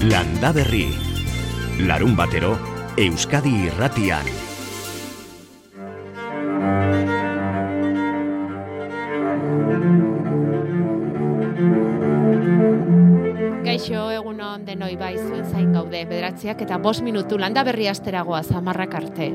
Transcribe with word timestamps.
Landa 0.00 0.52
Berri. 0.52 0.86
Larun 1.82 2.14
batero, 2.14 2.52
Euskadi 2.96 3.50
irratian. 3.66 4.28
Gaixo 13.66 14.04
egun 14.14 14.38
on 14.38 14.62
denoi 14.68 14.94
bai 14.94 15.16
zuen 15.18 15.42
zain 15.50 15.74
gaude 15.74 16.04
bederatziak 16.06 16.62
eta 16.62 16.78
bost 16.78 17.02
minutu 17.02 17.34
landa 17.36 17.66
berri 17.66 17.90
asteragoa 17.90 18.44
zamarrak 18.46 18.94
arte. 19.02 19.32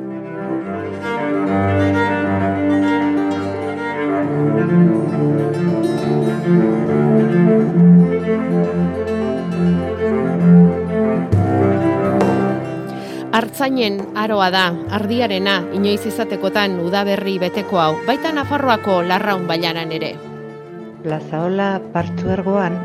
Artzainen 13.54 14.00
aroa 14.18 14.48
da, 14.50 14.62
ardiarena, 14.98 15.60
inoiz 15.78 16.08
izatekotan 16.10 16.80
udaberri 16.82 17.36
beteko 17.38 17.78
hau, 17.78 17.90
baita 18.08 18.32
Nafarroako 18.34 18.96
larraun 19.06 19.44
bailaran 19.46 19.92
ere. 19.94 20.08
Plazaola 21.04 21.68
partzuergoan, 21.94 22.80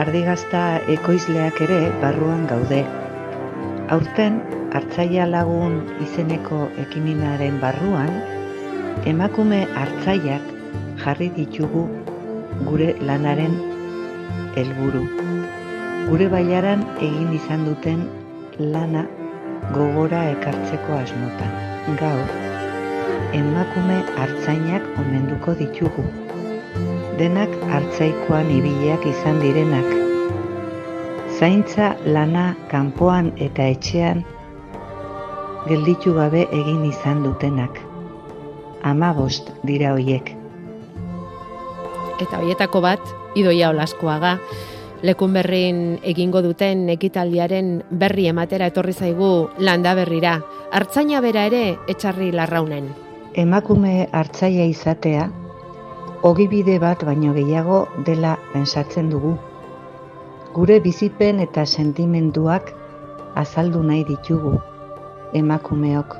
ardigazta 0.00 0.62
ekoizleak 0.94 1.60
ere 1.66 1.76
barruan 2.00 2.46
gaude. 2.48 2.78
Aurten, 3.92 4.38
hartzaia 4.72 5.26
lagun 5.28 5.76
izeneko 6.06 6.62
ekiminaren 6.86 7.58
barruan, 7.60 8.08
emakume 9.12 9.58
hartzaiak 9.82 10.46
jarri 11.02 11.28
ditugu 11.36 11.82
gure 12.70 12.88
lanaren 13.04 13.60
helburu. 14.56 15.04
Gure 16.08 16.30
bailaran 16.38 16.86
egin 17.10 17.36
izan 17.36 17.68
duten 17.68 18.08
lana 18.72 19.04
gogora 19.72 20.20
ekartzeko 20.34 20.98
asmotan. 20.98 21.54
Gaur, 22.00 22.28
emakume 23.38 23.98
hartzainak 24.18 24.84
omenduko 25.00 25.54
ditugu. 25.60 26.04
Denak 27.18 27.52
hartzaikoan 27.70 28.50
ibiliak 28.50 29.06
izan 29.06 29.40
direnak. 29.40 29.88
Zaintza 31.38 31.94
lana 32.04 32.54
kanpoan 32.70 33.32
eta 33.48 33.66
etxean 33.74 34.24
gelditu 35.68 36.12
gabe 36.14 36.44
egin 36.52 36.84
izan 36.90 37.22
dutenak. 37.24 37.78
Ama 38.84 39.12
bost 39.16 39.50
dira 39.64 39.94
hoiek. 39.96 40.34
Eta 42.20 42.38
hoietako 42.38 42.82
bat, 42.84 43.00
idoia 43.34 43.70
olaskoaga, 43.72 44.36
lekun 45.04 45.34
berrin 45.36 45.80
egingo 46.02 46.40
duten 46.40 46.88
ekitaldiaren 46.94 47.82
berri 48.02 48.24
ematera 48.30 48.70
etorri 48.72 48.94
zaigu 48.96 49.50
landa 49.58 49.92
berrira. 49.98 50.38
Artzaina 50.72 51.20
bera 51.20 51.44
ere 51.50 51.64
etxarri 51.92 52.30
larraunen. 52.32 52.88
Emakume 53.36 54.08
hartzaia 54.12 54.64
izatea, 54.70 55.26
ogibide 56.24 56.78
bat 56.80 57.04
baino 57.04 57.34
gehiago 57.36 57.82
dela 58.06 58.38
pensatzen 58.52 59.10
dugu. 59.12 59.34
Gure 60.54 60.78
bizipen 60.80 61.42
eta 61.44 61.66
sentimenduak 61.66 62.72
azaldu 63.36 63.82
nahi 63.82 64.06
ditugu, 64.08 64.54
emakumeok, 65.34 66.16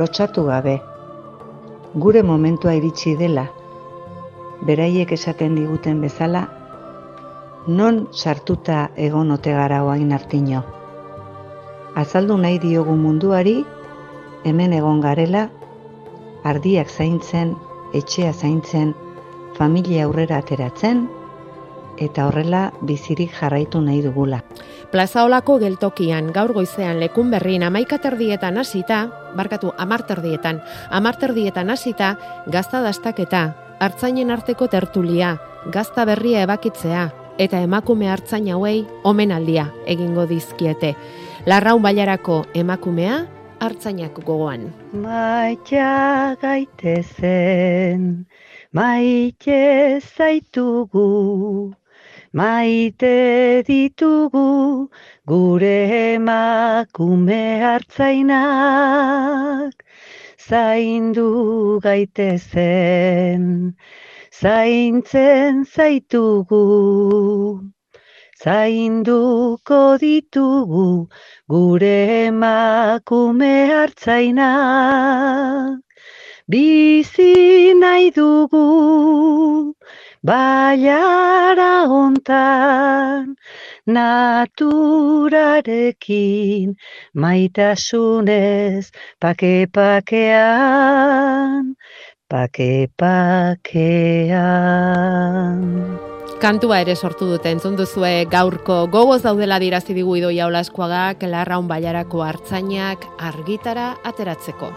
lotxatu 0.00 0.46
gabe. 0.48 0.78
Gure 1.92 2.22
momentua 2.22 2.72
iritsi 2.78 3.16
dela, 3.20 3.48
beraiek 4.64 5.12
esaten 5.12 5.58
diguten 5.58 6.00
bezala, 6.00 6.46
non 7.66 8.08
sartuta 8.12 8.90
egon 8.96 9.30
ote 9.30 9.52
gara 9.52 9.82
oain 9.84 10.12
artino. 10.12 10.64
Azaldu 11.94 12.36
nahi 12.36 12.58
diogu 12.58 12.96
munduari, 12.96 13.64
hemen 14.44 14.72
egon 14.72 15.00
garela, 15.00 15.48
ardiak 16.44 16.90
zaintzen, 16.90 17.54
etxea 17.94 18.32
zaintzen, 18.32 18.94
familia 19.58 20.06
aurrera 20.06 20.40
ateratzen, 20.42 21.06
eta 22.00 22.26
horrela 22.26 22.72
bizirik 22.82 23.30
jarraitu 23.36 23.80
nahi 23.80 24.02
dugula. 24.02 24.42
Plazaolako 24.90 25.58
geltokian 25.62 26.32
gaur 26.32 26.52
goizean 26.52 26.98
lekun 27.00 27.30
berrin 27.30 27.62
amaikaterdietan 27.62 28.58
hasita, 28.58 29.06
barkatu 29.36 29.72
amarterdietan, 29.78 30.60
amarterdietan 30.90 31.70
hasita, 31.70 32.16
gazta 32.46 32.82
dastaketa, 32.82 33.46
hartzainen 33.80 34.30
arteko 34.30 34.66
tertulia, 34.66 35.36
gazta 35.72 36.04
berria 36.04 36.42
ebakitzea, 36.42 37.10
eta 37.38 37.60
emakume 37.64 38.08
hartzain 38.08 38.48
hauei 38.52 38.86
omenaldia 39.04 39.66
egingo 39.86 40.26
dizkiete. 40.28 40.94
Larraun 41.46 41.82
bailarako 41.82 42.44
emakumea 42.54 43.26
hartzainak 43.62 44.18
gogoan. 44.26 44.72
Maitxa 44.92 46.36
gaitezen, 46.42 48.26
maite 48.72 50.00
zaitugu, 50.00 51.74
maite 52.32 53.62
ditugu 53.68 54.88
gure 55.26 55.78
emakume 56.14 57.42
hartzainak, 57.62 58.42
zaindu 60.48 61.28
gaitezen, 61.84 63.74
zaintzen 64.42 65.62
zaitugu, 65.72 66.62
zainduko 68.42 69.78
ditugu 70.02 70.86
gure 71.52 71.98
emakume 72.26 73.54
hartzainak. 73.70 75.78
Bizi 76.50 77.34
nahi 77.82 78.06
dugu, 78.10 78.66
baiara 80.26 81.74
hontan, 81.92 83.38
naturarekin, 83.86 86.74
maitasunez, 87.14 88.90
pake-pakean, 92.32 93.60
pake-pakean. 93.60 94.32
Kantua 96.40 96.80
ere 96.82 96.96
sortu 96.96 97.28
dute 97.28 97.52
entzun 97.52 97.76
duzue 97.78 98.24
gaurko 98.32 98.86
gogoz 98.90 99.20
daudela 99.22 99.60
dirazi 99.62 99.94
digu 99.94 100.16
idoia 100.18 100.48
olaskoagak 100.48 101.22
larraun 101.28 101.68
bailarako 101.70 102.24
hartzainak 102.26 103.04
argitara 103.30 103.92
ateratzeko. 104.10 104.72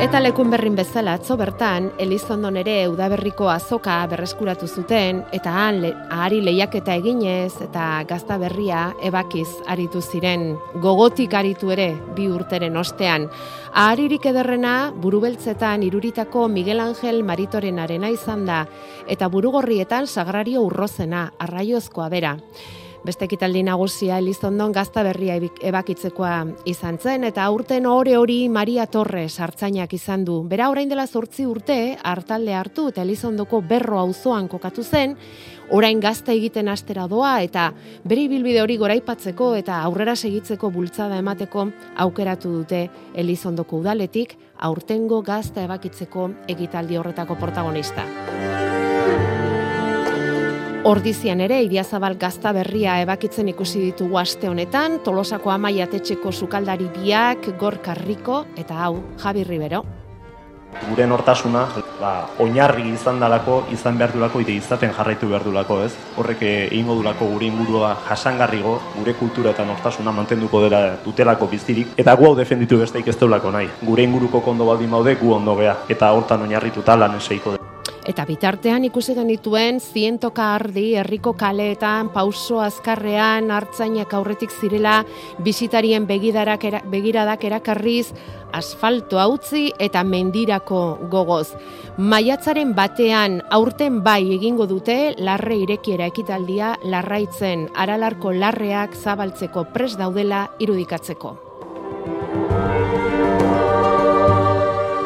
Eta 0.00 0.16
lekun 0.16 0.48
berrin 0.48 0.78
bezala 0.78 1.12
atzo 1.18 1.34
bertan, 1.36 1.90
Elizondon 2.00 2.56
ere 2.56 2.86
udaberriko 2.88 3.50
azoka 3.52 3.98
berreskuratu 4.08 4.64
zuten, 4.64 5.18
eta 5.36 5.52
han 5.52 5.82
le, 5.82 5.90
ahari 6.08 6.38
lehiaketa 6.40 6.94
eginez, 7.02 7.52
eta 7.66 8.06
gazta 8.08 8.38
berria 8.40 8.94
ebakiz 9.04 9.50
aritu 9.68 10.00
ziren, 10.00 10.54
gogotik 10.80 11.36
aritu 11.36 11.68
ere 11.76 11.90
bi 12.16 12.30
urteren 12.32 12.80
ostean. 12.80 13.28
Aharirik 13.70 14.24
ederrena, 14.26 14.90
burubeltzetan 14.90 15.84
iruritako 15.86 16.48
Miguel 16.50 16.80
Angel 16.82 17.22
Maritorenarena 17.22 18.08
izan 18.10 18.42
da, 18.48 18.64
eta 19.06 19.28
burugorrietan 19.30 20.08
sagrario 20.10 20.64
urrozena, 20.66 21.28
arraiozkoa 21.38 22.08
bera. 22.10 22.34
Beste 23.06 23.24
ekitaldi 23.24 23.62
nagusia 23.64 24.18
Elizondon 24.20 24.74
gazta 24.76 25.04
berria 25.06 25.38
ebakitzekoa 25.38 26.34
izan 26.68 26.98
zen, 26.98 27.24
eta 27.30 27.46
aurten 27.46 27.86
ore 27.86 28.16
hori 28.18 28.42
Maria 28.52 28.84
Torres 28.90 29.38
hartzainak 29.40 29.94
izan 29.96 30.26
du. 30.26 30.42
Bera 30.50 30.68
orain 30.68 30.90
dela 30.90 31.06
zortzi 31.06 31.46
urte, 31.48 31.96
hartalde 32.02 32.52
hartu 32.52 32.88
eta 32.90 33.06
Elizondoko 33.06 33.62
berro 33.62 34.02
auzoan 34.02 34.50
kokatu 34.52 34.82
zen, 34.82 35.14
orain 35.70 36.00
gazta 36.00 36.32
egiten 36.32 36.68
astera 36.68 37.06
doa, 37.10 37.38
eta 37.42 37.70
bere 38.04 38.26
bilbide 38.30 38.62
hori 38.62 38.76
goraipatzeko 38.80 39.54
eta 39.58 39.80
aurrera 39.86 40.16
segitzeko 40.16 40.70
bultzada 40.74 41.18
emateko 41.22 41.68
aukeratu 42.04 42.52
dute 42.60 42.88
Elizondoko 43.14 43.80
udaletik, 43.80 44.36
aurtengo 44.58 45.22
gazta 45.22 45.64
ebakitzeko 45.64 46.30
ekitaldi 46.48 46.98
horretako 47.00 47.38
protagonista. 47.40 48.06
Ordizian 50.90 51.42
ere, 51.44 51.58
Idiazabal 51.66 52.16
gazta 52.16 52.54
berria 52.56 52.94
ebakitzen 53.02 53.52
ikusi 53.52 53.82
ditugu 53.90 54.16
aste 54.16 54.48
honetan, 54.48 55.02
Tolosako 55.04 55.52
amaia 55.52 55.86
tetxeko 55.92 56.32
sukaldari 56.32 56.88
biak, 56.96 57.52
gorkarriko, 57.60 58.46
eta 58.56 58.80
hau, 58.86 58.94
Javi 59.20 59.44
Ribero. 59.44 59.84
Gure 60.88 61.06
nortasuna, 61.06 61.64
ba, 62.00 62.10
oinarri 62.42 62.88
izan 62.94 63.20
dalako, 63.20 63.60
izan 63.74 63.98
behar 63.98 64.14
dulako, 64.14 64.40
ite 64.42 64.54
izaten 64.54 64.94
jarraitu 64.96 65.28
behar 65.30 65.44
dulako, 65.46 65.80
ez? 65.84 65.92
Horrek 66.18 66.42
egingo 66.46 66.96
dulako 66.98 67.28
gure 67.34 67.46
ingurua 67.50 67.92
jasangarrigo, 68.08 68.76
gure 68.96 69.14
kultura 69.18 69.54
eta 69.54 69.66
nortasuna 69.68 70.14
mantenduko 70.14 70.62
dela 70.64 70.82
dutelako 71.04 71.50
bizirik, 71.52 71.94
eta 72.00 72.14
gu 72.16 72.30
hau 72.30 72.36
defenditu 72.38 72.78
besteik 72.78 73.08
ez 73.08 73.18
nahi. 73.20 73.68
Gure 73.82 74.02
inguruko 74.02 74.40
kondo 74.40 74.66
baldin 74.66 74.90
baude, 74.90 75.16
gu 75.16 75.34
ondo 75.34 75.56
gea, 75.56 75.76
eta 75.88 76.12
hortan 76.12 76.42
oinarrituta 76.42 76.96
lan 76.96 77.16
eseiko 77.16 77.58
Eta 78.10 78.24
bitartean 78.26 78.82
ikusi 78.88 79.14
genituen 79.14 79.76
zientoka 79.78 80.48
ardi 80.56 80.96
herriko 80.98 81.36
kaleetan, 81.38 82.08
pauso 82.10 82.58
azkarrean, 82.64 83.52
hartzainak 83.54 84.14
aurretik 84.18 84.50
zirela, 84.50 85.04
bisitarien 85.46 86.08
begidarak 86.08 86.64
era, 86.66 86.80
begiradak 86.90 87.44
erakarriz, 87.46 88.08
asfalto 88.50 89.20
utzi 89.30 89.68
eta 89.78 90.02
mendirako 90.02 90.80
gogoz. 91.12 91.52
Maiatzaren 91.98 92.72
batean 92.74 93.38
aurten 93.54 94.00
bai 94.02 94.24
egingo 94.34 94.66
dute 94.66 95.14
larre 95.18 95.60
irekiera 95.62 96.10
ekitaldia 96.10 96.72
larraitzen 96.82 97.68
aralarko 97.76 98.34
larreak 98.34 98.98
zabaltzeko 98.98 99.68
pres 99.70 99.94
daudela 100.00 100.48
irudikatzeko. 100.58 101.36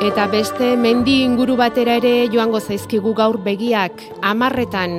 Eta 0.04 0.26
beste 0.28 0.74
mendi 0.76 1.14
inguru 1.24 1.54
batera 1.56 1.94
ere 1.96 2.26
joango 2.28 2.58
zaizkigu 2.60 3.14
gaur 3.16 3.38
begiak 3.40 4.02
amarretan 4.20 4.92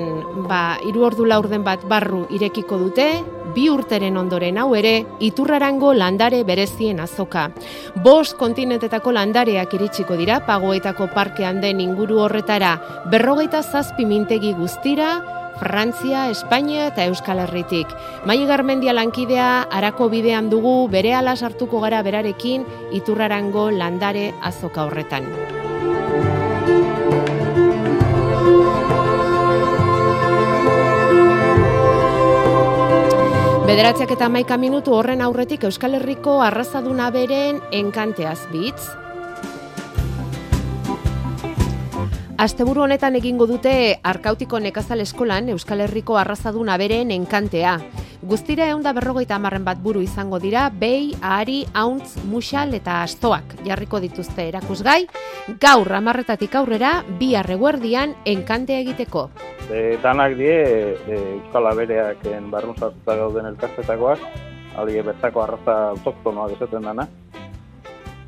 ba, 0.50 0.80
iru 0.90 1.04
ordu 1.06 1.28
laurden 1.30 1.62
bat 1.68 1.84
barru 1.86 2.24
irekiko 2.34 2.80
dute, 2.82 3.06
bi 3.54 3.68
urteren 3.70 4.18
ondoren 4.18 4.58
hau 4.58 4.72
ere, 4.74 4.96
iturrarango 5.22 5.94
landare 5.94 6.42
berezien 6.48 7.00
azoka. 7.00 7.52
Bos 8.02 8.34
kontinentetako 8.34 9.14
landareak 9.14 9.78
iritsiko 9.78 10.18
dira, 10.18 10.40
pagoetako 10.48 11.12
parkean 11.14 11.62
den 11.62 11.86
inguru 11.86 12.24
horretara, 12.26 12.74
berrogeita 13.14 13.62
zazpi 13.62 14.10
mintegi 14.10 14.56
guztira, 14.58 15.20
Frantzia, 15.60 16.30
Espainia 16.30 16.88
eta 16.90 17.06
Euskal 17.06 17.40
Herritik. 17.40 17.88
Mai 18.26 18.42
Garmendia 18.46 18.94
lankidea 18.94 19.68
arako 19.72 20.10
bidean 20.10 20.50
dugu 20.50 20.88
bere 20.92 21.14
ala 21.16 21.36
sartuko 21.36 21.80
gara 21.84 22.02
berarekin 22.04 22.66
iturrarango 22.92 23.70
landare 23.72 24.34
azoka 24.42 24.86
horretan. 24.86 25.32
Bederatziak 33.66 34.12
eta 34.14 34.30
maika 34.30 34.60
minutu 34.62 34.94
horren 34.94 35.24
aurretik 35.26 35.66
Euskal 35.66 35.98
Herriko 35.98 36.38
arrazaduna 36.46 37.10
beren 37.12 37.64
enkanteaz 37.74 38.40
bitz. 38.52 39.05
Asteburu 42.36 42.82
honetan 42.84 43.16
egingo 43.16 43.46
dute 43.48 43.72
Arkautiko 44.04 44.60
Nekazal 44.60 45.00
Eskolan 45.00 45.48
Euskal 45.54 45.80
Herriko 45.86 46.18
arrazaduna 46.20 46.76
beren 46.76 47.14
enkantea. 47.16 47.78
Guztira 48.28 48.68
eunda 48.74 48.92
berrogeita 48.98 49.38
amarren 49.38 49.64
bat 49.64 49.80
buru 49.80 50.02
izango 50.04 50.42
dira, 50.44 50.66
behi, 50.68 51.14
ahari, 51.22 51.62
hauntz, 51.72 52.18
musal 52.28 52.76
eta 52.76 52.98
astoak 53.06 53.56
jarriko 53.64 54.02
dituzte 54.04 54.50
erakusgai, 54.50 55.06
gaur 55.64 55.94
amarretatik 55.96 56.60
aurrera, 56.60 56.92
bi 57.08 57.38
arreguerdian 57.40 58.18
enkantea 58.28 58.84
egiteko. 58.84 59.30
E, 59.72 59.96
danak 60.04 60.36
die, 60.36 60.60
e, 61.08 61.22
Euskal 61.38 61.72
Abereak 61.72 62.28
barrun 62.52 62.76
sartuta 62.76 63.16
gauden 63.16 63.48
elkastetakoak, 63.54 64.28
ali 64.76 65.00
bertako 65.00 65.46
arraza 65.46 65.80
autoktonoak 65.96 66.60
esaten 66.60 66.92
dana. 66.92 67.08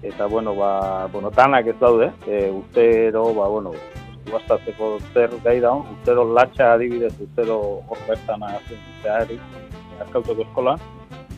Eta, 0.02 0.28
bueno, 0.28 0.56
ba, 0.56 1.08
bueno, 1.12 1.32
danak 1.34 1.68
ez 1.68 1.80
daude, 1.80 2.14
e, 2.28 2.48
urtero, 2.54 3.34
ba, 3.34 3.48
bueno, 3.50 3.74
guastatzeko 4.32 4.92
zer 5.14 5.34
gai 5.44 5.58
da, 5.64 5.74
urtero 5.96 6.28
latxa 6.38 6.74
adibidez, 6.76 7.14
urtero 7.24 7.58
hor 7.88 8.04
bertan 8.08 8.46
azien 8.50 8.84
zehari, 9.04 9.40
azkauteko 10.04 10.46
eskola, 10.48 10.78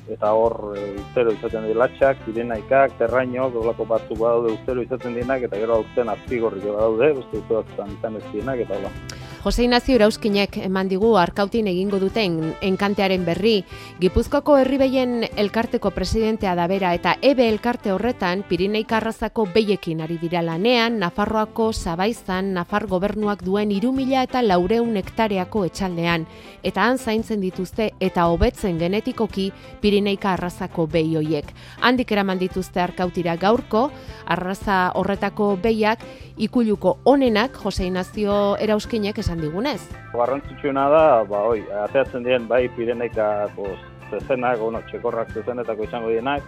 eta 0.09 0.33
hor 0.33 0.57
e, 0.75 0.85
urtero 1.03 1.33
izaten 1.37 1.69
dira 1.69 1.83
latxak, 1.85 2.27
irenaikak, 2.33 2.97
terraino, 3.01 3.49
gorlako 3.53 3.87
batzuk 3.93 4.21
badaude 4.21 4.55
urtero 4.57 4.85
izaten 4.85 5.17
dienak, 5.19 5.45
eta 5.49 5.61
gero 5.63 5.81
urten 5.85 6.13
azpigorrik 6.15 6.69
badaude, 6.69 7.13
beste 7.21 7.43
urtero 7.43 7.89
izan 7.97 8.21
ez 8.21 8.27
dienak, 8.33 8.65
eta 8.65 8.79
hola. 8.79 9.18
Jose 9.39 9.63
Inazio 9.63 9.95
Irauskinek 9.95 10.57
eman 10.65 10.89
digu 10.91 11.13
arkautin 11.15 11.69
egingo 11.71 11.95
duten 12.01 12.33
enkantearen 12.59 13.23
berri. 13.23 13.61
Gipuzkoako 14.01 14.57
herribeien 14.59 15.23
elkarteko 15.39 15.93
presidentea 15.95 16.57
da 16.59 16.65
bera 16.67 16.91
eta 16.97 17.13
ebe 17.23 17.47
elkarte 17.47 17.93
horretan 17.95 18.43
Pirineika 18.49 18.97
arrazako 18.97 19.45
beiekin 19.53 20.01
ari 20.03 20.17
dira 20.19 20.41
lanean, 20.43 20.97
Nafarroako 20.99 21.69
Zabaizan, 21.71 22.51
Nafar 22.57 22.87
gobernuak 22.91 23.45
duen 23.47 23.71
irumila 23.71 24.25
eta 24.27 24.41
laureun 24.43 24.99
hektareako 24.99 25.63
etxaldean. 25.69 26.27
Eta 26.61 26.89
han 26.89 26.99
zaintzen 26.99 27.39
dituzte 27.39 27.93
eta 27.99 28.27
hobetzen 28.27 28.77
genetikoki 28.77 29.53
Pirineika 29.79 30.33
arrazako 30.33 30.89
behi 30.91 31.15
hoiek. 31.15 31.47
Handik 31.79 32.11
eraman 32.11 32.43
dituzte 32.43 32.83
arkautira 32.83 33.37
gaurko, 33.39 33.87
arraza 34.27 34.89
horretako 34.99 35.53
behiak 35.63 36.03
ikuluko 36.39 36.97
onenak 37.05 37.55
Jose 37.63 37.85
Inazio 37.85 38.57
Erauskinek 38.59 39.17
esan 39.29 39.41
digunez. 39.45 39.81
Garrantzitsuena 40.13 40.87
da, 40.89 41.23
ba, 41.29 41.43
oi, 41.53 41.61
ateatzen 41.85 42.25
dien 42.25 42.47
bai 42.49 42.63
pireneikako 42.73 43.67
zezenak, 44.09 44.57
bueno, 44.57 44.81
txekorrak 44.89 45.29
zezenetako 45.37 45.85
izango 45.85 46.09
dienak, 46.09 46.41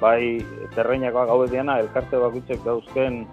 bai 0.00 0.40
terreinakoak 0.74 1.28
gaude 1.28 1.50
diena, 1.52 1.76
elkarte 1.82 2.16
bakutzek 2.22 2.64
dauzken 2.64 3.26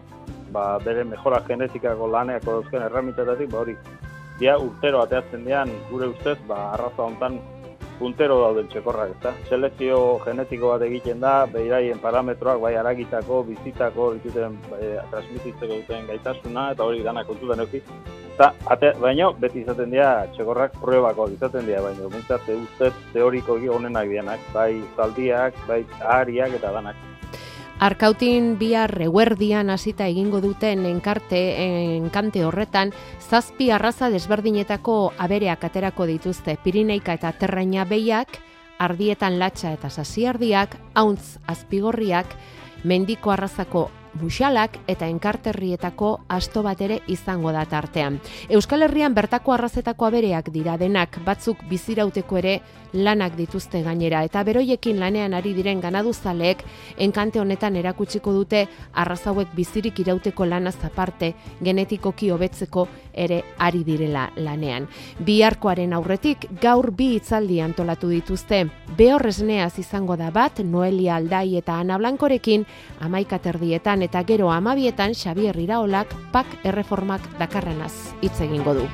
ba, 0.51 0.75
bere 0.83 1.05
mejora 1.07 1.39
genetikako 1.47 2.09
laneako 2.11 2.57
dauzken 2.59 2.83
erramitetatik, 2.89 3.47
ba, 3.53 3.63
hori, 3.63 3.77
dia 4.41 4.57
urtero 4.59 5.05
ateatzen 5.05 5.47
dian, 5.47 5.71
gure 5.89 6.11
ustez, 6.11 6.37
ba, 6.49 6.73
arraza 6.73 7.07
hontan 7.07 7.39
puntero 8.01 8.39
dauden 8.41 8.69
txekorrak, 8.71 9.13
ezta? 9.15 9.33
Selekzio 9.49 9.99
genetiko 10.25 10.71
bat 10.73 10.85
egiten 10.87 11.21
da, 11.23 11.33
behiraien 11.51 12.01
parametroak, 12.01 12.61
bai 12.63 12.73
aragitako, 12.79 13.43
bizitako, 13.51 14.09
dituten, 14.17 14.57
bai, 14.71 14.81
transmititzeko 15.13 15.77
duten 15.83 16.09
gaitasuna, 16.09 16.71
eta 16.75 16.87
hori 16.87 17.05
dana 17.05 17.23
kontutan 17.27 17.63
euki. 17.65 17.83
Eta, 18.31 18.49
ate, 18.73 18.93
baino, 19.03 19.31
beti 19.43 19.61
izaten 19.61 19.93
dira, 19.93 20.25
txekorrak 20.33 20.79
pruebako 20.81 21.29
izaten 21.35 21.69
dira, 21.69 21.83
baino, 21.85 22.09
mintzate 22.09 22.57
ustez 22.63 22.93
teoriko 23.13 23.59
honenak 23.77 24.09
dianak, 24.09 24.51
bai 24.55 24.73
zaldiak, 24.97 25.63
bai 25.69 25.83
ahariak 26.01 26.59
eta 26.59 26.75
danak. 26.79 27.10
Arkautin 27.81 28.59
bihar 28.59 28.91
reguerdian 28.93 29.71
hasita 29.73 30.05
egingo 30.05 30.37
duten 30.37 30.83
enkarte, 30.85 31.39
enkante 31.97 32.43
horretan, 32.45 32.91
zazpi 33.25 33.71
arraza 33.73 34.11
desberdinetako 34.13 34.97
abereak 35.17 35.65
aterako 35.65 36.05
dituzte. 36.05 36.59
Pirineika 36.61 37.15
eta 37.17 37.31
Terraina 37.41 37.87
behiak, 37.89 38.37
ardietan 38.77 39.39
latxa 39.41 39.73
eta 39.73 39.89
sasiardiak, 39.89 40.77
hauntz 40.93 41.39
azpigorriak, 41.49 42.37
mendiko 42.85 43.33
arrazako 43.33 43.87
buxalak 44.13 44.77
eta 44.87 45.07
enkarterrietako 45.07 46.11
asto 46.29 46.63
bat 46.63 46.81
ere 46.81 46.99
izango 47.07 47.51
da 47.51 47.65
tartean. 47.65 48.19
Euskal 48.49 48.83
Herrian 48.83 49.13
bertako 49.15 49.53
arrazetako 49.53 50.05
abereak 50.05 50.51
dira 50.51 50.77
denak 50.77 51.19
batzuk 51.25 51.63
bizirauteko 51.69 52.37
ere 52.37 52.59
lanak 52.93 53.37
dituzte 53.37 53.81
gainera 53.83 54.23
eta 54.27 54.43
beroiekin 54.43 54.99
lanean 54.99 55.33
ari 55.33 55.53
diren 55.55 55.79
ganaduzaleek 55.81 56.63
enkante 56.97 57.39
honetan 57.39 57.75
erakutsiko 57.79 58.33
dute 58.35 58.65
arrazauek 58.93 59.53
bizirik 59.55 59.99
irauteko 60.03 60.45
lanaz 60.45 60.75
aparte 60.83 61.33
genetikoki 61.63 62.29
hobetzeko 62.31 62.87
ere 63.13 63.41
ari 63.57 63.83
direla 63.83 64.29
lanean. 64.35 64.87
Biharkoaren 65.19 65.93
aurretik 65.93 66.47
gaur 66.61 66.91
bi 66.91 67.13
hitzaldi 67.15 67.61
antolatu 67.61 68.09
dituzte. 68.09 68.65
Behorresneaz 68.97 69.73
izango 69.79 70.17
da 70.17 70.31
bat 70.31 70.63
Noelia 70.63 71.15
Aldai 71.15 71.57
eta 71.57 71.79
Ana 71.79 71.97
Blankorekin 71.97 72.65
amaikaterdietan 73.01 74.01
eta 74.07 74.23
gero 74.23 74.51
amabietan 74.51 75.15
Xabier 75.15 75.57
Iraolak 75.57 76.15
pak 76.31 76.59
erreformak 76.63 77.29
dakarrenaz 77.39 77.93
hitz 78.21 78.39
egingo 78.41 78.73
du. 78.81 78.89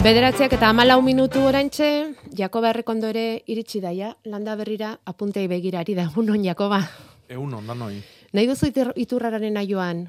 Bederatziak 0.00 0.54
eta 0.56 0.70
amalau 0.72 1.02
minutu 1.04 1.42
orantxe, 1.44 2.14
Jakoba 2.32 2.70
errekondo 2.70 3.10
ere 3.12 3.42
iritsi 3.52 3.82
daia, 3.84 4.14
landa 4.24 4.54
berrira 4.56 4.94
apuntei 5.04 5.44
begirari 5.44 5.92
da, 5.98 6.06
unon 6.16 6.40
Jakoba. 6.40 6.78
Egun 7.28 7.52
on, 7.58 7.68
da 7.68 7.76
noi. 7.76 7.98
Nahi 8.32 8.48
duzu 8.48 8.70
iturrararen 8.96 9.60
aioan? 9.60 10.06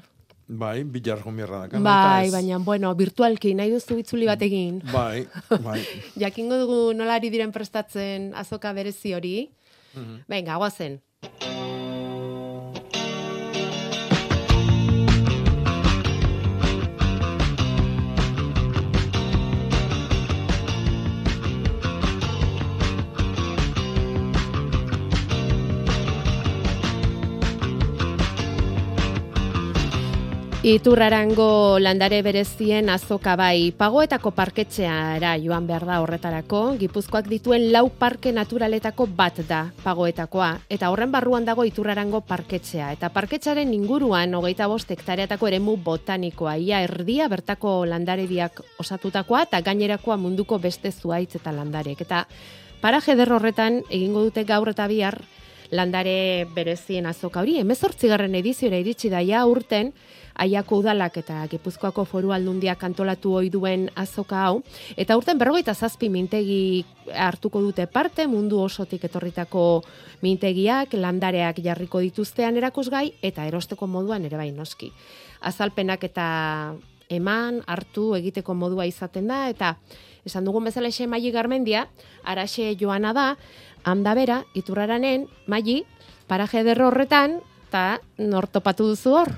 Bai, 0.48 0.84
bilar 0.84 1.20
gomierra 1.20 1.66
da. 1.68 1.78
Bai, 1.78 2.30
baina, 2.32 2.58
bueno, 2.58 2.94
virtualki, 2.96 3.52
nahi 3.54 3.70
duzu 3.70 3.98
itzuli 4.00 4.24
bat. 4.24 4.40
Bai, 4.92 5.26
bai. 5.60 5.80
Jakingo 6.24 6.56
dugu 6.56 6.94
nola 6.96 7.20
ari 7.20 7.28
diren 7.28 7.52
prestatzen 7.52 8.32
azoka 8.34 8.72
berezi 8.72 9.12
hori. 9.12 9.50
Mm 9.94 10.00
-hmm. 10.00 10.24
Venga, 10.26 10.56
guazen. 10.56 11.02
Iturrarango 30.62 31.80
landare 31.82 32.20
berezien 32.22 32.86
azoka 32.86 33.32
bai. 33.34 33.72
Pagoetako 33.74 34.30
parketxeara 34.30 35.32
joan 35.42 35.66
behar 35.66 35.82
da 35.88 35.96
horretarako, 36.04 36.60
Gipuzkoak 36.78 37.26
dituen 37.26 37.64
lau 37.74 37.88
parke 37.98 38.30
naturaletako 38.30 39.08
bat 39.18 39.40
da 39.48 39.64
pagoetakoa, 39.82 40.52
eta 40.70 40.92
horren 40.94 41.10
barruan 41.10 41.42
dago 41.42 41.66
Iturrarango 41.66 42.20
parketxea, 42.30 42.92
eta 42.94 43.10
parketxaren 43.10 43.74
inguruan 43.74 44.38
hogeita 44.38 44.70
bost 44.70 44.94
hektareatako 44.94 45.50
eremu 45.50 45.76
botanikoa, 45.82 46.54
ia 46.62 46.84
erdia 46.86 47.26
bertako 47.26 47.80
landarediak 47.90 48.62
osatutakoa, 48.78 49.42
eta 49.50 49.64
gainerakoa 49.66 50.14
munduko 50.14 50.62
beste 50.62 50.94
zuaitz 50.94 51.40
eta 51.42 51.50
landarek. 51.50 52.06
Eta 52.06 52.28
paraje 52.80 53.18
horretan 53.18 53.82
egingo 53.90 54.22
dute 54.30 54.44
gaur 54.44 54.70
eta 54.70 54.86
bihar 54.86 55.24
landare 55.72 56.46
berezien 56.54 57.06
azoka 57.06 57.40
hori, 57.40 57.58
emezortzigarren 57.58 58.34
ediziora 58.36 58.78
iritsi 58.78 59.08
daia 59.10 59.44
urten, 59.48 59.90
aiako 60.34 60.78
udalak 60.82 61.16
eta 61.20 61.40
Gipuzkoako 61.50 62.04
foru 62.08 62.32
aldundiak 62.32 62.82
antolatu 62.84 63.34
ohi 63.40 63.50
duen 63.50 63.88
azoka 63.96 64.44
hau, 64.46 64.62
eta 64.96 65.16
urten 65.16 65.38
berrogeita 65.38 65.74
zazpi 65.74 66.08
mintegi 66.08 66.84
hartuko 67.12 67.60
dute 67.60 67.86
parte, 67.86 68.26
mundu 68.26 68.60
osotik 68.62 69.04
etorritako 69.04 69.82
mintegiak, 70.22 70.94
landareak 70.94 71.60
jarriko 71.64 72.00
dituztean 72.00 72.56
erakusgai, 72.56 73.12
eta 73.22 73.46
erosteko 73.46 73.86
moduan 73.86 74.24
ere 74.24 74.38
bai 74.40 74.50
noski. 74.52 74.92
Azalpenak 75.42 76.04
eta 76.04 76.26
eman, 77.12 77.60
hartu, 77.66 78.12
egiteko 78.16 78.54
modua 78.54 78.86
izaten 78.88 79.28
da, 79.28 79.44
eta 79.52 79.76
esan 80.24 80.46
dugun 80.46 80.64
bezala 80.64 80.88
ese 80.88 81.06
maili 81.10 81.32
garmendia, 81.34 81.86
araxe 82.24 82.72
joana 82.80 83.12
da, 83.12 83.26
handa 83.84 84.14
bera, 84.14 84.42
iturraranen, 84.54 85.26
maili, 85.46 85.82
paraje 86.30 86.62
derro 86.64 86.88
horretan, 86.88 87.40
eta 87.68 87.98
nortopatu 88.18 88.92
duzu 88.92 89.16
hor? 89.18 89.34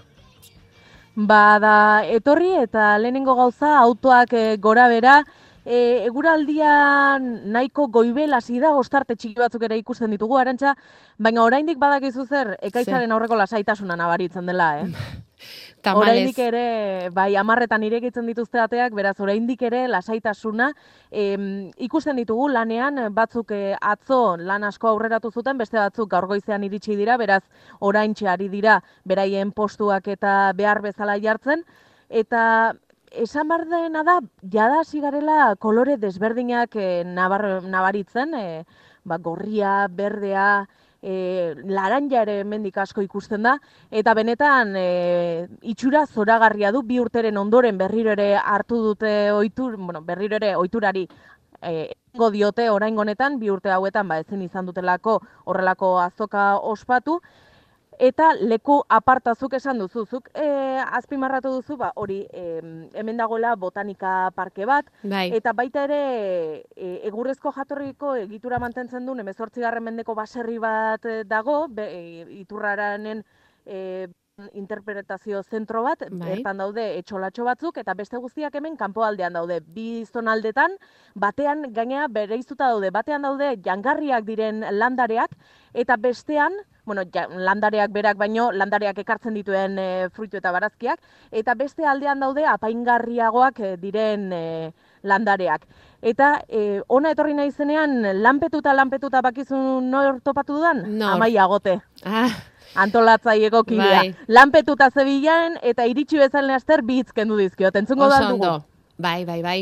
Ba, 1.15 1.61
da, 1.63 2.03
etorri 2.11 2.57
eta 2.59 2.97
lehenengo 2.99 3.37
gauza 3.39 3.77
autoak 3.79 4.33
e, 4.35 4.57
gora 4.59 4.89
bera, 4.91 5.21
e, 5.65 6.03
eguraldian 6.09 7.29
nahiko 7.55 7.87
goibel 7.87 8.35
hasi 8.35 8.59
da, 8.59 8.73
ostarte 8.75 9.15
txiki 9.15 9.39
batzuk 9.39 9.63
ere 9.63 9.79
ikusten 9.79 10.11
ditugu, 10.11 10.37
arantza, 10.41 10.75
baina 11.19 11.45
oraindik 11.45 11.79
badakizu 11.79 12.27
zer, 12.27 12.57
ekaitzaren 12.61 13.15
aurreko 13.15 13.39
lasaitasuna 13.39 13.95
nabaritzen 13.97 14.51
dela, 14.51 14.73
eh? 14.81 14.89
Tamalez. 15.85 16.15
Oraindik 16.15 16.39
ere, 16.41 16.65
bai, 17.13 17.35
amarretan 17.37 17.83
irekitzen 17.85 18.27
dituzte 18.31 18.61
ateak, 18.63 18.95
beraz, 18.97 19.15
oraindik 19.21 19.63
ere 19.69 19.85
lasaitasuna 19.93 20.71
em, 21.11 21.49
ikusten 21.87 22.17
ditugu 22.17 22.49
lanean, 22.53 23.03
batzuk 23.15 23.53
eh, 23.53 23.75
atzo 23.81 24.37
lan 24.41 24.65
asko 24.65 24.89
aurreratu 24.91 25.31
zuten, 25.31 25.61
beste 25.61 25.79
batzuk 25.79 26.09
gaur 26.15 26.27
goizean 26.31 26.65
iritsi 26.65 26.97
dira, 26.97 27.19
beraz, 27.21 27.43
oraintxe 27.81 28.31
ari 28.33 28.49
dira 28.49 28.79
beraien 29.05 29.53
postuak 29.53 30.09
eta 30.09 30.53
behar 30.57 30.81
bezala 30.85 31.19
jartzen, 31.21 31.67
eta 32.09 32.73
esan 33.13 33.49
behar 33.53 33.69
dena 33.69 34.03
da, 34.07 34.19
jada 34.51 34.81
hasi 34.81 35.03
garela 35.05 35.55
kolore 35.61 35.99
desberdinak 36.01 36.77
eh, 36.81 37.05
nabar, 37.05 37.63
nabaritzen, 37.63 38.35
eh, 38.41 38.65
ba, 39.05 39.19
gorria, 39.19 39.85
berdea, 39.93 40.65
e, 41.05 41.55
laranja 41.69 42.23
ere 42.25 42.39
hemendik 42.41 42.79
asko 42.81 43.05
ikusten 43.05 43.45
da, 43.45 43.59
eta 43.93 44.15
benetan 44.17 44.73
e, 44.81 44.87
itxura 45.75 46.07
zoragarria 46.07 46.73
du 46.73 46.83
bi 46.83 46.99
urteren 47.03 47.37
ondoren 47.37 47.79
berriro 47.79 48.15
ere 48.17 48.33
hartu 48.41 48.81
dute 48.89 49.15
ohitur, 49.33 49.77
bueno, 49.77 50.01
berriro 50.01 50.41
ere 50.41 50.55
ohiturari 50.57 51.05
e, 51.61 51.93
egingo 52.15 52.31
diote 52.31 52.69
orain 52.71 52.99
honetan 52.99 53.41
bi 53.41 53.51
urte 53.51 53.73
hauetan 53.75 54.09
ba 54.09 54.21
ezin 54.23 54.43
izan 54.43 54.67
dutelako 54.67 55.19
horrelako 55.45 55.99
azoka 56.01 56.57
ospatu 56.59 57.21
eta 57.99 58.33
leku 58.41 58.81
apartazuk 58.89 59.55
esan 59.55 59.79
duzu 59.79 60.05
zuk 60.07 60.29
e, 60.35 60.47
azpimarratu 60.99 61.53
duzu 61.55 61.77
ba 61.77 61.93
hori 61.97 62.27
e, 62.33 62.61
hemen 62.95 63.17
dagoela 63.17 63.55
botanika 63.57 64.31
parke 64.35 64.67
bat 64.67 64.91
Bai. 65.03 65.31
Eta 65.37 65.53
baita 65.53 65.85
ere 65.85 66.65
e, 66.77 67.01
egurrezko 67.09 67.53
jatorriko 67.53 68.15
egitura 68.17 68.59
mantentzen 68.59 69.07
duen 69.07 69.21
18. 69.27 69.81
mendeko 69.81 70.15
baserri 70.15 70.59
bat 70.59 71.05
eh, 71.05 71.23
dago, 71.25 71.67
be, 71.69 71.87
e, 71.87 72.27
iturraranen 72.41 73.25
e, 73.67 74.09
interpretazio 74.59 75.43
zentro 75.43 75.85
bat, 75.85 76.01
Bai. 76.11 76.31
bertan 76.33 76.59
daude 76.59 76.85
etxolatxo 76.99 77.45
batzuk, 77.47 77.77
eta 77.79 77.95
beste 77.95 78.19
guztiak 78.19 78.55
hemen 78.59 78.77
kanpoaldean 78.77 79.37
daude. 79.39 79.61
Bi 79.61 80.05
zonaldetan, 80.11 80.75
batean 81.15 81.69
gainea 81.77 82.09
bereizuta 82.11 82.73
daude, 82.73 82.91
batean 82.91 83.23
daude 83.23 83.55
jangarriak 83.63 84.27
diren 84.27 84.65
landareak, 84.75 85.37
eta 85.73 85.97
bestean, 85.97 86.59
bueno, 86.85 87.03
ja, 87.15 87.27
landareak 87.29 87.91
berak 87.93 88.17
baino, 88.17 88.51
landareak 88.53 88.99
ekartzen 88.99 89.35
dituen 89.35 89.79
e, 89.79 90.09
fruitu 90.13 90.37
eta 90.37 90.53
barazkiak, 90.53 91.01
eta 91.33 91.55
beste 91.55 91.87
aldean 91.87 92.21
daude 92.21 92.45
apaingarriagoak 92.47 93.61
e, 93.61 93.77
diren 93.81 94.33
e, 94.33 94.73
landareak. 95.03 95.67
Eta 96.05 96.43
e, 96.49 96.83
ona 96.89 97.13
etorri 97.15 97.35
nahi 97.35 97.51
zenean, 97.53 98.03
lanpetuta 98.23 98.75
lanpetuta 98.75 99.23
bakizun 99.25 99.91
nor 99.91 100.21
topatu 100.25 100.59
dudan? 100.59 100.85
Nor? 100.99 101.15
Amaia 101.17 101.47
gote, 101.47 101.79
Ah, 102.05 102.29
antolatzaieko 102.75 103.65
kidea. 103.65 104.03
Bai. 104.03 104.15
Lanpetuta 104.29 104.91
zebilan 104.91 105.57
eta 105.63 105.87
iritsi 105.87 106.19
bezalen 106.21 106.51
aster 106.57 106.83
bi 106.83 107.01
hitz 107.01 107.13
kendu 107.13 107.39
dizkiot. 107.41 107.77
Entzungo 107.77 108.09
da 108.13 108.21
dugu. 108.29 108.59
Bai, 108.99 109.25
bai, 109.25 109.41
bai. 109.43 109.59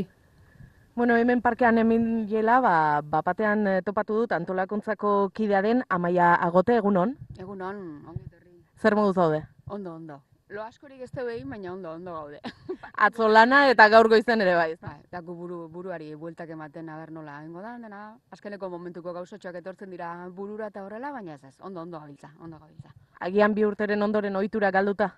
Bueno, 0.95 1.17
hemen 1.17 1.41
parkean 1.41 1.79
hemen 1.79 2.29
jela, 2.29 2.61
ba, 2.61 3.01
bapatean 3.01 3.67
eh, 3.67 3.83
topatu 3.83 4.13
dut 4.13 4.33
antolakuntzako 4.37 5.31
kidea 5.33 5.63
den 5.65 5.81
Amaia 5.89 6.35
Agote 6.35 6.77
egunon. 6.77 7.15
Egunon, 7.41 7.79
ongi 8.11 8.27
etorri. 8.27 8.53
Zer 8.77 8.95
modu 8.95 9.15
zaude? 9.15 9.41
Ondo, 9.73 9.95
ondo. 9.95 10.19
Lo 10.53 10.61
askorik 10.61 11.01
ez 11.01 11.09
teu 11.11 11.31
egin, 11.33 11.49
baina 11.49 11.73
ondo, 11.73 11.95
ondo 11.97 12.13
gaude. 12.13 12.41
Atzo 13.07 13.25
lana 13.29 13.63
eta 13.71 13.89
gaur 13.89 14.11
goizen 14.13 14.45
ere 14.45 14.53
bai. 14.55 14.75
Ba, 14.83 14.99
daku 15.17 15.33
buru, 15.39 15.63
buruari 15.73 16.13
bueltak 16.15 16.53
ematen 16.53 16.91
aber 16.93 17.11
nola 17.11 17.39
egingo 17.41 17.65
da, 17.65 17.79
dena, 17.81 18.03
azkeneko 18.37 18.69
momentuko 18.69 19.15
gauzotxoak 19.17 19.63
etortzen 19.63 19.97
dira 19.97 20.13
burura 20.29 20.69
eta 20.69 20.85
horrela, 20.85 21.15
baina 21.17 21.39
ez 21.41 21.45
ez, 21.45 21.57
ondo, 21.61 21.81
ondo 21.81 22.01
gabiltza, 22.05 22.35
ondo 22.39 22.59
gabiltza. 22.59 22.93
Agian 23.21 23.57
bi 23.57 23.65
urteren 23.65 24.03
ondoren 24.03 24.37
ohitura 24.37 24.71
galduta. 24.71 25.15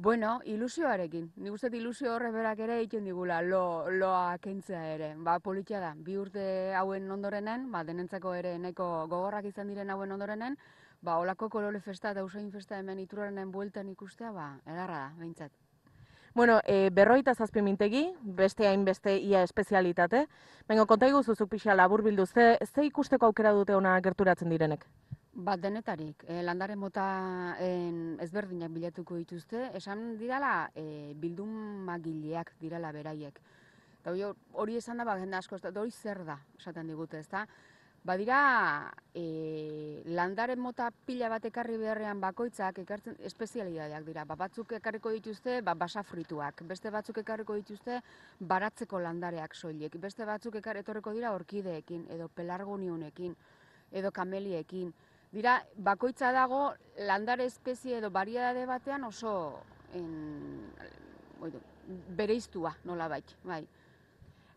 Bueno, 0.00 0.38
ilusioarekin. 0.44 1.24
Nik 1.42 1.54
uste 1.56 1.72
ilusio 1.74 2.12
horre 2.14 2.28
berak 2.30 2.60
ere 2.62 2.76
egiten 2.78 3.08
digula 3.08 3.40
lo, 3.42 3.90
loa 3.90 4.36
kentzea 4.38 4.82
ere. 4.92 5.08
Ba, 5.26 5.40
politia 5.42 5.80
da. 5.82 5.88
Bi 6.06 6.14
urte 6.16 6.44
hauen 6.78 7.10
ondorenen, 7.10 7.64
ba, 7.72 7.80
denentzako 7.82 8.36
ere 8.38 8.52
nahiko 8.62 8.86
gogorrak 9.10 9.48
izan 9.50 9.66
diren 9.66 9.90
hauen 9.90 10.14
ondorenen, 10.14 10.54
ba, 11.02 11.18
olako 11.18 11.48
kolore 11.50 11.80
festa 11.82 12.14
eta 12.14 12.22
usain 12.22 12.52
festa 12.54 12.78
hemen 12.78 13.02
iturraren 13.02 13.50
bueltan 13.50 13.90
ikustea, 13.90 14.30
ba, 14.30 14.46
edarra 14.70 15.00
da, 15.00 15.12
behintzat. 15.18 15.50
Bueno, 16.32 16.60
e, 16.62 16.90
berroita 16.94 17.34
zazpi 17.34 17.66
mintegi, 17.66 18.06
beste 18.22 18.70
hainbeste 18.70 19.18
ia 19.18 19.42
espezialitate. 19.42 20.28
Baina 20.68 20.86
konta 20.86 21.10
iguzu 21.10 21.34
zuk 21.34 21.50
pixa 21.56 21.74
labur 21.74 22.06
bildu, 22.06 22.26
ze, 22.26 22.52
ze 22.70 22.86
ikusteko 22.86 23.26
aukera 23.26 23.50
dute 23.50 23.74
ona 23.74 23.98
gerturatzen 24.00 24.54
direnek? 24.54 24.86
Bat 25.38 25.60
denetarik, 25.62 26.24
e, 26.26 26.40
landare 26.42 26.74
mota 26.74 27.04
en, 27.62 28.16
ezberdinak 28.24 28.72
bilatuko 28.74 29.14
dituzte, 29.20 29.68
esan 29.78 30.16
didala 30.18 30.72
e, 30.74 31.12
bildumagileak 31.14 32.56
direla 32.58 32.90
beraiek. 32.90 33.38
Eta 34.00 34.14
hori- 34.58 34.76
esan 34.80 34.98
da, 34.98 35.04
ba, 35.06 35.14
jende 35.20 35.36
asko, 35.38 35.54
ez 35.54 35.62
da, 35.62 35.70
hori 35.78 35.92
zer 35.94 36.24
da, 36.26 36.40
esaten 36.58 36.90
digute, 36.90 37.20
ezta? 37.22 37.44
Badira, 38.02 38.90
e, 39.14 40.02
landare 40.10 40.56
mota 40.56 40.88
pila 40.90 41.28
bat 41.30 41.46
ekarri 41.46 41.76
beharrean 41.78 42.18
bakoitzak 42.20 42.80
ekartzen 42.82 43.14
espezialidadeak 43.30 44.06
dira. 44.10 44.24
Ba, 44.24 44.34
batzuk 44.34 44.72
ekarriko 44.80 45.12
dituzte 45.14 45.60
ba, 45.62 45.76
basafrituak, 45.78 46.64
beste 46.66 46.90
batzuk 46.90 47.22
ekarriko 47.22 47.54
dituzte 47.54 48.00
baratzeko 48.40 48.98
landareak 48.98 49.54
soilik, 49.54 50.00
beste 50.02 50.26
batzuk 50.26 50.58
ekar 50.58 50.82
etorriko 50.82 51.14
dira 51.14 51.30
orkideekin, 51.30 52.08
edo 52.10 52.26
pelargonionekin, 52.26 53.36
edo 53.92 54.10
kameliekin. 54.10 54.90
Dira, 55.32 55.58
bakoitza 55.76 56.30
dago 56.32 56.72
landare 57.06 57.44
espezie 57.44 57.98
edo 57.98 58.10
variedade 58.10 58.64
batean 58.66 59.04
oso 59.04 59.32
en, 59.92 60.06
oidu, 61.44 61.60
bereiztua 62.16 62.72
nola 62.84 63.08
bai. 63.08 63.20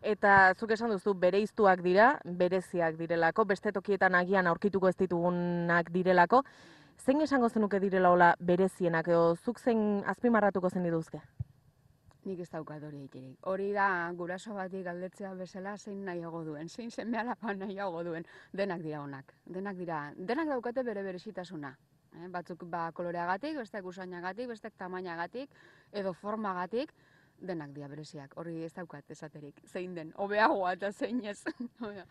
Eta 0.02 0.54
zuk 0.58 0.72
esan 0.74 0.90
duzu 0.90 1.14
bereiztuak 1.14 1.82
dira, 1.84 2.18
bereziak 2.24 2.96
direlako, 2.98 3.44
beste 3.44 3.72
tokietan 3.72 4.16
agian 4.18 4.48
aurkituko 4.50 4.88
ez 4.88 4.96
ditugunak 4.96 5.92
direlako. 5.92 6.42
Zein 6.98 7.20
esango 7.20 7.48
zenuke 7.48 7.78
direla 7.80 8.10
hola 8.10 8.34
berezienak 8.40 9.08
edo 9.08 9.36
zuk 9.36 9.60
zein 9.60 10.02
azpimarratuko 10.06 10.70
zen 10.70 10.88
dituzke? 10.88 11.20
Nik 12.24 12.38
ez 12.44 12.48
daukat 12.52 12.84
hori 12.86 13.00
egiterik. 13.02 13.38
Hori 13.50 13.72
da 13.74 13.86
guraso 14.14 14.54
bati 14.54 14.82
galdetzea 14.86 15.32
bezala 15.34 15.76
zein 15.76 16.04
nahiago 16.06 16.44
duen, 16.46 16.68
zein 16.68 16.90
seme 16.90 17.18
alaba 17.18 17.54
nahiago 17.64 18.04
duen. 18.06 18.26
Denak 18.52 18.84
dira 18.84 19.00
onak. 19.02 19.34
Denak 19.44 19.80
dira, 19.80 20.02
denak 20.16 20.52
daukate 20.54 20.84
bere 20.86 21.02
berezitasuna. 21.02 21.72
Eh? 22.12 22.28
Batzuk 22.30 22.62
ba 22.70 22.90
koloreagatik, 22.94 23.56
bestek 23.58 23.88
usainagatik, 23.88 24.48
bestek 24.52 24.76
tamainagatik 24.78 25.50
edo 25.90 26.12
formagatik. 26.12 26.94
Denak 27.42 27.72
dia 27.74 27.88
bereziak, 27.88 28.36
hori 28.38 28.62
ez 28.64 28.72
daukat 28.76 29.10
esaterik, 29.10 29.60
zein 29.66 29.94
den, 29.94 30.12
hobeagoa 30.16 30.74
eta 30.78 30.92
zein 30.92 31.24
ez. 31.24 31.42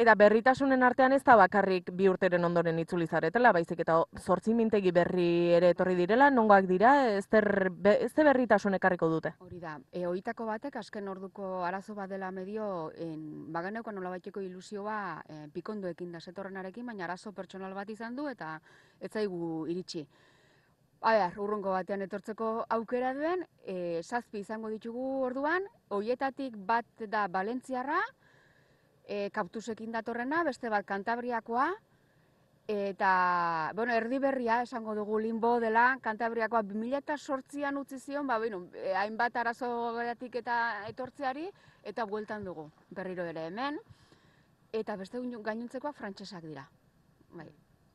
Eta 0.00 0.14
berritasunen 0.14 0.84
artean 0.86 1.12
ez 1.12 1.22
da 1.26 1.34
bakarrik 1.34 1.88
bi 1.98 2.06
urteren 2.08 2.44
ondoren 2.46 2.78
itzuli 2.78 3.08
zaretela, 3.10 3.50
baizik 3.52 3.80
eta 3.82 3.96
zortzi 4.22 4.54
mintegi 4.54 4.92
berri 4.94 5.50
ere 5.56 5.72
etorri 5.74 5.96
direla, 5.98 6.28
nongoak 6.30 6.68
dira, 6.70 6.92
ez 7.16 7.26
der, 7.26 7.68
be, 7.74 7.96
ez 8.06 8.12
der 8.14 8.30
berritasun 8.30 8.78
ekarriko 8.78 9.08
dute. 9.10 9.34
Hori 9.42 9.58
da, 9.58 9.74
e, 9.90 10.04
oitako 10.06 10.46
batek 10.46 10.78
azken 10.78 11.10
orduko 11.10 11.64
arazo 11.66 11.96
bat 11.98 12.08
dela 12.08 12.30
medio, 12.30 12.92
en, 12.94 13.50
bageneukan 13.52 13.98
nola 13.98 14.14
baiteko 14.14 14.40
ilusioa 14.46 15.00
e, 15.26 15.40
pikondoekin 15.58 16.14
da 16.14 16.22
zetorrenarekin, 16.22 16.86
baina 16.86 17.08
arazo 17.08 17.34
pertsonal 17.34 17.74
bat 17.74 17.90
izan 17.90 18.14
du 18.14 18.28
eta 18.30 18.60
ez 19.00 19.10
zaigu 19.10 19.66
iritsi. 19.66 20.06
Aba, 21.00 21.30
urrungo 21.40 21.72
batean 21.72 22.02
etortzeko 22.04 22.66
aukera 22.76 23.14
duen, 23.16 23.46
e, 23.64 24.02
zazpi 24.04 24.42
izango 24.44 24.68
ditugu 24.68 25.04
orduan, 25.24 25.64
hoietatik 25.88 26.58
bat 26.68 26.84
da 27.08 27.22
Valentziarra, 27.32 28.00
e, 29.08 29.30
kaptusekin 29.32 29.96
datorrena, 29.96 30.42
beste 30.44 30.68
bat 30.68 30.84
Kantabriakoa, 30.84 31.70
eta, 32.68 33.72
bueno, 33.74 33.96
erdi 33.96 34.20
berria 34.20 34.60
esango 34.66 34.94
dugu 34.94 35.18
limbo 35.24 35.56
dela, 35.58 35.96
Kantabriakoa 36.04 36.60
2008an 36.68 37.80
utzi 37.80 37.98
zion, 37.98 38.28
ba, 38.28 38.36
bueno, 38.38 38.66
e, 38.76 38.92
hainbat 38.92 39.40
arazo 39.40 39.96
geratik 39.96 40.36
eta 40.44 40.84
etortzeari, 40.92 41.48
eta 41.82 42.04
bueltan 42.04 42.44
dugu, 42.44 42.68
berriro 42.90 43.24
ere 43.24 43.46
hemen, 43.48 43.80
eta 44.70 45.00
beste 45.00 45.16
gainontzekoak 45.18 45.96
frantsesak 45.96 46.44
dira. 46.44 46.68
Bai, 47.32 47.48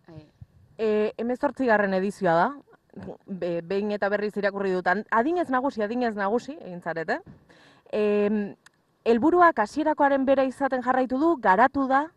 bai. 0.08 0.24
E, 0.76 1.14
garren 1.70 1.94
edizioa 1.94 2.34
da, 2.34 2.50
be, 3.26 3.62
behin 3.62 3.92
eta 3.92 4.10
berriz 4.10 4.34
irakurri 4.38 4.74
dut. 4.76 4.88
Adinez 5.12 5.50
nagusi, 5.50 5.84
adinez 5.84 6.16
nagusi, 6.16 6.58
egin 6.62 6.82
zarete. 6.82 7.20
E, 7.92 8.56
elburuak 9.06 9.60
hasierakoaren 9.60 10.26
bera 10.26 10.44
izaten 10.44 10.84
jarraitu 10.84 11.20
du, 11.22 11.36
garatu 11.42 11.88
da, 11.88 12.08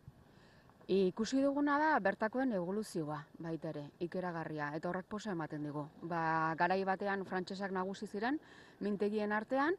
Ikusi 0.88 1.42
duguna 1.44 1.74
da 1.76 1.88
bertakoen 2.00 2.54
evoluzioa 2.56 3.18
baita 3.44 3.68
ere, 3.74 3.82
ikeragarria, 4.00 4.70
eta 4.72 4.88
horrek 4.88 5.04
posa 5.04 5.34
ematen 5.34 5.66
digu. 5.68 5.82
Ba, 6.00 6.54
garai 6.56 6.78
batean 6.88 7.26
frantsesak 7.28 7.74
nagusi 7.76 8.06
ziren, 8.08 8.38
mintegien 8.80 9.34
artean, 9.36 9.76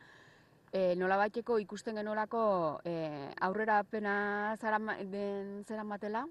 e, 0.70 0.94
nola 1.02 1.18
baiteko 1.18 1.58
ikusten 1.64 1.98
genolako 1.98 2.44
e, 2.86 2.94
aurrera 3.42 3.80
pena 3.90 4.56
zara, 4.62 4.78
den 5.02 5.66
zera 5.66 5.84
matela, 5.84 6.28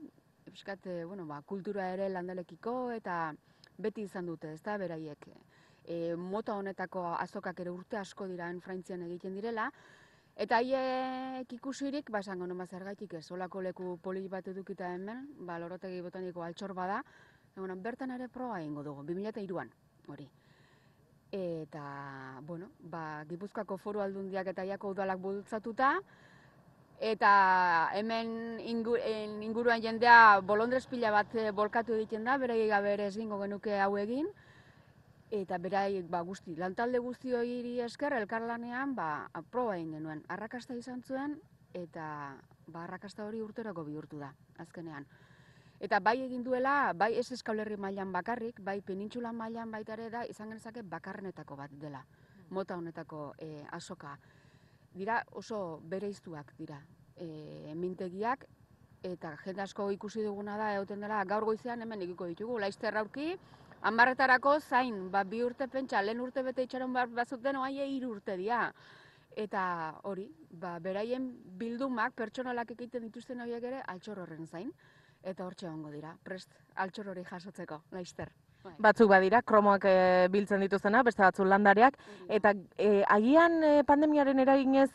e, 0.47 1.05
bueno, 1.05 1.27
ba, 1.27 1.43
kultura 1.43 1.91
ere 1.97 2.09
landalekiko 2.09 2.93
eta 2.93 3.35
beti 3.79 4.03
izan 4.03 4.27
dute, 4.27 4.53
ez 4.53 4.63
da, 4.63 4.77
beraiek. 4.79 5.29
E, 5.85 6.15
mota 6.17 6.55
honetako 6.59 7.07
azokak 7.15 7.61
ere 7.61 7.71
urte 7.71 7.97
asko 7.97 8.27
diraen 8.27 8.61
frantzian 8.61 9.03
egiten 9.07 9.35
direla, 9.35 9.71
Eta 10.39 10.61
haiek 10.61 11.51
ikusirik, 11.57 12.13
ba, 12.15 12.21
esango 12.23 12.47
noma 12.47 12.63
zergaitik 12.71 13.17
ez, 13.19 13.25
olako 13.35 13.59
leku 13.65 13.97
poli 13.99 14.21
bat 14.31 14.47
edukita 14.47 14.93
hemen, 14.95 15.25
ba, 15.43 15.57
lorotegi 15.59 15.99
botaniko 16.05 16.45
altxor 16.47 16.77
bada, 16.79 17.01
Egon, 17.59 17.73
bertan 17.83 18.13
ere 18.15 18.29
proa 18.31 18.61
egingo 18.61 18.85
dugu, 18.87 19.03
2002an, 19.09 19.73
hori. 20.15 20.29
Eta, 21.35 21.83
bueno, 22.47 22.69
ba, 22.93 23.25
Gipuzkoako 23.27 23.77
foru 23.83 24.05
aldundiak 24.05 24.53
eta 24.53 24.63
iako 24.69 24.93
udalak 24.95 25.19
bultzatuta, 25.19 25.97
eta 27.01 27.91
hemen 27.95 28.59
inguruan 28.61 29.83
jendea 29.83 30.41
bolondrez 30.41 30.87
pila 30.87 31.11
bat 31.15 31.35
eh, 31.35 31.51
bolkatu 31.51 31.95
egiten 31.95 32.25
da, 32.25 32.37
bere 32.39 32.59
gabe 32.67 32.93
ere 32.93 33.07
ezingo 33.07 33.39
genuke 33.41 33.79
hau 33.81 33.97
egin, 33.99 34.27
eta 35.31 35.59
berai 35.59 36.03
ba 36.03 36.23
guzti 36.25 36.57
lantalde 36.57 36.99
guzti 36.99 37.35
hori 37.35 37.81
esker 37.85 38.13
elkarlanean 38.17 38.95
ba 38.95 39.31
proba 39.51 39.77
egin 39.77 39.93
genuen. 39.93 40.25
Arrakasta 40.29 40.75
izan 40.75 41.03
zuen 41.03 41.39
eta 41.75 42.37
ba 42.67 42.85
arrakasta 42.85 43.25
hori 43.25 43.43
urterako 43.43 43.85
bihurtu 43.85 44.19
da 44.19 44.33
azkenean. 44.59 45.07
Eta 45.81 46.01
bai 46.01 46.23
egin 46.25 46.43
duela 46.43 46.93
bai 46.93 47.15
ez 47.19 47.31
eskaulerri 47.33 47.77
mailan 47.77 48.13
bakarrik 48.13 48.61
bai 48.61 48.81
penintsulan 48.81 49.37
mailan 49.37 49.71
baita 49.71 49.93
ere 49.93 50.11
da 50.11 50.25
izan 50.27 50.49
genezake 50.49 50.83
bakarrenetako 50.83 51.57
bat 51.57 51.71
dela. 51.71 52.05
Mota 52.51 52.77
honetako 52.77 53.35
e, 53.39 53.63
asoka 53.71 54.19
dira 54.99 55.23
oso 55.33 55.81
bereiztuak 55.83 56.55
dira 56.59 56.81
e, 57.17 57.75
mintegiak 57.75 58.45
eta 59.07 59.37
jende 59.45 59.63
asko 59.63 59.91
ikusi 59.95 60.25
duguna 60.27 60.57
da 60.59 60.73
egoten 60.75 61.01
dela 61.07 61.23
gaur 61.25 61.47
goizean 61.47 61.83
hemen 61.83 62.03
egiko 62.03 62.27
ditugu 62.27 62.59
laister 62.59 62.97
aurki 62.99 63.37
Amarretarako 63.81 64.57
zain, 64.59 64.97
ba, 65.11 65.23
bi 65.23 65.39
urte 65.47 65.69
pentsa, 65.71 66.01
lehen 66.03 66.21
urte 66.21 66.43
bete 66.43 66.65
itxaron 66.67 66.93
bat 66.93 67.13
bazuten 67.15 67.57
oaie 67.61 67.87
hiru 67.87 68.11
urte 68.17 68.35
dia. 68.37 68.73
Eta 69.39 69.63
hori, 70.11 70.25
ba, 70.51 70.73
beraien 70.83 71.29
bildumak, 71.61 72.17
pertsonalak 72.19 72.73
egiten 72.75 73.07
dituzten 73.07 73.41
horiek 73.45 73.69
ere, 73.71 73.85
altxor 73.95 74.25
horren 74.25 74.51
zain. 74.51 74.73
Eta 75.23 75.47
hortxe 75.47 75.71
hongo 75.71 75.95
dira, 75.95 76.17
prest, 76.27 76.59
altxor 76.75 77.13
hori 77.15 77.23
jasotzeko, 77.31 77.85
laizter. 77.95 78.33
Bai. 78.65 78.75
Batzuk 78.79 79.09
badira, 79.11 79.43
kromoak 79.43 79.85
e, 79.87 79.95
biltzen 80.33 80.61
dituzena, 80.65 81.03
beste 81.07 81.23
batzuk 81.23 81.47
landareak. 81.47 81.99
Eta 82.29 82.55
e, 82.77 83.05
agian 83.07 83.63
e, 83.63 83.73
pandemiaren 83.87 84.39
eraginez, 84.43 84.91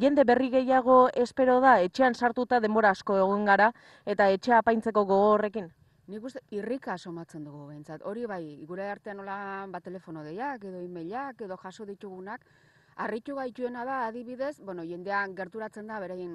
jende 0.00 0.24
berri 0.24 0.50
gehiago 0.50 1.08
espero 1.14 1.60
da, 1.60 1.78
etxean 1.86 2.14
sartuta 2.14 2.60
denbora 2.60 2.90
asko 2.90 3.16
egon 3.22 3.44
gara, 3.46 3.70
eta 4.06 4.28
etxea 4.34 4.58
apaintzeko 4.58 5.04
gogorrekin? 5.06 5.70
Nik 6.10 6.24
uste 6.28 6.42
irrika 6.52 6.98
somatzen 6.98 7.44
dugu 7.46 7.68
behintzat. 7.70 8.02
Hori 8.04 8.26
bai, 8.28 8.42
gure 8.68 8.90
artean 8.90 9.22
nola 9.22 9.36
bat 9.72 9.84
telefono 9.84 10.24
deiak, 10.24 10.64
edo 10.68 10.82
emailak, 10.84 11.40
edo 11.46 11.56
jaso 11.56 11.86
ditugunak. 11.88 12.44
Arritu 13.04 13.34
gaituena 13.38 13.84
da 13.88 14.02
adibidez, 14.06 14.58
bueno, 14.60 14.84
jendean 14.84 15.34
gerturatzen 15.34 15.88
da 15.90 15.98
beraien 16.02 16.34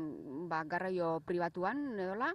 ba, 0.50 0.63
garraio 0.68 1.20
pribatuan, 1.26 1.86
edola, 2.00 2.34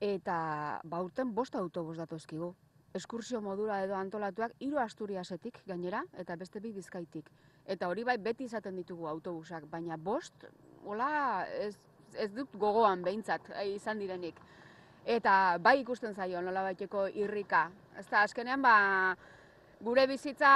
eta 0.00 0.36
bauten 0.84 1.34
bost 1.34 1.58
autobus 1.58 1.98
datozkigu. 1.98 2.54
Eskursio 2.94 3.40
modura 3.42 3.80
edo 3.82 3.96
antolatuak 3.98 4.52
hiru 4.62 4.78
Asturiasetik 4.78 5.56
gainera 5.66 6.04
eta 6.22 6.36
beste 6.38 6.60
bi 6.62 6.70
Bizkaitik. 6.76 7.30
Eta 7.66 7.88
hori 7.90 8.04
bai 8.06 8.14
beti 8.22 8.46
izaten 8.46 8.76
ditugu 8.78 9.08
autobusak, 9.10 9.66
baina 9.72 9.96
bost 9.96 10.46
hola 10.86 11.08
ez, 11.58 11.74
ez 12.14 12.30
dut 12.36 12.54
gogoan 12.54 13.02
behintzat 13.02 13.50
eh, 13.56 13.66
izan 13.74 13.98
direnik 13.98 14.38
eta 15.16 15.58
bai 15.58 15.80
ikusten 15.80 16.14
zaio 16.14 16.40
nola 16.40 16.62
baiteko 16.68 17.08
irrika. 17.08 17.66
Ez 17.98 18.06
da, 18.06 18.22
azkenean, 18.22 18.62
ba, 18.62 18.76
gure 19.84 20.06
bizitza 20.06 20.54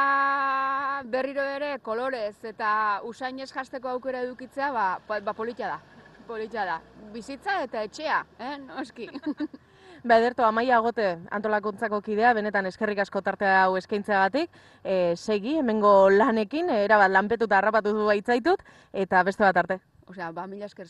berriro 1.10 1.42
ere 1.58 1.74
kolorez 1.82 2.36
eta 2.44 2.70
usainez 3.04 3.50
jasteko 3.52 3.96
aukera 3.96 4.22
edukitzea, 4.22 4.70
ba, 4.72 4.90
ba 5.08 5.34
politia 5.34 5.74
da. 5.74 5.80
Politia 6.28 6.64
da. 6.70 6.82
Bizitza 7.12 7.62
eta 7.66 7.82
etxea, 7.82 8.24
eh, 8.38 8.58
noski. 8.62 9.10
Ba, 10.04 10.18
ederto, 10.18 10.44
amaia 10.46 10.76
agote 10.78 11.08
antolakuntzako 11.34 12.00
kidea, 12.06 12.32
benetan 12.36 12.66
eskerrik 12.70 13.00
asko 13.02 13.22
tartea 13.26 13.64
hau 13.64 13.76
eskaintzeagatik. 13.80 14.50
E, 14.84 15.16
segi, 15.16 15.56
hemengo 15.58 16.08
lanekin, 16.10 16.70
erabat 16.70 17.10
lanpetuta 17.10 17.58
harrapatu 17.58 17.94
du 17.96 18.06
baitzaitut, 18.06 18.62
eta 18.92 19.22
beste 19.26 19.42
bat 19.42 19.56
arte. 19.64 19.80
Osea, 20.06 20.30
ba, 20.32 20.46
mila 20.46 20.70
esker 20.70 20.86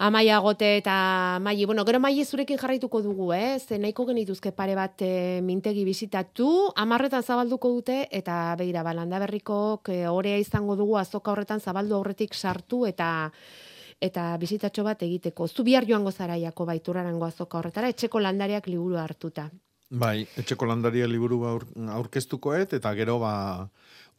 Amaia 0.00 0.38
gote 0.40 0.78
eta 0.78 1.38
maili, 1.44 1.66
bueno, 1.68 1.84
gero 1.84 1.98
maili 2.00 2.24
zurekin 2.24 2.56
jarraituko 2.56 3.02
dugu, 3.04 3.32
eh? 3.36 3.58
Ze 3.60 3.76
nahiko 3.78 4.06
genituzke 4.08 4.52
pare 4.56 4.74
bat 4.74 5.02
e, 5.04 5.40
mintegi 5.44 5.84
bizitatu, 5.84 6.70
amarretan 6.76 7.22
zabalduko 7.22 7.68
dute, 7.68 7.98
eta 8.10 8.54
behira, 8.56 8.82
balanda 8.82 9.18
berriko, 9.20 9.82
orea 10.12 10.38
izango 10.40 10.76
dugu 10.76 10.96
azoka 10.96 11.32
horretan 11.32 11.60
zabaldu 11.60 11.98
aurretik 11.98 12.32
sartu, 12.34 12.86
eta 12.86 13.30
eta 14.00 14.36
bizitatxo 14.40 14.84
bat 14.84 15.02
egiteko. 15.04 15.46
Zu 15.48 15.64
bihar 15.64 15.86
joango 15.88 16.10
zaraiako 16.10 16.66
baiturarango 16.72 17.26
azoka 17.26 17.58
horretara, 17.58 17.90
etxeko 17.92 18.20
landariak 18.20 18.66
liburu 18.66 18.96
hartuta. 18.96 19.50
Bai, 19.90 20.22
etxeko 20.38 20.68
landaria 20.70 21.06
liburu 21.10 21.42
aur, 21.50 21.66
aurkeztukoet, 21.98 22.72
eta 22.78 22.94
gero 22.94 23.18
ba, 23.18 23.32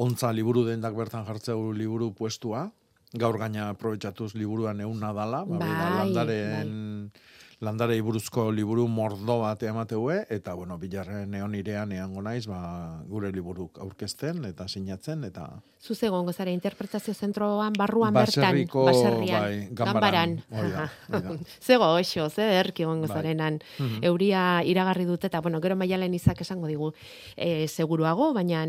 ontza 0.04 0.32
liburu 0.36 0.66
dendak 0.68 0.96
bertan 0.98 1.26
jartzeu 1.26 1.72
liburu 1.72 2.12
puestua, 2.14 2.66
gaur 3.14 3.38
gaina 3.40 3.70
aprobetxatuz 3.72 4.34
liburuan 4.36 4.80
egun 4.84 5.00
nadala, 5.00 5.46
ba, 5.48 5.62
bai, 5.64 5.92
landaren, 5.98 6.68
bai. 7.12 7.30
Landarei 7.62 8.00
buruzko 8.02 8.48
liburu 8.52 8.88
mordo 8.90 9.38
bat 9.44 9.62
emateue, 9.64 10.24
eta, 10.34 10.56
bueno, 10.58 10.80
bilarren 10.82 11.30
neon 11.30 11.54
irean 11.56 11.92
eango 11.94 12.24
naiz, 12.26 12.48
ba, 12.50 12.62
gure 13.10 13.30
liburuk 13.34 13.78
aurkezten, 13.84 14.42
eta 14.50 14.66
sinatzen, 14.68 15.28
eta... 15.30 15.46
Zuze 15.82 16.10
gongo 16.14 16.34
zara, 16.34 16.54
interpretazio 16.54 17.14
zentroan 17.14 17.78
barruan 17.78 18.18
bertan, 18.18 18.64
baserrian, 18.74 19.46
bai, 19.46 19.68
gambaran. 19.78 20.36
Zego, 21.68 21.92
oixo, 22.00 22.30
ze 22.30 22.50
erki 22.58 22.88
gongo 22.90 23.06
bai. 23.06 23.20
zarenan, 23.20 23.62
mhm. 23.78 24.02
euria 24.10 24.64
iragarri 24.66 25.06
dut, 25.06 25.30
eta, 25.30 25.42
bueno, 25.46 25.62
gero 25.62 25.78
maialen 25.78 26.18
izak 26.18 26.42
esango 26.42 26.72
digu, 26.72 26.92
e, 27.38 27.68
seguruago, 27.68 28.34
baina... 28.34 28.66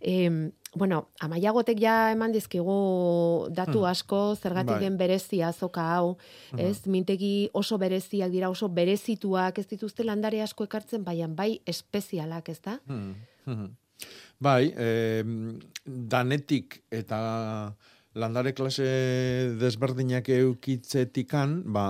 E, 0.00 0.52
bueno, 0.74 1.08
amaiagotek 1.24 1.80
ja 1.80 1.96
eman 2.12 2.32
dizkigu 2.32 3.48
datu 3.54 3.80
hmm. 3.80 3.90
asko, 3.90 4.20
zergatik 4.36 4.76
bai. 4.76 4.82
den 4.84 4.96
berezia 5.00 5.48
azoka 5.48 5.84
hau, 5.94 6.16
hmm. 6.52 6.60
ez? 6.60 6.86
Mintegi 6.86 7.48
oso 7.56 7.78
bereziak 7.80 8.30
dira, 8.30 8.50
oso 8.50 8.68
berezituak, 8.68 9.58
ez 9.58 9.66
dituzte 9.70 10.04
landare 10.04 10.42
asko 10.44 10.68
ekartzen, 10.68 11.04
baian 11.04 11.34
bai 11.36 11.58
espezialak, 11.66 12.48
ez 12.52 12.60
da? 12.64 12.78
Hmm. 12.86 13.68
Bai, 14.38 14.70
e, 14.76 15.24
danetik 15.84 16.82
eta 16.94 17.18
landare 18.18 18.52
klase 18.54 18.86
desberdinak 19.58 20.28
eukitzetikan, 20.34 21.62
ba, 21.72 21.84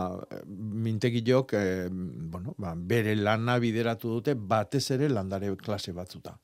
mintegilok, 0.49 1.55
e, 1.55 1.88
bueno, 1.90 2.55
ba, 2.59 2.75
bere 2.77 3.16
lana 3.16 3.59
bideratu 3.61 4.18
dute 4.18 4.35
batez 4.38 4.87
ere 4.97 5.11
landare 5.12 5.55
klase 5.57 5.92
batzuta. 5.97 6.38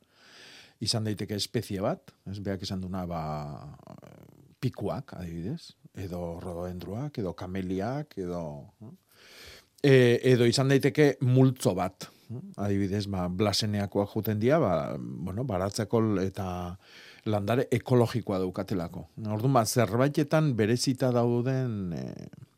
Izan 0.84 1.06
daiteke 1.08 1.36
espezie 1.38 1.80
bat, 1.84 2.12
ez 2.30 2.38
beak 2.44 2.64
izan 2.66 2.82
duna, 2.84 3.04
ba, 3.08 3.22
pikuak, 4.60 5.16
adibidez, 5.18 5.74
edo 6.00 6.38
rodoendruak, 6.42 7.18
edo 7.22 7.34
kameliak, 7.38 8.18
edo... 8.20 8.42
E, 9.84 10.16
edo 10.30 10.46
izan 10.48 10.70
daiteke 10.72 11.18
multzo 11.28 11.74
bat, 11.76 12.06
adibidez, 12.56 13.04
ba, 13.12 13.26
blaseneakoak 13.28 14.14
juten 14.16 14.40
dia, 14.40 14.58
ba, 14.62 14.94
bueno, 14.98 15.44
baratzeko 15.48 16.00
eta 16.22 16.46
landare 17.28 17.66
ekologikoa 17.72 18.40
daukatelako. 18.42 19.06
Orduan, 19.28 19.58
ba, 19.58 19.64
zerbaitetan 19.64 20.54
berezita 20.56 21.12
dauden 21.14 21.92
e, 21.96 22.06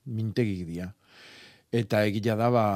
mintegik 0.07 0.67
dia. 0.69 0.93
Eta 1.75 2.05
egila 2.07 2.37
da, 2.39 2.49
ba, 2.55 2.67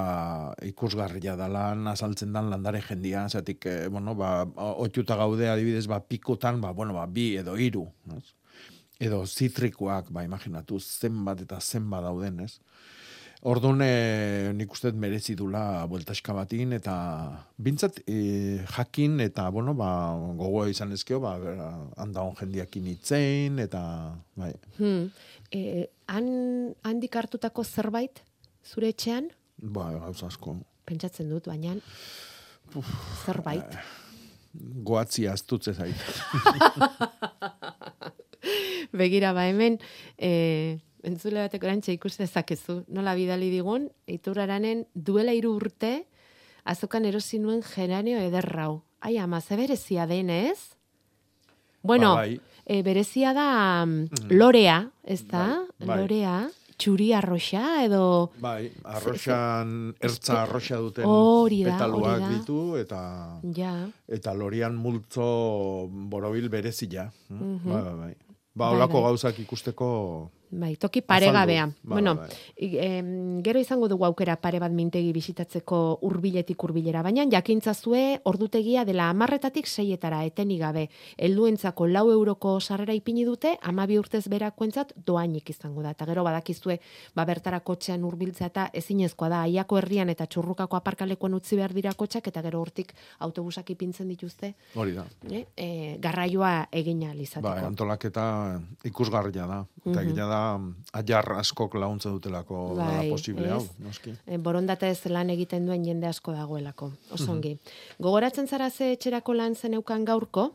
ikusgarria 0.67 1.37
dala, 1.39 1.71
azaltzen 1.93 2.33
dan 2.35 2.51
landare 2.51 2.81
jendia, 2.83 3.29
zatik, 3.29 3.67
e, 3.67 3.89
bueno, 3.89 4.17
ba, 4.19 4.43
otxuta 4.83 5.15
gaude 5.17 5.47
adibidez, 5.49 5.87
ba, 5.87 6.01
pikotan, 6.03 6.61
ba, 6.61 6.73
bueno, 6.75 6.97
ba, 6.97 7.07
bi 7.07 7.37
edo 7.39 7.55
hiru, 7.57 7.87
edo 8.99 9.23
zitrikoak, 9.27 10.11
ba, 10.11 10.25
imaginatu, 10.27 10.81
zenbat 10.81 11.45
eta 11.47 11.61
zenbat 11.61 12.03
dauden, 12.03 12.41
ez? 12.49 12.59
Orduan, 13.41 13.79
e, 13.81 14.51
nik 14.53 14.75
uste 14.75 14.91
merezi 14.93 15.37
dula 15.39 15.87
bueltaska 15.89 16.35
batin, 16.37 16.75
eta 16.77 16.95
bintzat 17.57 18.03
e, 18.11 18.59
jakin, 18.75 19.21
eta, 19.25 19.47
bueno, 19.55 19.73
ba, 19.79 19.93
gogoa 20.37 20.67
izan 20.69 20.91
ezkeo, 20.93 21.23
ba, 21.23 21.37
handa 21.97 22.27
hon 22.27 22.35
jendiakin 22.43 22.91
itzein, 22.91 23.63
eta, 23.63 23.85
bai. 24.35 24.51
Hmm. 24.81 25.07
E, 25.55 25.87
han, 26.11 26.29
handik 26.85 27.17
hartutako 27.17 27.65
zerbait, 27.65 28.21
zure 28.67 28.89
etxean? 28.93 29.31
Ba, 29.61 29.91
gauza 29.99 30.27
asko. 30.27 30.57
Pentsatzen 30.89 31.29
dut, 31.31 31.47
baina, 31.47 31.75
zerbait. 33.25 33.75
Eh, 33.75 33.83
goatzi 34.85 35.27
astutze 35.31 35.75
zait. 35.75 35.95
Begira, 38.93 39.33
ba, 39.37 39.45
hemen, 39.47 39.77
e, 40.19 40.79
entzule 41.07 41.45
bateko 41.45 41.69
erantxe 41.69 41.93
ikuste 41.95 42.27
zakezu. 42.27 42.81
Nola 42.91 43.15
bidali 43.15 43.51
digun, 43.53 43.89
eituraranen 44.11 44.87
duela 44.95 45.35
hiru 45.37 45.53
urte, 45.61 45.93
azokan 46.65 47.07
erosi 47.09 47.39
nuen 47.39 47.63
geranio 47.63 48.19
ederrau. 48.25 48.81
Ai, 49.01 49.17
ama, 49.19 49.41
ze 49.41 49.57
berezia 49.57 50.07
denez? 50.07 50.59
Bueno, 51.83 52.15
Ba, 52.17 52.25
bai. 52.27 52.41
e, 52.67 52.83
berezia 52.83 53.33
da 53.33 53.85
mm, 53.87 54.29
lorea, 54.37 54.91
ez 55.05 55.23
da? 55.29 55.47
Bai, 55.79 55.87
bai. 55.87 56.01
Lorea, 56.03 56.35
txuri 56.81 57.11
arroxa 57.17 57.85
edo... 57.85 58.31
Bai, 58.41 58.71
arroxan, 58.85 59.95
ertza 60.01 60.41
arroxa 60.47 60.81
duten 60.81 61.05
Hori 61.07 61.61
da, 61.67 61.75
petaluak 61.77 62.17
hori 62.17 62.25
da. 62.25 62.33
ditu, 62.39 62.59
eta 62.81 63.01
Ja, 63.57 63.75
eta 64.09 64.35
lorian 64.35 64.75
multzo 64.81 65.29
borobil 66.11 66.49
berezia. 66.49 67.11
Mhm. 67.29 67.69
Bai, 67.69 67.83
bai, 67.85 67.95
bai. 68.03 68.15
Ba, 68.51 68.67
Bai, 68.67 68.75
olako 68.81 68.99
bai. 69.01 69.07
gauzak 69.11 69.39
ikusteko... 69.45 69.89
bai, 70.51 70.77
toki 70.77 71.01
paregabea. 71.01 71.63
Azaldu. 71.65 71.77
Bai, 71.83 71.93
bueno, 71.95 72.15
bai. 72.17 72.29
em, 72.57 73.43
gero 73.43 73.61
izango 73.61 73.89
dugu 73.89 74.05
aukera 74.05 74.37
pare 74.37 74.59
bat 74.59 74.73
mintegi 74.73 75.13
bisitatzeko 75.13 75.99
hurbiletik 76.03 76.63
hurbilera, 76.63 77.03
baina 77.03 77.25
jakintzazue 77.31 78.21
ordutegia 78.25 78.85
dela 78.85 79.09
amarretatik 79.11 79.67
seietara 79.67 80.25
etenik 80.25 80.61
gabe. 80.61 80.89
Helduentzako 81.19 81.87
lau 81.87 82.11
euroko 82.11 82.59
sarrera 82.61 82.95
ipini 82.95 83.25
dute, 83.25 83.57
amabi 83.63 83.99
urtez 83.99 84.25
berakoentzat 84.29 84.93
doainik 85.07 85.51
izango 85.51 85.83
da. 85.83 85.91
Eta 85.97 86.07
gero 86.07 86.25
badakizue, 86.27 86.79
ba 87.15 87.25
bertara 87.25 87.61
kotxean 87.61 88.05
hurbiltzea 88.05 88.47
eta 88.51 88.69
ezinezkoa 88.73 89.29
da, 89.29 89.43
aiako 89.49 89.79
herrian 89.79 90.09
eta 90.13 90.27
txurrukako 90.27 90.77
aparkalekuan 90.81 91.35
utzi 91.35 91.57
behar 91.57 91.73
dira 91.77 91.93
kotxak, 91.95 92.27
eta 92.33 92.43
gero 92.43 92.61
hortik 92.61 92.93
autobusak 93.21 93.71
ipintzen 93.71 94.09
dituzte, 94.09 94.55
Hori 94.75 94.93
da. 94.97 95.05
eh, 95.31 95.45
e, 95.57 95.97
garraioa 96.01 96.69
egina 96.73 97.09
Ba, 97.15 97.23
izateko. 97.23 97.67
antolaketa 97.67 98.25
ikusgarria 98.85 99.47
da. 99.47 99.61
Eta 99.81 99.91
Mhm. 99.91 99.99
egina 100.09 100.27
da, 100.27 100.40
ajar 100.93 101.33
askok 101.39 101.75
laguntzen 101.75 102.13
dutelako 102.13 102.75
Bai, 102.79 103.11
posible 103.11 103.49
hau, 103.51 103.61
ez? 103.63 103.71
noski. 103.79 104.15
E, 104.27 104.39
borondatez 104.39 105.07
lan 105.13 105.31
egiten 105.31 105.67
duen 105.67 105.85
jende 105.85 106.07
asko 106.07 106.33
dagoelako. 106.33 106.93
Osongi. 107.17 107.57
Gogoratzen 107.99 108.49
zara 108.49 108.71
ze 108.71 108.93
etxerako 108.97 109.35
lan 109.35 109.55
zeneukan 109.55 110.05
gaurko? 110.05 110.51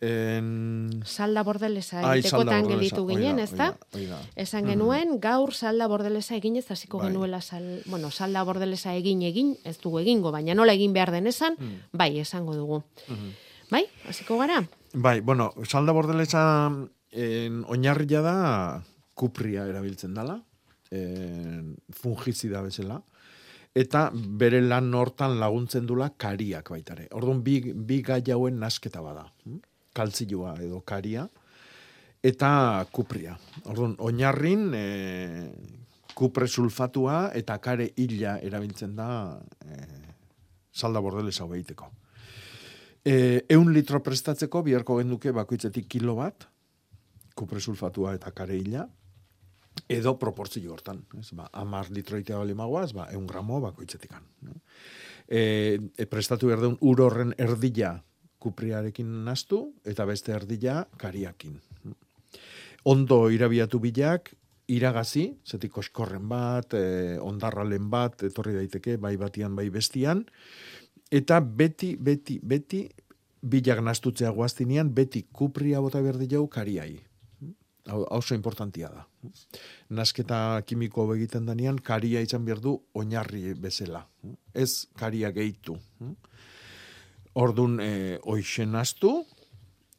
En... 0.00 0.90
Salda 1.10 1.42
bordelesa 1.42 1.98
egitekotan 2.14 2.68
hori 2.70 2.86
da, 2.92 3.00
ginen, 3.08 3.40
ezta? 3.42 3.72
da. 3.90 4.18
Esan 4.38 4.68
genuen, 4.70 5.16
gaur 5.18 5.50
salda 5.52 5.88
bordelesa 5.90 6.36
eginez 6.38 6.68
hasiko 6.70 7.00
Bai. 7.00 7.08
genuela 7.08 7.40
sal, 7.42 7.64
bueno, 7.90 8.12
salda 8.14 8.44
bordelesa 8.46 8.94
egin 8.94 9.24
egin, 9.26 9.56
ez 9.66 9.74
dugu 9.82 9.98
egingo, 10.04 10.30
baina 10.30 10.54
nola 10.54 10.76
egin 10.78 10.94
behar 10.94 11.10
den 11.10 11.26
esan, 11.26 11.56
Mm. 11.58 11.80
bai, 11.92 12.12
esango 12.22 12.54
dugu. 12.54 12.82
Bai, 13.72 13.86
hasiko 14.08 14.38
gara? 14.38 14.62
Bai, 14.94 15.18
bueno, 15.20 15.50
salda 15.66 15.92
bordelesa 15.92 16.70
en, 17.12 17.62
oinarria 17.68 18.22
da 18.24 18.36
kupria 19.18 19.66
erabiltzen 19.68 20.14
dela, 20.14 20.38
en, 20.90 21.74
fungizida 21.94 22.62
bezala, 22.64 23.00
eta 23.78 24.08
bere 24.12 24.60
lan 24.64 24.92
hortan 24.94 25.38
laguntzen 25.40 25.86
dula 25.86 26.10
kariak 26.16 26.70
baitare. 26.72 27.08
Orduan, 27.14 27.42
bi, 27.44 27.60
bi 27.72 28.00
gai 28.02 28.22
hauen 28.32 28.58
nasketa 28.58 29.02
bada. 29.04 29.26
hm? 29.44 29.60
Kaltzilua 29.94 30.54
edo 30.62 30.80
karia, 30.86 31.26
eta 32.22 32.86
kupria. 32.92 33.36
Orduan, 33.66 33.96
oinarrin 33.98 34.68
e, 34.74 34.84
kupre 36.18 36.48
sulfatua 36.48 37.30
eta 37.38 37.58
kare 37.62 37.92
hila 37.96 38.38
erabiltzen 38.42 38.94
da 38.98 39.38
e, 39.62 39.78
salda 40.74 41.00
bordelesa 41.02 41.44
hau 41.44 41.54
egiteko. 41.54 41.90
E, 43.04 43.44
eun 43.48 43.72
litro 43.72 44.02
prestatzeko 44.02 44.62
biharko 44.66 44.98
genduke 44.98 45.32
bakoitzetik 45.32 45.86
kilo 45.88 46.16
bat, 46.18 46.48
kupre 47.38 47.62
sulfatua 47.62 48.16
eta 48.18 48.32
kare 48.34 48.58
hila, 48.58 48.88
edo 49.86 50.14
proportzio 50.18 50.72
hortan. 50.72 51.04
Ez, 51.18 51.30
ba, 51.36 51.48
amar 51.52 51.92
litro 51.94 52.18
itea 52.18 52.40
bali 52.40 52.56
magoaz, 52.58 52.90
ba, 52.96 53.08
eun 53.14 53.26
gramo 53.28 53.60
bakoitzetikan. 53.62 54.26
E, 55.28 55.40
e, 55.94 56.06
prestatu 56.10 56.50
behar 56.50 56.64
deun 56.64 56.76
ur 56.80 57.02
horren 57.04 57.34
erdila 57.38 57.94
kupriarekin 58.42 59.08
nastu, 59.26 59.64
eta 59.86 60.06
beste 60.08 60.34
erdila 60.34 60.82
kariakin. 60.98 61.58
Ondo 62.88 63.24
irabiatu 63.34 63.80
bilak, 63.82 64.30
iragazi, 64.68 65.26
zetik 65.46 65.76
oskorren 65.80 66.28
bat, 66.30 66.74
e, 66.74 67.18
ondarralen 67.22 67.90
bat, 67.90 68.22
etorri 68.28 68.54
daiteke, 68.56 68.96
bai 69.00 69.16
batian, 69.20 69.56
bai 69.58 69.68
bestian, 69.74 70.24
eta 71.10 71.40
beti, 71.40 71.96
beti, 71.96 72.38
beti, 72.42 72.86
bilak 73.42 73.82
nastutzea 73.84 74.30
guaztinean, 74.34 74.92
beti 74.94 75.24
kupria 75.32 75.80
bota 75.80 76.02
berdi 76.02 76.28
jau 76.30 76.46
kariai. 76.50 77.07
Oso 77.88 78.34
importantia 78.34 78.88
da. 78.92 79.06
Nasketa 79.90 80.62
kimiko 80.66 81.06
egiten 81.14 81.46
danean, 81.46 81.78
karia 81.78 82.20
izan 82.20 82.44
behar 82.44 82.60
du 82.60 82.74
oinarri 82.94 83.54
bezala. 83.54 84.06
Ez 84.54 84.86
karia 84.94 85.30
gehitu. 85.32 85.78
Ordun 87.38 87.78
e, 87.80 88.18
oixen 88.28 88.72
nastu, 88.74 89.24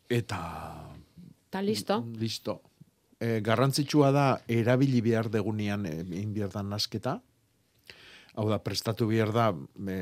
eta 0.09 0.39
Ta 1.49 1.61
listo? 1.65 2.03
Listo. 2.19 2.61
E, 3.19 3.39
garrantzitsua 3.41 4.11
da 4.13 4.25
erabili 4.47 5.01
behar 5.01 5.29
degunean 5.33 5.85
e, 5.89 5.95
egin 6.03 6.33
behar 6.35 6.51
da 6.53 6.61
nasketa. 6.63 7.15
Hau 8.37 8.45
da, 8.51 8.59
prestatu 8.63 9.07
behar 9.09 9.31
da 9.33 9.47
e, 9.89 9.95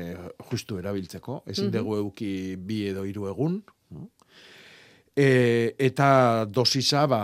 justu 0.50 0.76
erabiltzeko. 0.78 1.42
Ezin 1.46 1.70
Mhm. 1.70 1.72
dugu 1.78 1.96
euki 1.96 2.56
bi 2.56 2.82
edo 2.90 3.04
hiru 3.08 3.28
egun. 3.30 3.62
E, 5.18 5.74
eta 5.82 6.46
dosisa, 6.46 7.06
ba, 7.10 7.22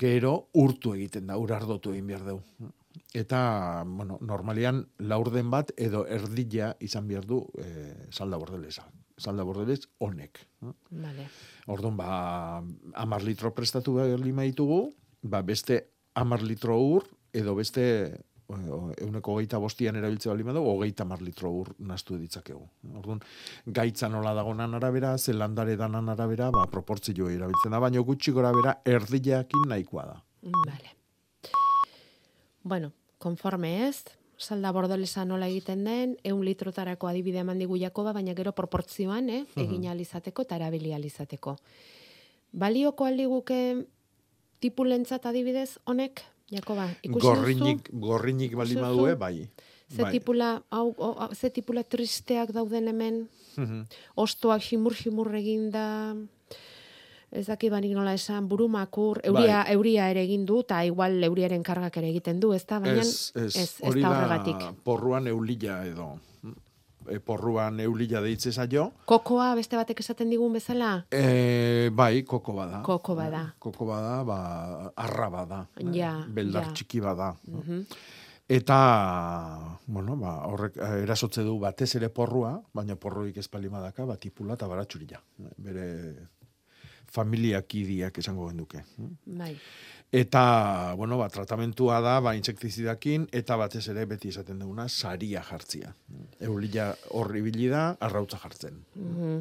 gero 0.00 0.32
urtu 0.56 0.94
egiten 0.96 1.26
da, 1.28 1.36
urardotu 1.36 1.92
egin 1.92 2.06
behar 2.08 2.24
dugu. 2.24 2.70
Eta, 3.12 3.82
bueno, 3.84 4.16
normalian 4.24 4.84
laurden 5.02 5.50
bat 5.52 5.74
edo 5.76 6.06
erdila 6.06 6.70
izan 6.80 7.08
behar 7.10 7.26
du 7.28 7.42
e, 7.58 8.08
salda 8.14 8.38
bordelesa. 8.40 8.86
Salda 9.20 9.44
bordelez 9.44 9.82
honek. 10.00 10.40
Vale. 10.62 11.26
Orduan, 11.68 11.98
ba, 12.00 12.62
amar 13.02 13.26
litro 13.26 13.52
prestatu 13.52 13.98
behar 13.98 14.22
lima 14.22 14.46
ditugu, 14.48 14.86
ba, 15.20 15.42
beste 15.44 15.82
amar 16.14 16.40
litro 16.46 16.78
ur, 16.80 17.04
edo 17.36 17.54
beste 17.58 17.84
euneko 18.50 19.34
hogeita 19.34 19.58
bostian 19.58 19.96
erabiltze 19.96 20.30
bali 20.30 20.44
du, 20.44 20.62
hogeita 20.62 21.04
amar 21.04 21.22
litro 21.22 21.50
ur 21.52 21.74
nastu 21.78 22.18
ditzakegu. 22.18 22.62
Orduan, 22.98 23.20
gaitza 23.66 24.08
nola 24.08 24.34
dagonan 24.34 24.74
arabera, 24.74 25.16
zelandare 25.18 25.76
danan 25.76 26.08
arabera, 26.08 26.50
ba, 26.50 26.66
proportzio 26.70 27.28
erabiltzen 27.28 27.70
da, 27.70 27.78
baina 27.78 28.00
gutxi 28.00 28.32
gora 28.32 28.52
bera, 28.52 28.80
erdileakin 28.84 29.68
nahikoa 29.68 30.06
da. 30.06 30.16
Vale. 30.42 30.96
Bueno, 32.62 32.92
konforme 33.18 33.88
ez, 33.88 34.04
salda 34.40 34.72
bordelesa 34.72 35.24
nola 35.24 35.48
egiten 35.48 35.84
den, 35.84 36.16
eun 36.24 36.42
litrotarako 36.44 37.08
adibide 37.10 37.42
eman 37.44 37.60
digu 37.60 37.76
Jakoba, 37.80 38.12
baina 38.16 38.34
gero 38.34 38.52
proportzioan, 38.56 39.28
eh, 39.30 39.44
egin 39.60 39.86
alizateko 39.92 40.42
eta 40.42 40.56
erabili 40.56 40.94
alizateko. 40.96 41.56
Balioko 42.52 43.06
aldiguke 43.06 43.60
tipulentzat 44.60 45.26
adibidez 45.26 45.78
honek, 45.84 46.24
Jakoba, 46.50 46.88
ikusi 47.02 47.20
duzu? 47.20 47.34
Gorrinik, 47.34 47.90
gorrinik 47.92 48.54
madue, 48.54 49.10
duzu? 49.14 49.18
bai. 49.18 49.48
Ze 49.90 50.02
bai. 50.02 50.12
tipula, 50.12 50.62
hau, 50.70 50.94
hau, 50.98 51.34
ze 51.34 51.50
tipula 51.50 51.82
tristeak 51.82 52.52
dauden 52.54 52.86
hemen, 52.88 53.28
Mhm. 53.56 53.84
ostoak 54.16 54.62
ximur-ximur 54.62 55.34
eginda, 55.34 56.14
ez 57.32 57.46
daki 57.46 57.70
banik 57.70 57.92
nola 57.94 58.14
esan, 58.14 58.48
burumakur, 58.48 59.20
euria, 59.24 59.64
euria 59.70 60.08
ere 60.10 60.22
egin 60.22 60.46
du, 60.46 60.60
eta 60.60 60.84
igual 60.84 61.22
euriaren 61.22 61.62
kargak 61.62 61.96
ere 61.96 62.08
egiten 62.10 62.40
du, 62.40 62.52
ezta? 62.52 62.78
Baina 62.80 63.00
ez, 63.02 63.32
ez, 63.34 63.56
ez, 63.56 63.76
ez 63.82 63.94
da 63.94 64.00
da 64.00 64.08
horregatik. 64.16 64.82
porruan 64.84 65.26
eulila 65.26 65.84
edo. 65.86 66.18
E, 67.08 67.18
porruan 67.24 67.80
eulila 67.80 68.20
deitze 68.20 68.52
zaio. 68.52 68.90
Kokoa 69.08 69.54
beste 69.58 69.78
batek 69.78 70.02
esaten 70.04 70.30
digun 70.30 70.52
bezala? 70.52 70.92
E, 71.10 71.88
bai, 71.96 72.22
koko 72.28 72.54
bada. 72.58 72.82
Koko 72.86 73.16
bada. 73.16 73.44
Koko 73.58 73.86
bada, 73.88 74.16
ba, 74.24 74.38
arra 74.96 75.30
bada. 75.32 75.60
Ja, 75.94 76.18
Beldar 76.28 76.68
ja. 76.68 76.72
txiki 76.76 77.00
bada. 77.00 77.34
Mhm. 77.48 77.84
Eta, 78.50 79.78
bueno, 79.86 80.16
ba, 80.18 80.32
horrek 80.50 80.76
eh, 80.82 81.04
erasotze 81.04 81.44
du 81.46 81.54
batez 81.62 81.92
ere 81.94 82.08
porrua, 82.10 82.56
baina 82.74 82.96
porruik 82.98 83.36
ez 83.38 83.46
palimadaka, 83.46 84.02
bat 84.08 84.18
tipula 84.18 84.56
eta 84.58 84.66
baratxurila. 84.66 85.20
Bere 85.62 85.86
familiak 87.10 87.74
idiak 87.78 88.18
esango 88.22 88.48
genduke. 88.48 88.82
Bai. 89.26 89.52
Eta, 90.10 90.94
bueno, 90.98 91.18
ba, 91.18 91.28
tratamentua 91.30 92.00
da, 92.02 92.16
ba, 92.18 92.32
insektizidakin, 92.34 93.28
eta 93.30 93.54
batez 93.60 93.84
ere 93.92 94.08
beti 94.10 94.32
esaten 94.32 94.58
duguna, 94.58 94.88
saria 94.88 95.42
jartzia. 95.46 95.92
Eulila 96.42 96.88
horri 97.14 97.38
ibili 97.44 97.68
da, 97.70 97.92
arrautza 98.02 98.40
jartzen. 98.42 98.82
Mhm. 98.96 99.38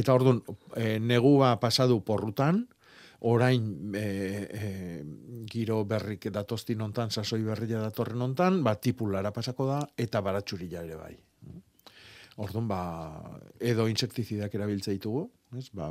Eta 0.00 0.16
orduan, 0.16 0.40
e, 0.76 0.96
negua 0.98 1.58
pasadu 1.60 2.00
porrutan, 2.04 2.64
orain 3.28 3.92
e, 3.98 4.06
e, 4.48 4.72
giro 5.50 5.82
berrik 5.84 6.30
datoztin 6.32 6.80
ontan, 6.80 7.10
sasoi 7.10 7.42
berria 7.44 7.82
datorren 7.82 8.22
ontan, 8.22 8.62
ba, 8.64 8.78
tipulara 8.80 9.32
pasako 9.36 9.66
da, 9.68 9.82
eta 9.96 10.24
baratxurila 10.24 10.86
ere 10.88 10.96
bai. 10.96 11.16
Orduan, 12.38 12.68
ba, 12.70 12.80
edo 13.60 13.88
insektizidak 13.90 14.54
erabiltza 14.54 14.94
ditugu, 14.94 15.26
ez? 15.58 15.68
Ba, 15.74 15.90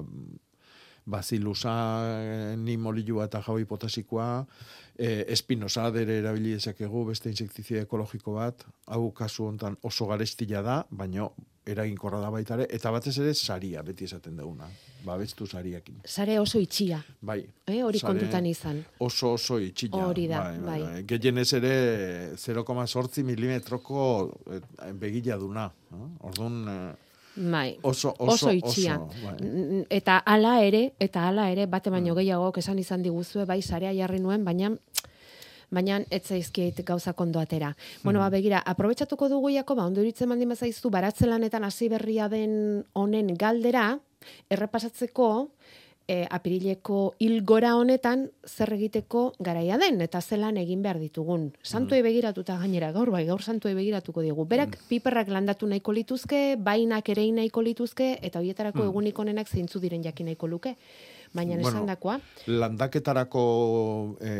bazilusa, 1.07 1.73
nimolilua 2.59 3.25
eta 3.29 3.41
jaui 3.45 3.65
potasikoa, 3.65 4.45
e, 4.99 5.23
espinosa 5.33 5.89
dere 5.95 6.19
erabili 6.21 6.55
dezakegu 6.57 7.05
beste 7.11 7.31
insektizida 7.31 7.85
ekologiko 7.87 8.33
bat, 8.35 8.65
hau 8.91 9.11
kasu 9.15 9.47
hontan 9.47 9.77
oso 9.87 10.07
garestila 10.09 10.61
da, 10.65 10.81
baino 10.91 11.31
eraginkorra 11.67 12.19
da 12.23 12.29
baita 12.31 12.55
ere, 12.55 12.65
eta 12.71 12.91
batez 12.95 13.17
ere 13.19 13.33
saria 13.35 13.81
beti 13.83 14.05
esaten 14.07 14.37
duguna, 14.39 14.69
babestu 15.03 15.47
sariakin. 15.47 15.97
Sare 16.07 16.37
oso 16.39 16.61
itxia, 16.63 17.01
Bai, 17.21 17.41
eh? 17.67 17.81
hori 17.83 17.99
kontutan 17.99 18.45
izan. 18.47 18.79
oso 19.03 19.33
oso 19.35 19.57
itxila. 19.59 20.05
Hori 20.07 20.27
da, 20.31 20.45
bai. 20.63 20.79
Gehienez 21.07 21.49
ere 21.59 21.73
0,8 22.39 23.23
milimetroko 23.27 24.05
eh, 24.53 24.61
begila 24.93 25.37
duna. 25.37 25.65
eh? 25.91 26.07
Orduan, 26.29 26.63
eh, 26.71 27.06
Bai. 27.37 27.77
oso, 27.83 28.15
oso, 28.17 28.47
oso 28.47 28.51
itxia. 28.51 28.95
oso, 28.99 29.13
bai. 29.23 29.85
Eta 29.89 30.17
hala 30.25 30.63
ere, 30.63 30.93
eta 30.99 31.27
hala 31.27 31.51
ere, 31.51 31.67
bate 31.67 31.89
baino 31.89 32.13
Mm. 32.13 32.17
gehiago 32.17 32.51
esan 32.57 32.79
izan 32.79 33.03
diguzue, 33.03 33.45
bai, 33.45 33.61
sarea 33.61 33.93
jarri 33.93 34.19
nuen, 34.19 34.43
baina 34.43 34.75
baina 35.69 35.99
ez 36.09 36.23
zaizkiet 36.23 36.83
gauza 36.85 37.11
kondo 37.13 37.39
atera. 37.39 37.75
Bueno, 38.03 38.19
Mm. 38.19 38.23
ba, 38.23 38.29
begira, 38.29 38.59
aprobetsatuko 38.65 39.27
dugu 39.29 39.49
jako, 39.49 39.75
ba, 39.75 39.85
ondo 39.85 40.01
iritzen 40.01 40.29
mandin 40.29 40.49
bazaizu, 40.49 40.89
baratzelanetan 40.89 41.63
hasi 41.65 41.89
berria 41.89 42.29
den 42.29 42.85
honen 42.93 43.35
galdera, 43.37 43.99
errepasatzeko, 44.49 45.49
e, 46.07 46.25
apirileko 46.31 47.15
hilgora 47.19 47.75
honetan 47.75 48.29
zer 48.47 48.71
egiteko 48.73 49.33
garaia 49.43 49.77
den, 49.77 49.99
eta 50.01 50.21
zelan 50.21 50.57
egin 50.57 50.81
behar 50.81 50.99
ditugun. 50.99 51.51
Santuei 51.63 52.01
begiratuta 52.01 52.57
gainera, 52.57 52.91
gaur 52.95 53.11
bai, 53.11 53.25
gaur 53.27 53.43
santuei 53.43 53.75
begiratuko 53.75 54.21
digu. 54.21 54.45
Berak 54.45 54.77
piperrak 54.89 55.27
landatu 55.27 55.67
nahiko 55.67 55.91
lituzke, 55.91 56.55
bainak 56.57 57.09
ere 57.09 57.27
nahiko 57.31 57.61
lituzke, 57.61 58.17
eta 58.21 58.39
horietarako 58.39 58.83
Mm. 58.83 58.89
egunik 58.89 59.19
onenak 59.19 59.47
zeintzu 59.47 59.79
diren 59.79 60.03
jakin 60.03 60.25
nahiko 60.25 60.47
luke. 60.47 60.75
Baina 61.33 61.57
Bueno, 61.57 61.69
esan 61.69 61.87
dakoa, 61.89 62.17
landaketarako 62.47 63.43
e, 64.21 64.33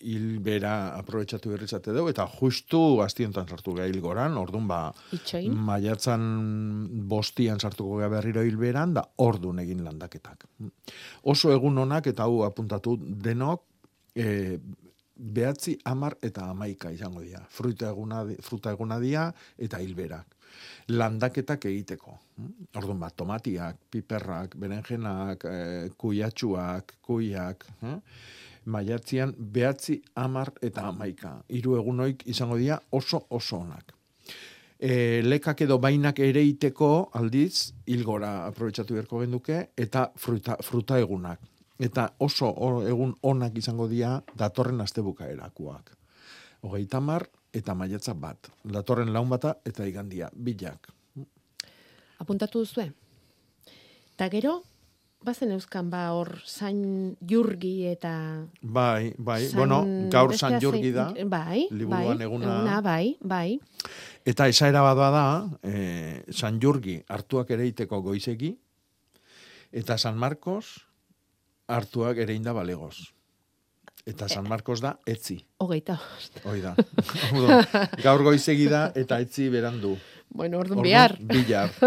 hilbera 0.00 0.74
aprobetsatu 0.98 1.52
berrizate 1.54 1.94
dugu, 1.94 2.10
eta 2.12 2.26
justu 2.26 3.00
astiontan 3.04 3.48
sartu 3.48 3.76
geha 3.78 3.88
hilgoran, 3.90 4.36
orduan 4.40 4.68
ba, 4.68 4.80
itxoin, 5.14 5.54
maiatzan 5.54 6.22
bostian 7.08 7.60
sartuko 7.60 8.00
geha 8.00 8.10
berriro 8.12 8.44
hilberan, 8.46 8.94
da 8.98 9.06
ordun 9.22 9.62
egin 9.62 9.84
landaketak. 9.86 10.48
Oso 11.30 11.52
egun 11.54 11.78
honak, 11.84 12.10
eta 12.12 12.26
hau 12.26 12.42
apuntatu 12.48 12.96
denok, 13.00 13.64
e, 14.14 14.58
behatzi 15.22 15.76
amar 15.86 16.16
eta 16.22 16.48
amaika 16.50 16.90
izango 16.90 17.22
dira. 17.22 17.42
Fruta 17.48 17.88
eguna, 17.90 18.24
fruta 18.42 18.72
eguna 18.74 18.98
dira 19.00 19.28
eta 19.58 19.80
hilberak. 19.80 20.36
Landaketak 20.92 21.64
egiteko. 21.70 22.18
Orduan 22.76 23.00
bat, 23.00 23.14
tomatiak, 23.16 23.78
piperrak, 23.90 24.56
berenjenak, 24.60 25.44
e, 25.46 25.90
kuiatxuak, 25.96 26.96
kuiak, 27.06 27.66
eh? 27.82 27.98
maiatzian 28.64 29.32
behatzi 29.38 30.00
amar 30.14 30.52
eta 30.62 30.88
amaika. 30.90 31.36
Hiru 31.48 31.76
egunoik 31.78 32.26
izango 32.30 32.58
dira 32.60 32.80
oso 32.90 33.24
oso 33.30 33.62
onak. 33.62 33.94
E, 34.82 35.22
lekak 35.22 35.62
edo 35.62 35.78
bainak 35.78 36.18
ere 36.18 36.42
iteko 36.42 37.10
aldiz, 37.14 37.72
hilgora 37.86 38.48
aprobetsatu 38.48 38.96
beharko 38.96 39.22
genduke, 39.22 39.58
eta 39.78 40.08
fruta, 40.18 40.56
fruta 40.62 40.98
egunak. 40.98 41.38
Eta 41.82 42.12
oso 42.22 42.46
o- 42.46 42.84
egun 42.86 43.16
onak 43.26 43.56
izango 43.58 43.88
dira 43.90 44.20
datorren 44.38 44.80
astebukaerakoak. 44.84 45.90
Hogeita 46.62 47.00
mar 47.02 47.26
eta 47.52 47.74
maiatza 47.74 48.14
bat. 48.14 48.48
Datorren 48.62 49.10
laun 49.12 49.28
bata 49.32 49.56
eta 49.66 49.86
igandia, 49.86 50.30
bilak. 50.34 50.92
apuntatu 52.22 52.60
duzue. 52.62 52.92
Ta 54.14 54.28
gero, 54.30 54.62
bazen 55.26 55.50
euskan 55.50 55.88
ba 55.90 56.12
hor 56.14 56.38
San 56.46 57.16
Jurgi 57.18 57.86
eta 57.90 58.46
Bai, 58.62 59.14
bai, 59.18 59.48
San- 59.48 59.58
bueno, 59.58 59.80
gaur 60.08 60.36
San 60.38 60.60
zein- 60.60 60.94
da, 60.94 61.10
Bai, 61.26 61.66
liburuan 61.70 62.18
bai, 62.18 62.26
eguna- 62.26 62.80
bai, 62.80 63.16
bai. 63.20 63.60
Eta 64.24 64.46
esaera 64.46 64.82
bat 64.82 64.96
da, 64.96 65.50
e, 65.64 66.22
San 66.30 66.60
Jurgi 66.62 67.02
hartuak 67.08 67.50
ere 67.50 67.66
iteko 67.66 68.00
goizegi, 68.02 68.56
eta 69.72 69.98
San 69.98 70.16
Marcos 70.16 70.86
hartuak 71.68 72.18
ere 72.18 72.34
inda 72.34 72.52
balegoz. 72.52 72.96
Eta 74.04 74.26
San 74.28 74.48
Marcos 74.48 74.80
da 74.82 74.96
etzi, 75.06 75.36
Hogeita. 75.62 76.00
hoi 76.44 76.60
da. 76.60 76.74
Gaur 78.02 78.22
goizegi 78.26 78.66
da 78.66 78.90
eta 78.98 79.20
etzi 79.22 79.48
berandu. 79.48 79.96
Bueno, 80.28 80.58
orduan 80.58 80.82
bihar. 80.82 81.16
Bihar. 81.20 81.70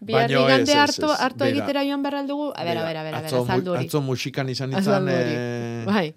Bihar 0.00 0.28
Baino 0.30 0.46
igande 0.46 0.72
ez, 0.72 0.78
ez, 0.78 1.02
hartu, 1.20 1.38
bera. 1.44 1.50
egitera 1.50 1.82
joan 1.84 2.02
behar 2.02 2.14
aldugu. 2.22 2.46
A 2.56 2.64
ber, 2.64 2.78
a 2.80 2.84
ber, 2.86 2.96
a 2.96 3.02
ber, 3.04 3.14
a 3.14 3.18
ber, 3.20 3.26
atzo, 3.28 3.42
azaldu 3.44 3.74
hori. 3.74 3.84
atzo 3.84 4.00
musikan 4.00 4.48
izan 4.48 4.72
izan, 4.72 5.08
eh, 5.12 5.84
Bai, 5.86 6.14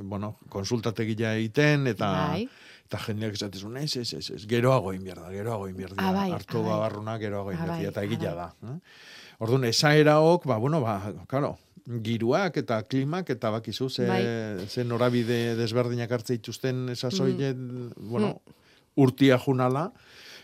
bueno, 0.00 0.38
konsultategia 0.48 1.34
egiten, 1.36 1.86
eta 1.92 2.08
bai. 2.30 2.46
eta 2.88 2.98
jendeak 3.04 3.36
esatezun, 3.36 3.76
ez, 3.76 3.96
ez, 4.00 4.14
ez, 4.14 4.30
ez, 4.38 4.46
geroago 4.48 4.94
inbierda, 4.96 5.28
geroago 5.30 5.68
inbierda. 5.68 5.96
Ah, 6.00 6.12
bai, 6.16 6.30
hartu 6.32 6.58
ah, 6.58 6.62
bai. 6.62 6.70
babarruna 6.70 7.18
geroago 7.20 7.50
Ah, 7.50 7.58
inbierda, 7.58 7.76
bai, 7.76 7.86
eta 7.92 8.00
ah, 8.00 8.04
egila 8.08 8.34
bai. 8.34 8.48
da. 8.62 8.72
Eh? 8.72 8.78
Orduan, 9.40 9.64
esaeraok, 9.64 10.44
ba, 10.46 10.58
bueno, 10.60 10.80
ba, 10.84 10.98
claro, 11.30 11.54
giruak 12.04 12.58
eta 12.60 12.82
klimak 12.84 13.30
eta 13.32 13.50
bakizu 13.50 13.88
ze, 13.90 14.06
Bai. 14.06 14.22
ze 14.68 14.84
norabide 14.84 15.56
desberdinak 15.56 16.10
hartze 16.12 16.36
dituzten 16.36 16.88
esazoile, 16.92 17.54
Mm. 17.54 17.92
bueno, 18.10 18.34
urtia 19.00 19.38
junala, 19.38 19.86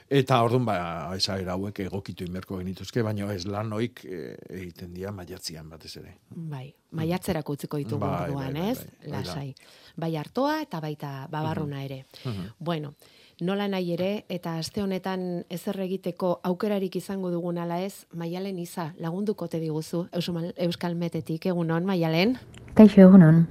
eta 0.08 0.38
orduan 0.42 0.64
ba, 0.64 0.76
esaera 1.16 1.52
hauek 1.58 1.80
egokitu 1.84 2.24
inberko 2.24 2.56
genituzke, 2.58 3.02
baina 3.02 3.28
ez 3.34 3.44
lan 3.46 3.72
oik 3.74 4.04
e, 4.06 4.36
egiten 4.48 4.94
dira 4.94 5.12
maiatzian 5.12 5.68
batez 5.68 5.96
ere. 6.00 6.16
Bai, 6.30 6.72
maiatzerako 6.92 7.52
utziko 7.58 7.76
ditugu 7.82 8.00
Bai, 8.00 8.30
orduan, 8.30 8.52
bai, 8.54 8.62
bai, 8.62 8.70
ez? 8.70 8.78
bai, 8.86 9.10
da. 9.10 9.18
Lasai. 9.18 9.54
Bai 9.96 10.16
hartoa 10.16 10.60
eta 10.62 10.80
baita 10.80 11.12
babarruna 11.30 11.82
ere. 11.84 12.04
Mhm. 12.24 12.48
Bueno, 12.58 12.94
nola 13.40 13.68
nahi 13.68 13.92
ere, 13.92 14.24
eta 14.32 14.56
aste 14.56 14.80
honetan 14.82 15.44
ezer 15.52 15.76
egiteko 15.84 16.38
aukerarik 16.46 16.96
izango 16.96 17.30
dugun 17.30 17.58
ala 17.58 17.82
ez, 17.84 18.06
Maialen 18.16 18.58
Iza, 18.58 18.92
lagunduko 18.98 19.48
te 19.48 19.60
diguzu, 19.60 20.06
Euskal 20.12 20.96
Metetik, 20.96 21.46
egunon, 21.46 21.84
Maialen? 21.84 22.38
Kaixo 22.74 23.02
egunon. 23.04 23.44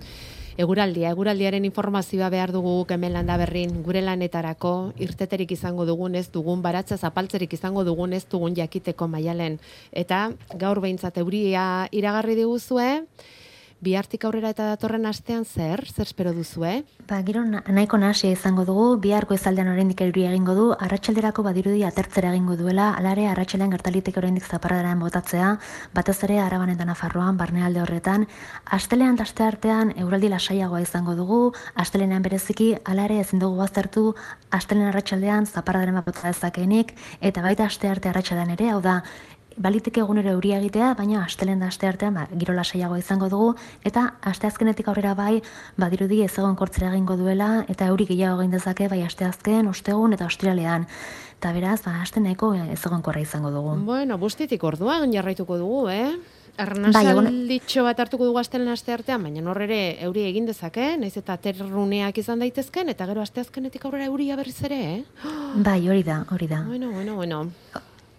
Eguraldia, 0.58 1.10
eguraldiaren 1.12 1.66
informazioa 1.68 2.30
behar 2.32 2.54
dugu 2.56 2.86
hemen 2.90 3.14
landa 3.14 3.36
berrin, 3.38 3.84
gure 3.84 4.02
lanetarako, 4.02 4.94
irteterik 4.98 5.52
izango 5.52 5.86
dugun 5.86 6.16
ez 6.16 6.32
dugun, 6.32 6.62
baratza 6.64 6.98
zapaltzerik 6.98 7.54
izango 7.54 7.84
dugun 7.84 8.14
ez 8.14 8.26
dugun 8.26 8.56
jakiteko 8.56 9.08
maialen. 9.08 9.60
Eta 9.92 10.32
gaur 10.56 10.80
behintzat 10.80 11.18
euria 11.18 11.90
iragarri 11.92 12.36
diguzue, 12.36 13.04
Bihartik 13.86 14.24
aurrera 14.26 14.50
eta 14.50 14.66
datorren 14.72 15.04
astean 15.06 15.44
zer? 15.46 15.84
Zer 15.86 16.08
espero 16.08 16.32
duzu, 16.34 16.64
eh? 16.66 16.80
Ba, 17.06 17.20
giro 17.22 17.44
na- 17.46 17.62
nahiko 17.68 18.00
nahasia 18.02 18.32
izango 18.34 18.64
dugu, 18.66 18.86
biharko 18.98 19.36
izaldean 19.38 19.68
oraindik 19.70 20.02
euria 20.02 20.32
egingo 20.32 20.56
du, 20.58 20.64
arratsalderako 20.74 21.44
badirudi 21.46 21.84
atertzera 21.86 22.32
egingo 22.34 22.56
duela, 22.58 22.88
alare 22.98 23.28
arratsaldean 23.30 23.76
gertaliteke 23.76 24.18
oraindik 24.18 24.48
zaparradaren 24.50 25.04
botatzea, 25.04 25.52
batez 25.94 26.18
ere 26.24 26.40
araban 26.42 26.72
eta 26.74 26.88
nafarroan, 26.90 27.38
barnealde 27.38 27.84
horretan, 27.84 28.26
astelean 28.66 29.20
eta 29.20 29.28
asteartean 29.30 29.94
euraldi 29.98 30.34
lasaiagoa 30.34 30.82
izango 30.82 31.14
dugu, 31.14 31.54
astelenean 31.76 32.26
bereziki, 32.26 32.72
alare 32.86 33.20
ezin 33.20 33.38
dugu 33.44 33.62
baztertu, 33.62 34.16
astelen 34.50 34.88
arratsaldean 34.90 35.46
zaparradaren 35.46 36.02
bat 36.02 36.10
bota 36.10 36.26
dezakeenik, 36.32 36.96
eta 37.22 37.46
baita 37.46 37.70
astearte 37.70 38.10
arratsaldean 38.10 38.58
ere, 38.58 38.72
hau 38.72 38.82
da, 38.82 39.04
baliteke 39.58 40.02
egunero 40.04 40.32
euria 40.36 40.60
egitea, 40.60 40.94
baina 40.98 41.24
astelen 41.24 41.62
da 41.64 41.70
asteartean 41.72 42.14
ba, 42.14 42.28
giro 42.36 42.54
lasaiagoa 42.56 43.00
izango 43.00 43.30
dugu, 43.32 43.54
eta 43.88 44.06
asteazkenetik 44.32 44.88
aurrera 44.92 45.14
bai, 45.16 45.42
badirudi 45.80 46.22
ez 46.26 46.34
egon 46.38 46.56
kortzera 46.60 46.92
egingo 46.92 47.18
duela, 47.20 47.66
eta 47.72 47.88
euri 47.92 48.08
gehiago 48.12 48.42
egin 48.42 48.56
dezake 48.58 48.90
bai 48.92 49.02
asteazken, 49.06 49.68
ostegun 49.72 50.14
eta 50.14 50.28
ostiralean. 50.28 50.88
Eta 51.40 51.52
beraz, 51.56 51.82
ba, 51.86 52.00
aste 52.02 52.20
nahiko 52.24 52.54
ez 52.56 52.80
egonkorra 52.80 53.22
izango 53.22 53.52
dugu. 53.52 53.76
Bueno, 53.86 54.18
bustitik 54.18 54.64
orduan 54.64 55.14
jarraituko 55.14 55.60
dugu, 55.60 55.86
eh? 55.92 56.16
Bai, 56.56 56.64
Arnasalditxo 56.64 57.84
bat 57.84 58.00
hartuko 58.00 58.30
dugu 58.30 58.40
astelen 58.40 58.70
aste 58.72 58.94
artean, 58.96 59.26
baina 59.28 59.44
hor 59.52 59.60
ere 59.66 59.98
euri 60.06 60.24
egin 60.30 60.46
dezake, 60.48 60.94
naiz 61.02 61.12
eta 61.20 61.36
terruneak 61.36 62.18
izan 62.18 62.40
daitezken, 62.40 62.94
eta 62.94 63.08
gero 63.10 63.24
asteazkenetik 63.26 63.84
aurrera 63.84 64.08
euria 64.08 64.38
berriz 64.40 64.62
ere, 64.64 64.80
eh? 64.94 65.34
Bai, 65.56 65.82
hori 65.90 66.08
da, 66.08 66.24
hori 66.32 66.48
da. 66.48 66.64
Bueno, 66.64 66.92
bueno, 66.96 67.16
bueno. 67.20 67.44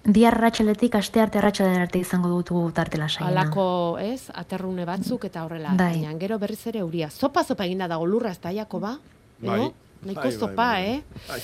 Bihar 0.07 0.37
arratsaletik 0.39 0.95
astearte 0.95 1.41
arratsalen 1.41 1.81
arte 1.83 1.99
izango 1.99 2.29
dugu 2.31 2.71
tarte 2.73 2.99
lasaiena. 2.99 3.33
Alako, 3.33 3.99
ez, 3.99 4.31
aterrune 4.35 4.85
batzuk 4.87 5.25
eta 5.27 5.43
horrela. 5.45 5.73
Bai. 5.75 5.97
Baina 5.97 6.13
gero 6.21 6.39
berriz 6.39 6.61
ere 6.71 6.79
euria. 6.85 7.09
Zopa 7.11 7.43
zopa 7.45 7.67
eginda 7.67 7.89
dago 7.91 8.07
lurra 8.07 8.31
ez 8.31 8.39
da 8.41 8.53
Jakoba? 8.55 8.99
Bai. 9.41 9.57
Edo? 9.59 9.73
Nahiko 10.07 10.21
Bai, 10.21 10.31
bai, 10.31 10.39
zopa, 10.39 10.55
bai, 10.55 10.85
eh? 10.91 11.03
bai. 11.29 11.41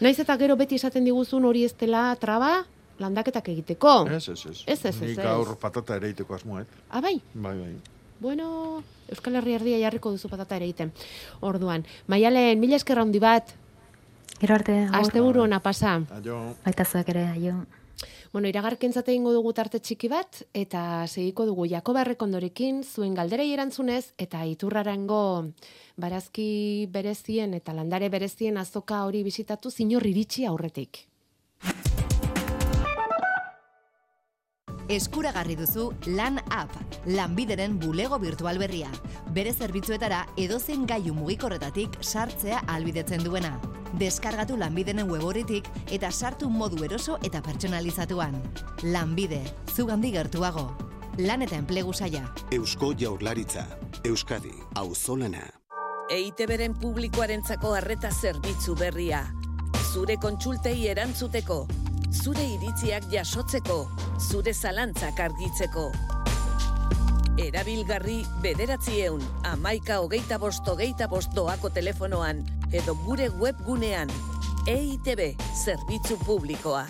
Naiz 0.00 0.18
eta 0.24 0.36
gero 0.40 0.56
beti 0.56 0.78
esaten 0.80 1.04
diguzun 1.04 1.44
hori 1.44 1.66
ez 1.66 1.74
dela 1.78 2.06
traba 2.16 2.64
landaketak 2.98 3.48
egiteko. 3.52 4.06
Ez, 4.08 4.28
ez, 4.28 4.38
ez. 4.46 4.62
Ez, 4.66 4.78
ez, 4.84 4.94
ez, 4.94 5.00
Nik 5.02 5.20
gaur 5.20 5.52
patata 5.60 5.96
ere 6.00 6.08
iteko 6.14 6.34
asmoet. 6.38 6.70
Ah, 6.88 7.02
bai? 7.04 7.18
Bai, 7.34 7.56
bai. 7.58 7.74
Bueno, 8.22 8.82
Euskal 9.10 9.36
Herria 9.36 9.58
erdia 9.58 9.78
jarriko 9.82 10.14
duzu 10.14 10.30
patata 10.32 10.56
ere 10.56 10.64
egiten. 10.70 10.92
Orduan, 11.40 11.84
Maialen, 12.06 12.60
mila 12.62 12.78
esker 12.78 12.98
handi 13.02 13.20
bat, 13.20 13.52
Gero 14.40 14.54
arte, 14.54 14.78
agur. 14.86 15.00
asteburu 15.00 15.42
ona 15.42 15.60
pasa. 15.60 16.00
Aio. 16.16 16.38
Baita 16.64 16.84
zuek 16.84 17.08
ere, 17.12 17.26
aio. 17.36 17.60
Bueno, 18.32 18.48
iragarkentzat 18.48 19.10
egingo 19.12 19.34
dugu 19.34 19.50
tarte 19.52 19.76
txiki 19.76 20.08
bat, 20.08 20.38
eta 20.56 21.04
segiko 21.04 21.44
dugu 21.44 21.66
Jakoba 21.68 22.00
Errekondorekin, 22.00 22.80
zuen 22.80 23.12
galderei 23.12 23.50
erantzunez, 23.52 24.14
eta 24.16 24.40
iturrarango 24.48 25.20
barazki 26.00 26.88
berezien 26.94 27.52
eta 27.60 27.76
landare 27.76 28.08
berezien 28.08 28.56
azoka 28.56 29.04
hori 29.04 29.20
bisitatu 29.28 29.70
zinor 29.70 30.08
iritsi 30.08 30.48
aurretik. 30.48 31.04
Eskuragarri 34.88 35.54
duzu 35.56 35.92
Lan 36.06 36.38
App, 36.50 36.72
lanbideren 37.06 37.78
bulego 37.78 38.18
virtual 38.18 38.58
berria. 38.58 38.90
Bere 39.34 39.52
zerbitzuetara 39.52 40.24
edozen 40.36 40.86
gaiu 40.86 41.14
mugikorretatik 41.14 41.98
sartzea 42.00 42.62
albidetzen 42.66 43.22
duena. 43.24 43.58
Deskargatu 43.98 44.56
lanbidenen 44.56 45.10
weboritik 45.10 45.68
eta 45.90 46.10
sartu 46.10 46.50
modu 46.50 46.82
eroso 46.84 47.18
eta 47.22 47.42
pertsonalizatuan. 47.42 48.34
Lanbide, 48.82 49.42
zugandi 49.74 50.10
gertuago. 50.12 50.70
Lan 51.18 51.42
eta 51.42 51.56
enplegu 51.56 51.92
saia. 51.92 52.24
Eusko 52.50 52.94
Jaurlaritza, 52.98 53.66
Euskadi, 54.04 54.54
auzolana. 54.74 55.44
EITBren 56.10 56.74
publikoarentzako 56.80 57.74
arreta 57.76 58.10
zerbitzu 58.10 58.74
berria. 58.76 59.22
Zure 59.92 60.16
kontsultei 60.16 60.88
erantzuteko, 60.88 61.66
zure 62.12 62.44
iritziak 62.44 63.06
jasotzeko, 63.12 63.78
zure 64.20 64.52
zalantzak 64.52 65.20
argitzeko. 65.24 65.88
Erabilgarri 67.40 68.18
bederatzieun, 68.44 69.22
amaika 69.48 69.98
hogeita 70.04 70.36
bost 70.38 70.68
hogeita 70.68 71.08
bost 71.08 71.32
doako 71.34 71.70
telefonoan, 71.72 72.44
edo 72.72 72.94
gure 73.06 73.30
webgunean. 73.40 74.12
EITB, 74.68 75.32
zerbitzu 75.64 76.18
publikoa. 76.26 76.84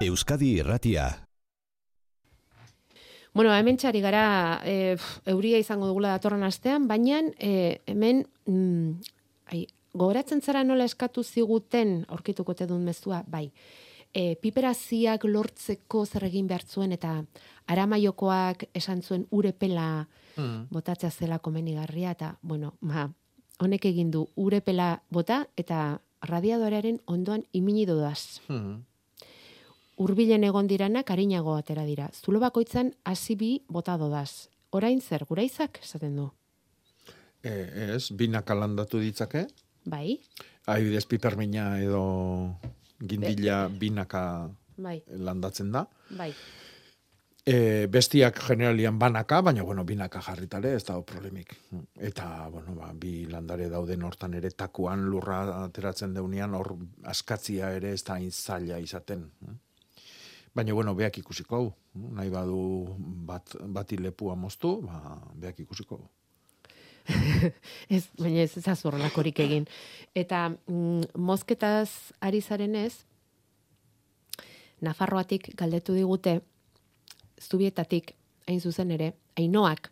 Euskadi 0.00 0.54
Irratia. 0.62 1.10
Bueno, 3.34 3.50
hemen 3.52 3.76
txari 3.76 4.00
gara 4.00 4.60
e, 4.64 4.96
euria 5.26 5.58
izango 5.60 5.90
dugula 5.90 6.14
datorren 6.14 6.46
astean, 6.46 6.86
baina 6.88 7.20
e, 7.38 7.82
hemen 7.90 8.22
mm, 8.46 8.94
ai, 9.52 9.66
gogoratzen 9.98 10.40
zara 10.40 10.64
nola 10.64 10.86
eskatu 10.88 11.22
ziguten 11.22 12.04
aurkituko 12.08 12.54
te 12.54 12.66
duen 12.66 12.84
mezua, 12.84 13.24
bai. 13.26 13.50
E, 14.14 14.36
piperaziak 14.40 15.24
lortzeko 15.28 16.06
zer 16.06 16.24
egin 16.24 16.46
behar 16.48 16.64
zuen 16.64 16.92
eta 16.96 17.18
aramaiokoak 17.66 18.70
esan 18.74 19.02
zuen 19.02 19.26
urepela 19.30 20.06
Mm. 20.38 20.68
botatzea 20.70 21.10
zela 21.10 21.38
komenigarria 21.38 22.12
eta, 22.14 22.36
bueno, 22.42 22.74
ma, 22.80 23.08
honek 23.58 23.88
egin 23.90 24.10
du 24.14 24.28
urepela 24.36 25.02
bota 25.10 25.46
eta 25.56 26.00
radiadorearen 26.22 27.00
ondoan 27.06 27.44
imini 27.52 27.86
dudaz. 27.86 28.40
Hmm. 28.48 28.84
Urbilen 29.98 30.44
egon 30.46 30.68
diranak 30.70 31.10
arinago 31.10 31.56
atera 31.58 31.84
dira. 31.84 32.08
Zulo 32.14 32.38
bakoitzan 32.38 32.92
hasi 33.04 33.34
bi 33.34 33.50
bota 33.68 33.96
dodaz. 33.98 34.48
Orain 34.70 35.00
zer, 35.00 35.24
guraizak 35.26 35.80
esaten 35.82 36.14
du. 36.16 36.28
E, 37.42 37.50
ez, 37.94 38.12
binak 38.14 38.50
landatu 38.50 39.00
ditzake. 39.02 39.46
Bai, 39.88 40.18
Adibidez 40.68 41.06
pipermina 41.08 41.78
edo 41.80 42.04
gindila 43.00 43.68
binaka 43.72 44.22
bai, 44.76 45.00
landatzen 45.08 45.72
da. 45.72 45.86
bai. 46.10 46.32
E, 47.48 47.86
bestiak 47.88 48.42
generalian 48.44 48.98
banaka, 49.00 49.38
baina 49.40 49.62
bueno, 49.64 49.84
binaka 49.88 50.20
jarritare 50.20 50.74
ez 50.76 50.82
dago 50.84 51.06
problemik. 51.08 51.54
Eta, 51.96 52.26
bueno, 52.52 52.74
ba, 52.76 52.90
bi 52.92 53.24
landare 53.30 53.70
dauden 53.72 54.04
hortan 54.04 54.34
ere 54.36 54.50
takuan 54.50 55.06
lurra 55.08 55.38
ateratzen 55.62 56.12
deunean 56.12 56.58
hor 56.58 56.74
askatzia 57.08 57.72
ere 57.78 57.94
ez 57.96 58.02
da 58.04 58.18
hain 58.18 58.28
zaila 58.30 58.76
izaten. 58.84 59.24
Baina, 60.52 60.76
bueno, 60.76 60.92
beak 60.98 61.22
ikusiko 61.22 61.56
hau. 61.56 61.72
Nahi 62.18 62.28
badu 62.28 62.60
bat, 63.24 63.56
bati 63.64 63.96
lepua 63.96 64.36
moztu, 64.36 64.82
ba, 64.84 65.16
beak 65.32 65.64
ikusiko 65.64 66.02
hau. 66.02 66.10
ez, 67.94 68.04
baina 68.18 68.42
ez 68.44 68.56
ezazu 68.60 68.88
horrelakorik 68.88 69.38
egin. 69.40 69.66
Eta 70.14 70.48
mm, 70.50 71.14
mozketaz 71.16 72.12
ari 72.20 72.40
zarenez, 72.42 73.04
Nafarroatik 74.80 75.48
galdetu 75.58 75.90
digute, 75.96 76.36
zubietatik, 77.42 78.12
hain 78.46 78.60
zuzen 78.62 78.92
ere, 78.94 79.08
ainoak, 79.34 79.88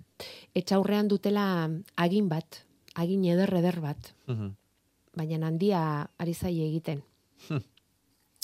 etxaurrean 0.54 1.08
dutela 1.10 1.46
agin 1.98 2.28
bat, 2.30 2.60
agin 2.94 3.24
eder 3.26 3.50
eder 3.58 3.80
bat, 3.82 4.12
Mhm. 4.28 4.52
baina 5.16 5.46
handia 5.48 5.80
ari 6.18 6.34
zaie 6.34 6.68
egiten. 6.68 7.02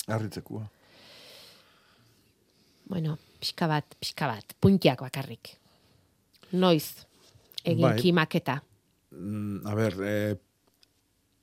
Arritzekoa. 0.08 0.66
Bueno, 2.90 3.18
pixka 3.38 3.68
bat, 3.70 3.94
pixka 4.00 4.26
bat, 4.26 4.54
puntiak 4.60 5.00
bakarrik. 5.00 5.56
Noiz, 6.52 7.06
egin 7.64 7.88
Bai. 7.88 7.98
kimaketa. 7.98 8.62
Mm, 9.10 9.66
a 9.66 9.74
ber, 9.74 9.96
e, 10.02 10.16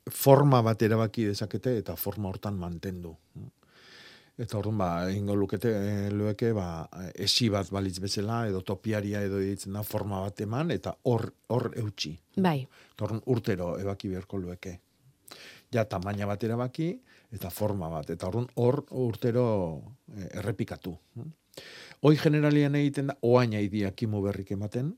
forma 0.09 0.61
bat 0.61 0.81
erabaki 0.81 1.25
dezakete 1.29 1.77
eta 1.79 1.95
forma 1.95 2.29
hortan 2.29 2.57
mantendu. 2.59 3.15
Eta 4.39 4.57
orduan 4.57 4.77
ba, 4.79 4.89
egingo 5.09 5.35
lukete 5.35 5.71
e, 5.75 6.11
lueke 6.15 6.53
ba, 6.55 6.87
esi 7.13 7.49
bat 7.51 7.69
balitz 7.75 7.97
bezala 7.99 8.45
edo 8.47 8.61
topiaria 8.63 9.21
edo 9.27 9.41
ditzen 9.43 9.75
da 9.75 9.83
forma 9.83 10.21
bat 10.23 10.39
eman 10.45 10.71
eta 10.71 10.95
hor 11.11 11.27
hor 11.51 11.73
eutxi. 11.75 12.13
Bai, 12.37 12.61
orduan 13.01 13.21
urtero 13.27 13.73
ebaki 13.79 14.13
beharko 14.13 14.39
lueke. 14.39 14.79
Ja 15.73 15.83
tamaina 15.85 16.25
bat 16.25 16.43
erabaki 16.43 16.93
eta 17.35 17.51
forma 17.51 17.89
bat. 17.91 18.09
Eta 18.09 18.31
orduan 18.31 18.47
hor 18.55 18.85
urtero 18.89 19.45
e, 20.15 20.29
errepikatu. 20.39 20.95
Hoi 21.99 22.15
generalian 22.15 22.79
egiten 22.79 23.11
da, 23.11 23.17
oain 23.27 23.53
aidia 23.59 23.91
kimu 23.91 24.21
berrik 24.23 24.53
ematen, 24.55 24.93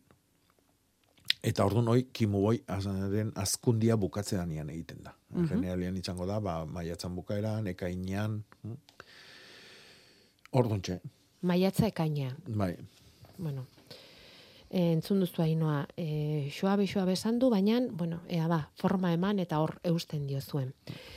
eta 1.43 1.65
orduan 1.65 1.87
hoi 1.87 2.03
kimu 2.13 2.43
hoi 2.45 2.59
azaren 2.67 3.31
azkundia 3.35 3.95
bukatzean 3.95 4.51
egiten 4.51 5.03
da. 5.03 5.15
Mhm. 5.29 5.47
Generalian 5.47 5.97
izango 5.97 6.25
da, 6.25 6.39
ba, 6.39 6.65
maiatzan 6.65 7.15
bukaeran, 7.15 7.67
ekainean, 7.67 8.43
hm? 8.63 8.77
orduan 10.51 10.81
txe, 10.81 11.01
maiatza 11.41 11.87
ekaina. 11.87 12.35
bai. 12.47 12.75
Bueno. 13.37 13.65
E, 14.69 14.93
entzun 14.93 15.19
duzu 15.19 15.41
hainoa, 15.43 15.81
e, 15.99 16.47
xoabe 16.55 16.85
xoabe 16.87 17.11
esan 17.17 17.39
du, 17.39 17.49
baina, 17.49 17.81
bueno, 17.91 18.21
ea 18.29 18.47
ba, 18.47 18.69
forma 18.79 19.11
eman 19.11 19.39
eta 19.39 19.59
hor 19.59 19.81
eusten 19.83 20.27
dio 20.27 20.39
zuen. 20.39 20.73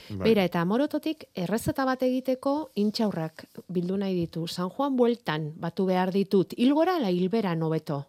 Bai. 0.09 0.25
Beira, 0.25 0.45
eta 0.45 0.61
amorototik, 0.61 1.29
errezeta 1.35 1.85
bat 1.85 2.03
egiteko 2.03 2.73
intxaurrak 2.75 3.47
bildu 3.69 3.97
nahi 3.97 4.15
ditu. 4.15 4.49
San 4.49 4.71
Juan 4.71 4.97
bueltan 4.97 5.53
batu 5.61 5.87
behar 5.87 6.11
ditut, 6.11 6.57
hilgora 6.57 6.99
la 6.99 7.13
hilbera 7.15 7.55
nobeto. 7.55 8.07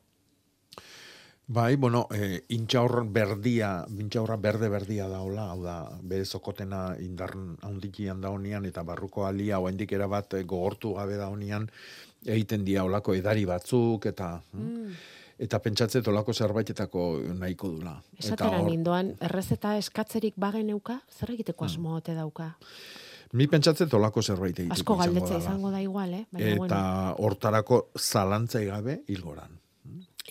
Bai, 1.47 1.75
bueno, 1.75 2.07
e, 2.09 2.43
intxaur 2.49 3.03
berdia, 3.05 3.85
intxaurra 4.01 4.35
berde 4.41 4.67
berdia 4.69 5.05
daola, 5.07 5.51
hau 5.53 5.59
da, 5.61 5.75
bere 6.01 6.25
zokotena 6.25 6.95
indar 6.99 7.35
handikian 7.61 8.19
da 8.21 8.31
honian, 8.33 8.65
eta 8.65 8.81
barruko 8.83 9.27
alia, 9.27 9.59
oendik 9.59 9.93
bat 10.09 10.33
eh, 10.33 10.43
gogortu 10.43 10.95
gabe 10.95 11.17
da 11.17 11.27
honian, 11.29 11.69
egiten 12.25 12.65
dia 12.65 12.83
olako 12.83 13.13
edari 13.13 13.45
batzuk, 13.45 14.05
eta... 14.05 14.41
Mm. 14.53 14.95
Eta 15.37 15.59
pentsatzet 15.59 16.07
olako 16.07 16.31
zerbaitetako 16.31 17.19
nahiko 17.35 17.67
dula. 17.67 17.97
Esatera 18.17 18.55
hor- 18.61 18.69
nindoan, 18.69 19.09
errezeta 19.19 19.73
eskatzerik 19.77 20.33
bageneuka, 20.39 21.01
zer 21.11 21.33
egiteko 21.33 21.65
Mm. 21.65 21.67
asmo 21.67 21.95
ote 21.97 22.13
dauka? 22.15 22.55
Ni 23.33 23.45
pentsatzet 23.51 23.93
olako 23.93 24.21
zerbait 24.23 24.57
egiteko 24.57 24.73
Asko 24.73 24.95
galdetza 24.95 25.33
dela. 25.33 25.39
izango 25.43 25.71
da 25.71 25.81
igual, 25.81 26.13
eh? 26.13 26.25
Baina, 26.31 26.47
Eta 26.47 26.55
bueno, 26.55 27.15
hortarako 27.19 27.89
zalantzai 27.99 28.63
gabe 28.65 29.01
hilgoran. 29.09 29.59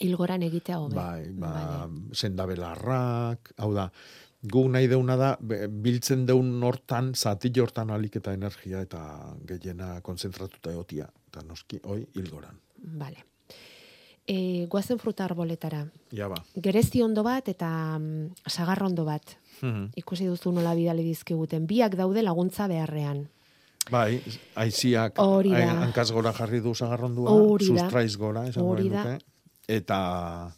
Hilgoran 0.00 0.42
egitea 0.42 0.78
hobe. 0.80 0.96
Bai, 0.96 1.30
ba, 1.38 1.88
sendabelarrak, 2.12 3.52
hau 3.62 3.72
da, 3.74 3.88
gu 4.42 4.64
nahi 4.68 4.88
deuna 4.90 5.16
da, 5.16 5.34
biltzen 5.40 6.26
deun 6.26 6.62
hortan, 6.62 7.12
zati 7.14 7.52
hortan 7.60 7.90
alik 7.90 8.16
eta 8.20 8.34
energia 8.34 8.80
eta 8.84 9.02
gehiena 9.46 10.00
konzentratuta 10.02 10.72
egotia. 10.72 11.08
Eta 11.30 11.44
noski, 11.46 11.80
hoi, 11.84 12.04
hilgoran. 12.14 12.58
Vale. 12.98 13.24
E, 14.26 14.66
guazen 14.72 14.98
fruta 14.98 15.24
arboletara. 15.26 15.82
Ja 16.16 16.28
ba. 16.32 16.38
Gerezi 16.56 17.02
ondo 17.04 17.22
bat 17.22 17.48
eta 17.48 17.98
mm, 17.98 18.48
sagarrondo 18.48 19.04
bat. 19.04 19.36
Mhm. 19.60 19.90
Ikusi 20.00 20.26
duzu 20.26 20.52
nola 20.52 20.74
bidali 20.74 21.04
dizkiguten. 21.04 21.66
Biak 21.66 21.96
daude 21.96 22.22
laguntza 22.22 22.68
beharrean. 22.68 23.26
Bai, 23.90 24.22
aiziak 24.56 25.18
ai- 25.20 25.66
hankaz 25.68 26.10
gora 26.10 26.32
jarri 26.32 26.60
du 26.60 26.72
da. 26.72 27.34
sustraiz 27.60 28.16
gora, 28.16 28.46
esango 28.48 28.70
Hori 28.70 28.88
da. 28.88 29.18
Eta... 29.68 30.52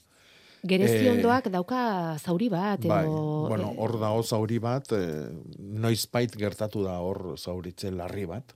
Gerezi 0.67 1.07
Eh, 1.07 1.11
ondoak 1.13 1.47
dauka 1.53 2.17
zauri 2.19 2.49
bat, 2.51 2.81
edo... 2.81 2.91
Bai, 2.91 3.07
bueno, 3.07 3.71
eh, 3.71 3.79
hor 3.79 3.99
dago 4.01 4.23
zauri 4.27 4.59
bat, 4.59 4.91
eh, 4.97 5.29
noizbait 5.59 6.33
gertatu 6.35 6.83
da 6.83 6.97
hor 6.99 7.37
zauritze 7.39 7.93
larri 7.95 8.25
bat. 8.27 8.55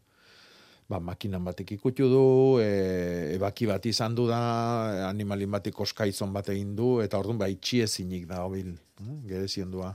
Ba, 0.90 0.98
makinan 0.98 1.44
batek 1.46 1.76
ikutu 1.76 2.08
du, 2.10 2.22
e, 2.58 3.36
ebaki 3.36 3.68
bat 3.70 3.84
izan 3.86 4.16
du 4.18 4.24
da, 4.26 5.06
animalin 5.06 5.52
batek 5.54 5.78
oskaizon 5.84 6.32
bat 6.34 6.48
egin 6.50 6.72
du, 6.74 6.96
eta 7.04 7.20
orduan 7.20 7.38
ba, 7.38 7.46
itxiezinik 7.46 8.26
da 8.26 8.40
hobil, 8.42 8.72
eh, 8.74 9.14
gerezien 9.30 9.70
dua. 9.70 9.92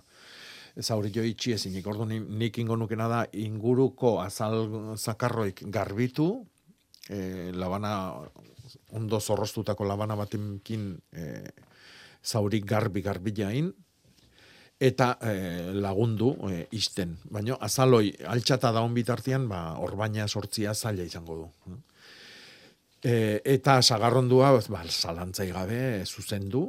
Zauri 0.80 1.12
jo 1.12 1.24
itxiezinik, 1.24 1.86
orduan 1.88 2.14
ni- 2.14 2.24
nik 2.46 2.58
ingo 2.64 2.78
nukena 2.80 3.10
da, 3.12 3.26
inguruko 3.34 4.22
azal 4.24 4.96
zakarroik 4.96 5.66
garbitu, 5.68 6.46
e, 7.10 7.52
labana, 7.52 8.24
ondo 8.96 9.20
zorrostutako 9.20 9.86
labana 9.88 10.16
batekin 10.18 10.94
e, 11.14 11.26
zaurik 12.26 12.66
garbi 12.66 13.04
garbilain, 13.06 13.72
eta 14.80 15.16
e, 15.22 15.34
lagundu 15.74 16.34
e, 16.50 16.66
isten. 16.76 17.16
Baina 17.32 17.60
azaloi 17.64 18.10
altxata 18.28 18.74
daun 18.76 18.96
bitartean, 18.96 19.48
ba, 19.52 19.78
orbaina 19.84 20.28
sortzia 20.28 20.74
zaila 20.74 21.06
izango 21.08 21.38
du. 21.44 21.78
E, 23.06 23.42
eta 23.56 23.80
sagarrondua, 23.82 24.56
ba, 24.72 24.84
zalantzai 24.90 25.52
gabe, 25.54 25.84
zuzendu, 26.06 26.68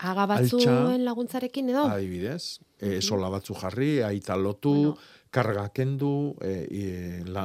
Aga 0.00 0.26
batzuen 0.26 1.04
laguntzarekin 1.04 1.70
edo? 1.74 1.84
adibidez, 1.90 2.60
e, 2.80 3.00
sola 3.04 3.28
batzu 3.32 3.54
jarri, 3.58 4.00
aita 4.06 4.36
lotu, 4.36 4.94
karga 5.30 5.68
kendu, 5.74 6.34
e, 6.42 6.52
e, 6.66 6.84
la, 7.30 7.44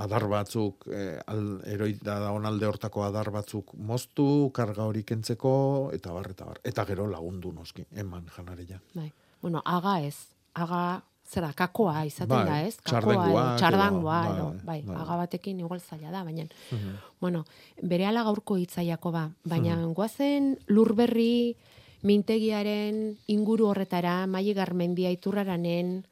adar 0.00 0.26
batzuk, 0.30 0.86
e, 0.88 1.18
al, 1.26 1.42
eroita 1.68 2.18
da 2.22 2.30
onalde 2.32 2.68
hortako 2.70 3.04
adar 3.04 3.30
batzuk 3.34 3.74
moztu, 3.76 4.50
karga 4.56 4.86
hori 4.88 5.04
kentzeko, 5.04 5.56
eta 5.96 6.14
bar, 6.14 6.30
eta 6.32 6.48
bar. 6.48 6.62
Eta 6.64 6.86
gero 6.88 7.08
lagundu 7.10 7.52
noski, 7.52 7.84
eman 7.92 8.30
janaria. 8.36 8.80
Bai. 8.94 9.10
Bueno, 9.42 9.60
aga 9.64 10.00
ez. 10.06 10.16
Aga, 10.56 11.02
zera, 11.28 11.52
kakoa 11.52 12.04
izaten 12.06 12.28
Bai, 12.28 12.44
da, 12.46 12.60
ez? 12.62 12.76
Kakoa 12.82 13.14
edo, 13.30 13.44
txardangoa, 13.58 14.20
bai, 14.22 14.32
edo, 14.36 14.44
bai, 14.64 14.82
bai, 14.82 14.96
bai. 14.96 15.16
batekin 15.18 15.60
igual 15.60 15.80
zaila 15.80 16.10
da, 16.10 16.22
baina, 16.24 16.44
Mhm. 16.70 16.92
bueno, 17.20 17.44
bere 17.82 18.06
ala 18.06 18.22
gaurko 18.22 18.56
hitzaiako 18.56 19.10
ba, 19.12 19.30
baina 19.44 19.76
Mhm. 19.76 19.92
guazen 19.94 20.58
lurberri 20.68 21.56
mintegiaren 22.02 23.18
inguru 23.26 23.66
horretara, 23.66 24.26
maili 24.26 24.54
garmendia 24.54 25.10
iturraranen, 25.10 26.06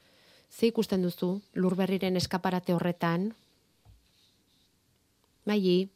ze 0.50 0.66
ikusten 0.66 1.02
duzu 1.02 1.40
lurberriren 1.54 2.16
eskaparate 2.16 2.72
horretan? 2.74 3.34
Maili, 5.46 5.88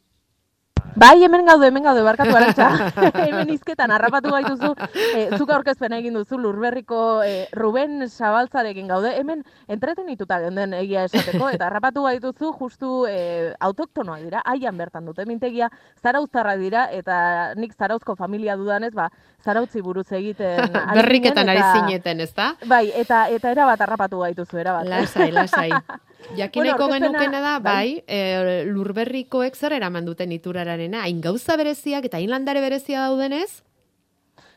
Bai, 0.99 1.23
hemen 1.23 1.45
gaude, 1.47 1.67
hemen 1.69 1.83
gaude, 1.83 2.01
barkatu 2.03 2.35
arantxa. 2.35 2.67
hemen 3.23 3.49
izketan 3.53 3.91
harrapatu 3.95 4.33
gaituzu, 4.33 4.73
e, 5.15 5.21
zuk 5.37 5.51
aurkezpena 5.55 5.99
egin 6.01 6.17
duzu 6.17 6.39
lurberriko 6.41 7.21
e, 7.23 7.45
Ruben 7.55 8.03
Zabaltzarekin 8.09 8.89
gaude, 8.91 9.13
hemen 9.15 9.45
entretenituta 9.71 10.41
genden 10.43 10.75
egia 10.75 11.05
esateko, 11.07 11.47
eta 11.55 11.69
harrapatu 11.69 12.03
gaituzu 12.07 12.51
justu 12.59 12.91
e, 13.07 13.53
autoktonoak 13.69 14.25
dira, 14.25 14.43
haian 14.43 14.75
bertan 14.81 15.07
dute, 15.07 15.23
mintegia 15.29 15.71
zarauztarrak 16.03 16.59
dira, 16.59 16.89
eta 16.91 17.21
nik 17.55 17.77
zarauzko 17.79 18.17
familia 18.19 18.57
dudanez, 18.59 18.91
ba, 18.97 19.07
zarautzi 19.45 19.81
buruz 19.85 20.09
egiten 20.11 20.75
berriketan 20.99 21.55
ari 21.55 21.63
zineten, 21.71 22.27
ezta? 22.27 22.51
Bai, 22.67 22.89
eta 22.91 23.27
eta 23.31 23.55
erabat 23.55 23.87
harrapatu 23.87 24.25
gaituzu, 24.25 24.59
erabat. 24.65 24.89
Lasai, 24.89 25.31
lasai. 25.31 25.71
Jakineko 26.37 26.87
Bueno, 26.87 27.07
genukena 27.07 27.39
da, 27.41 27.55
bai, 27.59 28.03
e, 28.07 28.65
lurberrikoek 28.67 29.55
zer 29.55 29.73
eraman 29.73 30.05
duten 30.05 30.31
iturararena, 30.31 31.03
hain 31.07 31.21
gauza 31.21 31.55
bereziak 31.57 32.05
eta 32.05 32.17
hain 32.17 32.29
landare 32.29 32.61
berezia 32.61 33.07
daudenez, 33.07 33.63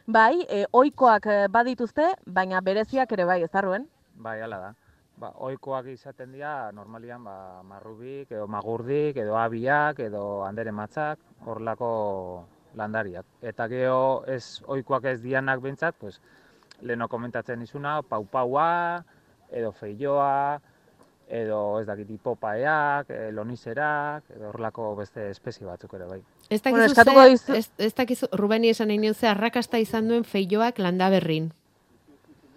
Bai, 0.06 0.42
e, 0.50 0.64
oikoak 0.74 1.26
e, 1.30 1.34
badituzte, 1.48 2.08
baina 2.26 2.60
bereziak 2.60 3.12
ere 3.14 3.24
bai, 3.24 3.42
ez 3.44 3.50
darruen? 3.52 3.86
Bai, 4.18 4.40
hala 4.42 4.58
da. 4.58 4.70
Ba, 5.16 5.30
oikoak 5.46 5.86
izaten 5.92 6.32
dira 6.34 6.72
normalian 6.74 7.22
ba, 7.22 7.62
marrubik, 7.62 8.32
edo 8.32 8.48
magurdik, 8.50 9.16
edo 9.16 9.36
abiak, 9.38 10.00
edo 10.02 10.42
andere 10.42 10.72
matzak, 10.74 11.20
horlako 11.46 11.92
landariak. 12.74 13.24
Eta 13.42 13.68
gero 13.70 14.24
ez 14.26 14.60
oikoak 14.66 15.06
ez 15.12 15.20
dianak 15.22 15.62
bentsat, 15.62 15.94
pues, 16.00 16.18
leno 16.80 17.06
komentatzen 17.08 17.62
izuna, 17.62 18.00
paupaua, 18.02 19.04
edo 19.52 19.70
feioa, 19.70 20.58
edo 21.32 21.80
ez 21.80 21.86
dakit 21.88 22.10
hipopaeak, 22.12 23.10
e, 23.10 23.30
lonizerak, 23.32 24.28
edo 24.36 24.50
horlako 24.50 24.92
beste 24.98 25.30
espezie 25.30 25.66
batzuk 25.66 25.94
ere 25.96 26.10
bai. 26.10 26.20
ez 26.50 26.60
Bueno, 26.62 26.84
dakizu, 26.84 26.92
eskatuko 26.92 27.24
ze, 27.24 27.58
ez, 27.58 27.70
ez 27.78 27.94
dakizu, 27.94 28.28
Rubeni 28.36 28.68
esan 28.68 28.92
nahi 28.92 29.00
nion 29.00 29.14
ze 29.14 29.30
arrakasta 29.30 29.80
izan 29.80 30.08
duen 30.08 30.24
feioak 30.28 30.78
landaberrin. 30.78 31.50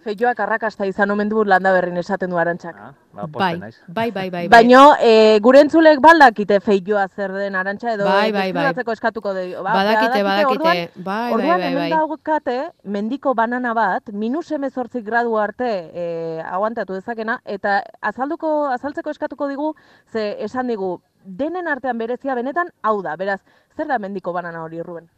Feioak 0.06 0.38
arrakasta 0.38 0.86
izan 0.86 1.10
omen 1.10 1.26
du 1.32 1.42
landa 1.44 1.72
berrin 1.74 1.96
esaten 1.98 2.30
du 2.30 2.38
arantzak. 2.38 2.76
Ah, 2.78 2.92
ba, 3.12 3.24
Bai, 3.26 3.56
bai, 3.58 3.70
bai, 3.88 4.10
bai, 4.14 4.28
bai. 4.30 4.42
Baino, 4.52 4.82
e, 5.02 5.40
gure 5.42 5.58
entzulek 5.64 5.98
baldakite 6.04 6.60
feioa 6.62 7.08
zer 7.08 7.32
den 7.34 7.56
arantza 7.58 7.90
edo 7.96 8.04
Bai, 8.06 8.30
bai, 8.30 8.52
bai. 8.54 8.66
eskatuko 8.92 9.32
de. 9.34 9.56
Ba, 9.56 9.72
Badakite, 9.74 10.22
badakite. 10.22 10.52
Orduan, 10.52 10.76
Bai, 10.94 11.02
bai, 11.08 11.32
orduan 11.34 11.58
bai, 11.58 11.70
hemen 11.72 11.82
bai. 11.82 11.90
daukate 11.90 12.56
mendiko 12.84 13.34
banana 13.34 13.74
bat, 13.74 14.12
minus 14.12 14.52
emezortzik 14.52 15.04
gradu 15.04 15.36
arte 15.42 15.72
e, 15.92 16.40
aguantatu 16.46 16.94
dezakena, 16.94 17.40
eta 17.44 17.82
azalduko, 18.00 18.68
azaltzeko 18.76 19.10
eskatuko 19.10 19.48
digu, 19.50 19.72
ze 20.12 20.36
esan 20.44 20.68
digu, 20.70 21.00
denen 21.24 21.66
artean 21.66 21.98
berezia 21.98 22.36
benetan, 22.38 22.70
hau 22.82 23.00
da, 23.02 23.16
beraz, 23.16 23.40
zer 23.76 23.88
da 23.90 23.98
mendiko 23.98 24.32
banana 24.32 24.62
hori, 24.62 24.82
Ruben? 24.82 25.10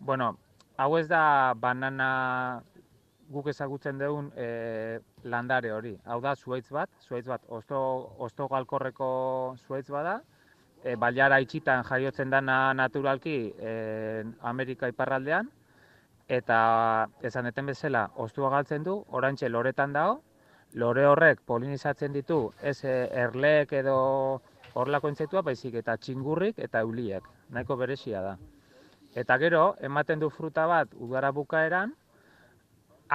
Bueno, 0.00 0.34
hau 0.76 0.98
ez 0.98 1.08
da 1.08 1.54
banana 1.56 2.60
guk 3.34 3.50
ezagutzen 3.50 3.98
dugun 3.98 4.30
e, 4.38 5.00
landare 5.24 5.72
hori. 5.74 5.94
Hau 6.06 6.20
da 6.22 6.34
zuaitz 6.36 6.68
bat, 6.72 6.90
zuaitz 7.08 7.26
bat 7.26 7.42
osto, 7.48 7.80
osto 8.26 8.46
galkorreko 8.52 9.08
zuaitz 9.66 9.88
bada, 9.90 10.20
e, 10.84 10.94
baliara 11.00 11.40
itxitan 11.42 11.84
jaiotzen 11.88 12.30
dana 12.30 12.58
naturalki 12.78 13.36
e, 13.58 13.74
Amerika 14.52 14.88
iparraldean, 14.92 15.50
eta 16.28 16.58
esan 17.22 17.50
eten 17.50 17.66
bezala 17.72 18.06
ostua 18.26 18.50
galtzen 18.54 18.86
du, 18.86 18.96
orantxe 19.10 19.50
loretan 19.50 19.92
dago, 19.96 20.20
lore 20.74 21.04
horrek 21.06 21.42
polinizatzen 21.46 22.14
ditu, 22.14 22.38
ez 22.62 22.78
e, 22.84 22.94
erleek 23.24 23.72
edo 23.80 23.96
horlako 24.74 25.10
intsektua, 25.12 25.42
baizik 25.46 25.76
eta 25.82 25.96
txingurrik 25.96 26.58
eta 26.58 26.82
euliek, 26.86 27.26
nahiko 27.50 27.76
berezia 27.78 28.22
da. 28.22 28.38
Eta 29.14 29.36
gero, 29.38 29.66
ematen 29.86 30.18
du 30.18 30.30
fruta 30.30 30.66
bat 30.66 30.94
udara 30.98 31.30
bukaeran, 31.32 31.92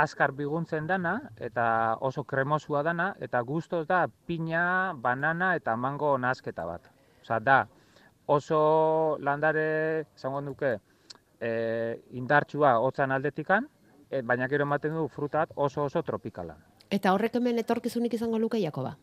azkar 0.02 0.32
biguntzen 0.36 0.88
dana, 0.88 1.16
eta 1.38 1.98
oso 2.06 2.24
kremosua 2.24 2.84
dana, 2.84 3.10
eta 3.20 3.42
guztoz 3.42 3.86
da 3.88 4.06
pina, 4.28 4.94
banana 4.96 5.56
eta 5.60 5.76
mango 5.76 6.16
nasketa 6.18 6.66
bat. 6.66 6.88
Osa, 7.24 7.40
da, 7.40 7.60
oso 8.28 9.18
landare, 9.20 9.66
esango 10.16 10.42
duke, 10.46 10.78
e, 11.40 11.52
indartsua 12.20 12.78
hotzan 12.80 13.12
aldetikan, 13.12 13.68
e, 14.10 14.22
baina 14.22 14.48
gero 14.52 14.68
ematen 14.68 14.96
du 14.96 15.08
frutat 15.08 15.52
oso 15.56 15.86
oso 15.90 16.04
tropikala. 16.04 16.56
Eta 16.90 17.14
horrek 17.14 17.36
hemen 17.38 17.62
etorkizunik 17.62 18.16
izango 18.18 18.40
luke 18.40 18.62
Jakoba. 18.62 18.96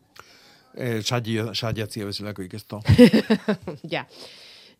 Eh, 0.77 1.01
saio, 1.01 1.53
saiatzia 1.55 2.05
bezalako 2.05 2.43
ikesto. 2.45 2.81
ja, 3.93 4.05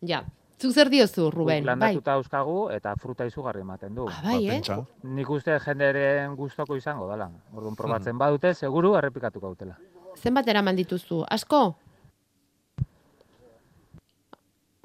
ja. 0.06 0.22
Zuk 0.58 0.72
zer 0.74 0.88
diozu, 0.90 1.30
Ruben? 1.30 1.60
Guk 1.62 1.66
Bai. 1.66 1.70
landatuta 1.70 2.14
euskagu 2.18 2.70
eta 2.74 2.94
fruta 2.98 3.24
izugarri 3.26 3.60
ematen 3.62 3.94
du. 3.94 4.08
Ah, 4.10 4.20
bai, 4.24 4.48
eh? 4.50 4.62
Nik 5.04 5.30
uste 5.30 5.54
jenderen 5.62 6.34
gustoko 6.36 6.76
izango 6.76 7.08
dela. 7.10 7.30
Orduan 7.54 7.76
probatzen 7.76 8.12
Hmm. 8.12 8.18
badute, 8.18 8.54
seguru 8.54 8.96
errepikatuko 8.96 9.48
dutela. 9.54 9.76
Zenbat 10.16 10.48
eraman 10.48 10.74
dituzu? 10.76 11.24
Asko? 11.30 11.76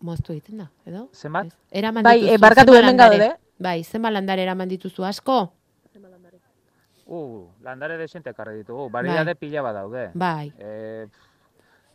Moztu 0.04 0.34
egiten 0.34 0.58
da, 0.60 0.70
edo? 0.86 1.08
Zenbat? 1.14 1.54
Eraman 1.72 2.04
Bai, 2.04 2.20
dituzu, 2.20 2.34
eh, 2.34 2.38
barkatu 2.38 2.74
hemen 2.76 2.98
gaude. 2.98 3.32
Bai, 3.58 3.84
zenbat 3.84 4.12
landare 4.14 4.44
eraman 4.44 4.70
dituzu, 4.70 5.04
asko? 5.06 5.52
Uh, 7.06 7.50
landare 7.62 7.98
desente 7.98 8.30
ekarri 8.30 8.58
ditugu. 8.62 8.90
Variedade 8.90 9.36
pila 9.36 9.62
bat 9.62 9.74
daude. 9.76 10.12
Bai. 10.14 10.54
E, 10.58 11.06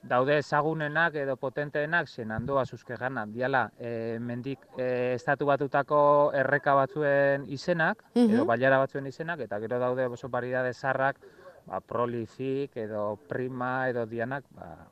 daude 0.03 0.38
ezagunenak 0.38 1.14
edo 1.18 1.36
potenteenak 1.36 2.09
senandoa 2.09 2.64
zuzkegana. 2.66 3.26
Diala, 3.26 3.70
e, 3.78 4.18
mendik 4.20 4.59
e, 4.78 5.14
estatu 5.14 5.46
batutako 5.46 6.30
erreka 6.34 6.74
batzuen 6.74 7.44
izenak, 7.49 8.05
Mhm. 8.14 8.34
edo 8.34 8.44
bailara 8.46 8.78
batzuen 8.78 9.07
izenak, 9.07 9.40
eta 9.40 9.59
gero 9.61 9.78
daude 9.78 10.07
oso 10.07 10.28
variedade 10.28 10.72
zarrak, 10.72 11.16
ba, 11.66 11.80
prolific 11.80 12.76
edo 12.76 13.16
prima 13.28 13.88
edo 13.88 14.07
dianak, 14.07 14.44
ba, 14.55 14.86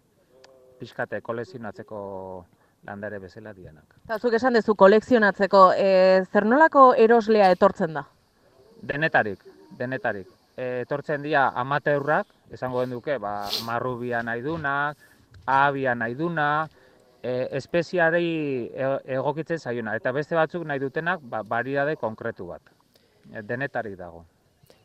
pixkate 0.79 1.21
kolezionatzeko 1.23 2.45
landare 2.85 3.19
bezala 3.19 3.53
dianak. 3.55 3.85
Eta 4.05 4.19
zuk 4.19 4.35
esan 4.35 4.53
dezu 4.55 4.75
kolekzionatzeko, 4.75 5.73
e, 5.77 6.23
zer 6.31 6.45
nolako 6.47 6.95
eroslea 6.95 7.51
etortzen 7.51 7.95
da? 7.95 8.05
Denetarik, 8.83 9.41
denetarik. 9.79 10.27
E, 10.57 10.83
etortzen 10.87 11.23
dira 11.23 11.51
amateurrak, 11.55 12.27
esango 12.51 12.81
genduke, 12.81 13.19
ba, 13.21 13.45
marrubia 13.67 14.23
nahi 14.25 14.41
dunak, 14.41 14.97
ahabia 15.45 15.95
nahi 15.95 16.15
duna, 16.17 16.69
e, 17.23 17.49
espeziari 17.59 18.71
e- 18.73 19.03
egokitzen 19.19 19.59
zaiona. 19.59 19.97
Eta 19.97 20.13
beste 20.17 20.35
batzuk 20.35 20.65
nahi 20.65 20.81
dutenak, 20.81 21.21
ba, 21.23 21.43
variedade 21.43 21.97
konkretu 22.01 22.49
bat. 22.55 22.63
E, 23.33 23.43
denetarik 23.43 23.99
dago. 23.99 24.25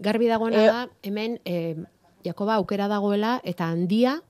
Garbi 0.02 0.28
dagoena 0.28 0.64
Eh, 0.64 0.68
da, 0.68 0.90
hemen, 1.04 1.40
eh, 1.46 1.76
Jakoba 2.24 2.56
aukera 2.56 2.88
dagoela, 2.88 3.40
eta 3.44 3.66
handia, 3.70 4.22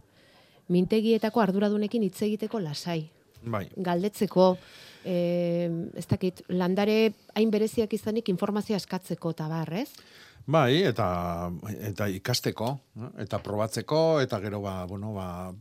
mintegietako 0.68 1.42
arduradunekin 1.42 2.04
hitz 2.04 2.22
egiteko 2.22 2.60
lasai. 2.60 3.10
Bai. 3.44 3.68
galdetzeko, 3.76 4.58
eh, 5.04 5.70
ez 5.96 6.06
dakit, 6.08 6.44
landare 6.48 7.14
hain 7.34 7.50
bereziak 7.50 7.94
izanik 7.94 8.30
informazioa 8.30 8.78
eskatzeko 8.78 9.32
eta 9.32 9.48
bar, 9.48 9.74
ez? 9.74 9.90
Bai, 10.48 10.82
eta 10.84 11.52
eta 11.80 12.08
ikasteko, 12.10 12.72
eta 13.22 13.40
probatzeko, 13.44 14.20
eta 14.22 14.40
gero 14.42 14.62
ba, 14.62 14.86
bueno, 14.86 15.14
ba 15.14 15.54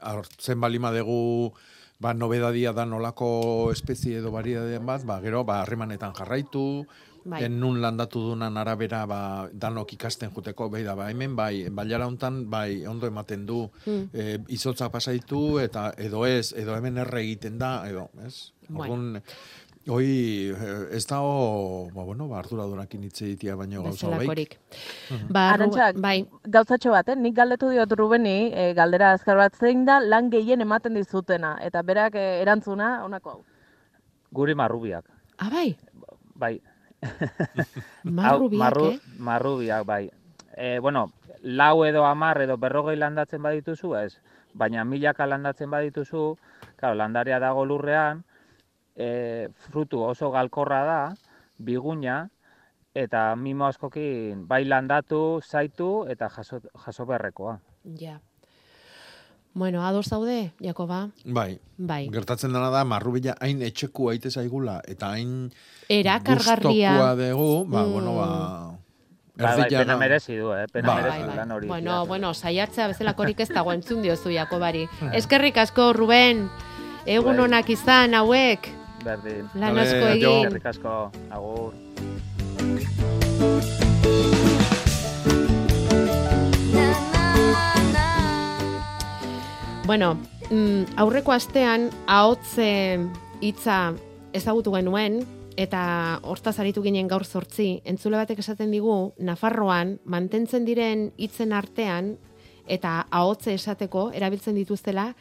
hartzen 0.00 0.60
balima 0.60 0.90
dugu 0.92 1.52
ba 2.00 2.12
nobedadia 2.14 2.72
da 2.72 2.84
nolako 2.84 3.70
espezie 3.72 4.18
edo 4.18 4.32
variedadeen 4.34 4.84
bat, 4.86 5.04
ba 5.06 5.20
gero 5.22 5.44
ba 5.44 5.62
harremanetan 5.62 6.12
jarraitu, 6.14 6.86
Bai. 7.24 7.44
en 7.44 7.54
nun 7.58 7.80
landatu 7.80 8.20
dunan 8.20 8.58
arabera 8.60 9.06
ba 9.06 9.48
danok 9.52 9.94
ikasten 9.96 10.30
juteko, 10.34 10.68
bai 10.68 10.82
da 10.84 10.94
ba 10.94 11.08
hemen 11.08 11.32
bai 11.36 11.70
bailara 11.70 12.04
hontan 12.06 12.50
bai 12.50 12.84
ondo 12.86 13.06
ematen 13.06 13.46
du 13.46 13.70
Mm. 13.86 14.10
e, 14.12 14.38
izotza 14.48 14.90
pasaitu 14.90 15.58
eta 15.58 15.94
edo 15.96 16.26
ez, 16.26 16.52
edo 16.52 16.76
hemen 16.76 16.98
erre 16.98 17.22
egiten 17.22 17.58
da, 17.58 17.88
edo, 17.88 18.10
ez? 18.26 18.52
Bueno. 18.68 18.94
Orduan, 18.94 19.22
Hoi, 19.86 20.48
eh, 20.48 20.96
ez 20.96 21.04
da, 21.06 21.18
ba, 21.20 22.02
bueno, 22.04 22.26
ba, 22.28 22.38
arduradunakin 22.38 23.02
hitz 23.04 23.20
egitea 23.26 23.54
baino 23.54 23.82
gauza 23.84 24.08
hobeik. 24.08 24.56
Mhm. 25.10 25.26
Ba, 25.28 25.50
Arantxa, 25.52 25.90
Ruben, 25.90 26.00
bai, 26.00 26.24
gauzatxo 26.48 26.90
bat, 26.94 27.10
eh? 27.12 27.16
nik 27.16 27.34
galdetu 27.36 27.68
diot 27.68 27.92
Rubeni, 27.92 28.50
e, 28.54 28.72
galdera 28.72 29.12
azkar 29.12 29.36
bat 29.36 29.54
zein 29.60 29.84
da 29.84 29.98
lan 30.00 30.30
gehien 30.30 30.64
ematen 30.64 30.96
dizutena, 30.96 31.58
eta 31.60 31.82
berak 31.82 32.16
e, 32.16 32.40
erantzuna, 32.40 33.04
honako 33.04 33.30
hau. 33.30 33.44
Guri 34.32 34.54
marrubiak. 34.54 35.04
ah, 35.38 35.50
bai, 35.50 35.76
Bai. 36.34 36.60
marrubiak, 38.04 38.58
marru, 38.58 38.90
eh? 38.92 38.98
Marrubiak, 39.18 39.84
bai. 39.84 40.10
E, 40.56 40.78
bueno, 40.78 41.10
lau 41.42 41.84
edo 41.84 42.06
amar 42.06 42.40
edo 42.40 42.56
berrogei 42.56 42.96
landatzen 42.96 43.42
badituzu, 43.42 43.96
ez. 43.96 44.16
Baina 44.54 44.84
milaka 44.84 45.26
landatzen 45.26 45.68
badituzu, 45.70 46.38
claro, 46.78 46.94
landaria 46.94 47.38
dago 47.38 47.66
lurrean, 47.66 48.24
e, 48.96 49.48
frutu 49.70 50.02
oso 50.02 50.30
galkorra 50.30 50.84
da, 50.84 51.00
biguna, 51.58 52.28
eta 52.94 53.34
mimo 53.36 53.66
askokin 53.66 54.46
bai 54.46 54.64
landatu, 54.64 55.40
zaitu 55.42 56.04
eta 56.08 56.28
jaso, 56.28 56.60
jaso 56.84 57.06
beharrekoa. 57.06 57.58
Ja. 57.98 58.20
Bueno, 59.54 59.84
ados 59.86 60.06
zaude, 60.10 60.52
Jakoba? 60.60 61.10
Bai. 61.24 61.60
Bai. 61.78 62.08
Gertatzen 62.10 62.52
dena 62.52 62.70
da, 62.74 62.84
marrubila 62.84 63.36
hain 63.40 63.62
etxeku 63.62 64.08
aite 64.10 64.30
zaigula, 64.30 64.80
eta 64.86 65.12
hain 65.14 65.52
Erakargarria. 65.88 66.90
gustokoa 66.90 67.14
dugu, 67.14 67.64
ba, 67.70 67.82
Mm. 67.84 67.92
bueno, 67.92 68.14
ba... 68.16 68.28
Bai, 69.36 69.46
bai, 69.46 69.60
erdiaga- 69.64 69.84
pena 69.84 69.96
merezi 69.96 70.36
du, 70.36 70.52
eh? 70.54 70.66
Pena 70.72 70.88
Bai, 70.94 71.02
merezi 71.02 71.22
bai, 71.26 71.36
lan 71.36 71.50
hori. 71.50 71.66
Bueno, 71.66 72.06
bueno, 72.06 72.34
saiatzea 72.34 72.86
bezalakorik 72.88 73.40
ez 73.40 73.48
dago 73.48 73.72
entzun 73.72 74.02
diozu 74.02 74.30
Jakobari. 74.30 74.88
Eskerrik 75.12 75.56
asko, 75.58 75.92
Ruben. 75.92 76.48
Egun 77.06 77.36
Bai. 77.36 77.44
onak 77.44 77.70
izan 77.70 78.14
hauek. 78.14 78.68
Berdin. 79.04 79.48
Lan 79.60 79.78
asko 79.78 80.06
egin. 80.14 80.46
Eskerrik 80.48 80.66
asko, 80.72 80.94
agur. 81.30 81.74
Bueno, 89.84 90.14
mm, 90.48 90.96
aurreko 90.96 91.34
astean 91.34 91.90
ahotze 92.08 92.98
hitza 93.44 93.92
ezagutu 94.32 94.72
genuen 94.72 95.20
eta 95.60 96.20
hortaz 96.24 96.56
aritu 96.58 96.82
ginen 96.82 97.06
gaur 97.06 97.26
zortzi, 97.28 97.82
entzule 97.84 98.16
batek 98.16 98.40
esaten 98.40 98.72
digu, 98.72 99.12
Nafarroan 99.20 99.98
mantentzen 100.04 100.64
diren 100.64 101.10
hitzen 101.20 101.52
artean 101.52 102.14
eta 102.66 103.04
ahotze 103.12 103.52
esateko 103.54 104.08
erabiltzen 104.16 104.56
dituztela 104.56 105.12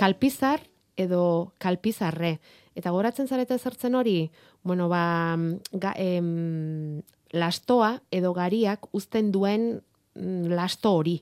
kalpizar 0.00 0.64
edo 1.00 1.52
kalpizarre. 1.58 2.38
Eta 2.76 2.92
goratzen 2.94 3.28
zarete 3.28 3.58
zertzen 3.58 3.96
hori, 3.98 4.30
bueno, 4.62 4.88
ba, 4.88 5.36
ga, 5.72 5.94
em, 5.96 7.02
lastoa 7.32 8.00
edo 8.10 8.32
gariak 8.34 8.86
uzten 8.92 9.32
duen 9.32 9.80
mm, 10.14 10.52
lasto 10.54 10.92
hori. 10.98 11.20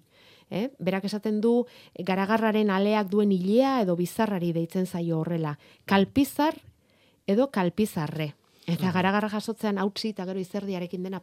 Eh? 0.50 0.70
Berak 0.80 1.04
esaten 1.04 1.42
du 1.44 1.66
garagarraren 2.08 2.70
aleak 2.72 3.10
duen 3.12 3.32
ilea 3.32 3.82
edo 3.82 3.96
bizarrari 3.96 4.54
deitzen 4.56 4.86
zaio 4.86 5.20
horrela. 5.20 5.58
Kalpizar 5.84 6.56
edo 7.28 7.50
kalpizarre. 7.52 8.32
Eta 8.68 8.92
garagarra 8.92 9.30
jasotzean 9.32 9.78
hautsi 9.80 10.12
eta 10.12 10.26
gero 10.28 10.40
izerdiarekin 10.40 11.04
dena 11.04 11.22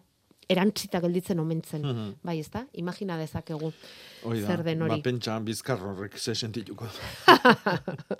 erantzita 0.49 0.99
gelditzen 1.01 1.39
omentzen. 1.39 1.81
Mhm. 1.81 2.13
Bai, 2.23 2.39
ezta? 2.39 2.65
Imagina 2.73 3.17
dezakegu 3.17 3.71
Hoi 4.23 4.41
da, 4.41 4.47
zer 4.47 4.63
den 4.63 4.81
hori. 4.81 4.97
Ba, 4.97 5.01
pentsa, 5.03 5.39
bizkar 5.39 5.77
horrek 5.79 6.17
ze 6.17 6.35
sentituko. 6.35 6.87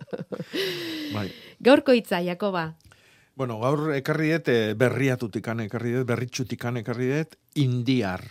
bai. 1.16 1.30
Gaurko 1.62 1.96
hitza, 1.96 2.20
Jakoba. 2.24 2.74
Bueno, 3.36 3.58
gaur 3.60 3.90
ekarri 3.98 4.30
dut 4.32 4.48
eh, 4.54 4.74
berriatutikan 4.80 5.66
ekarri 5.66 5.92
dut, 5.98 6.08
berritxutikan 6.08 6.80
ekarri 6.80 7.10
dut, 7.12 7.36
indiar. 7.60 8.24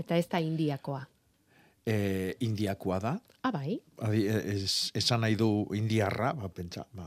Eta 0.00 0.16
ez 0.16 0.26
da 0.30 0.40
indiakoa. 0.42 1.02
E, 1.86 2.36
indiakoa 2.46 2.98
da. 3.02 3.12
Ah, 3.42 3.50
bai? 3.54 3.76
Adi, 4.04 4.24
es, 4.28 4.90
esan 4.96 5.22
nahi 5.24 5.36
du 5.38 5.66
indiarra, 5.76 6.32
ba, 6.36 6.48
pentsa, 6.52 6.84
ba, 6.96 7.06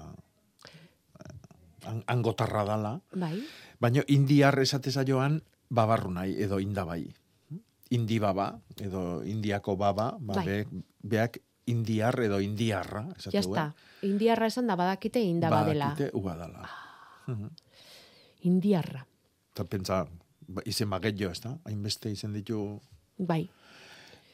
an- 1.89 2.03
angotarra 2.07 2.63
dala. 2.67 2.93
Bai. 3.13 3.35
Baina 3.83 4.03
indiar 4.07 4.55
esate 4.63 4.91
zaioan 4.95 5.41
babarru 5.69 6.11
nahi, 6.15 6.37
edo 6.45 6.59
indabai. 6.63 7.03
Indi 7.93 8.17
baba, 8.23 8.47
edo 8.81 9.21
indiako 9.27 9.75
baba, 9.77 10.13
ba, 10.19 10.37
Bai. 10.39 10.63
beak, 11.03 11.41
indiar 11.69 12.15
edo 12.23 12.39
indiarra. 12.41 13.03
esate 13.17 13.37
Ja 13.37 13.41
duen. 13.43 13.51
está. 13.59 13.65
Indiarra 14.07 14.47
esan 14.47 14.67
da 14.67 14.75
badakite 14.79 15.21
indaba 15.21 15.63
dela. 15.67 15.91
Badakite 15.91 16.09
uba 16.17 16.35
dela. 16.39 16.63
Mhm. 17.27 17.49
Indiarra. 18.49 19.05
Eta 19.53 19.63
pentsa, 19.69 20.07
ba, 20.47 20.61
izen 20.65 20.89
bagetio, 20.89 21.29
ez 21.31 21.41
da? 21.43 21.57
Hainbeste 21.65 22.09
izen 22.11 22.33
ditu, 22.33 22.79
Bai, 23.17 23.49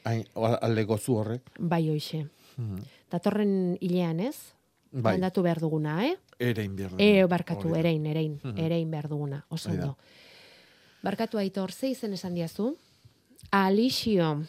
hain, 0.04 0.24
alde 0.34 0.84
gozu 0.84 1.18
horrek. 1.20 1.50
bai 1.58 1.88
hoixe. 1.90 2.26
Mhm. 2.56 2.78
Datorren 3.10 3.76
hilean, 3.80 4.20
ez? 4.20 4.36
Bai. 4.92 5.14
Landatu 5.18 5.42
behar 5.42 5.60
duguna, 5.60 6.04
eh? 6.06 6.16
Erein 6.40 6.74
behar 6.74 6.90
dugu. 6.92 7.02
E, 7.02 7.24
barkatu, 7.28 7.68
Hori 7.68 7.72
da. 7.74 7.78
erein, 7.80 8.06
erein, 8.06 8.40
Mhm. 8.42 8.58
erein 8.58 8.90
behar 8.90 9.08
duguna, 9.08 9.44
oso 9.50 9.70
ondo. 9.70 9.96
Barkatu 11.02 11.38
aitor, 11.38 11.70
ze 11.72 11.88
izen 11.88 12.12
esan 12.14 12.34
diazu? 12.34 12.76
Alixio. 13.50 14.42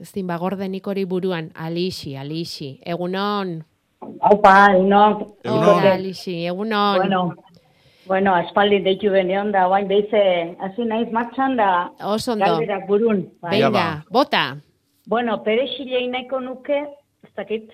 Ez 0.00 0.12
din 0.12 0.26
bagordenik 0.26 0.86
hori 0.86 1.04
buruan, 1.04 1.50
Alixi, 1.54 2.16
Alixi. 2.16 2.80
Egunon. 2.84 3.64
Aupa, 4.20 4.68
egunon. 4.74 5.34
Hola, 5.44 5.92
Alixi, 5.94 6.46
egunon. 6.46 6.96
Bueno, 6.98 7.34
Bueno, 8.04 8.34
aspaldi 8.34 8.80
deitu 8.82 9.10
benean 9.12 9.52
da, 9.52 9.68
oain 9.68 9.86
beize, 9.86 10.56
hasi 10.58 10.84
naiz 10.84 11.08
martxan 11.12 11.56
da, 11.56 11.92
Oso 12.04 12.32
ondo. 12.32 12.44
galderak 12.44 12.86
burun. 12.88 13.30
Bai. 13.40 13.60
Venga, 13.62 14.04
bota. 14.10 14.56
Bueno, 15.06 15.42
perexilei 15.44 16.08
nahiko 16.08 16.40
nuke, 16.40 16.80
ez 17.22 17.30
dakit, 17.36 17.70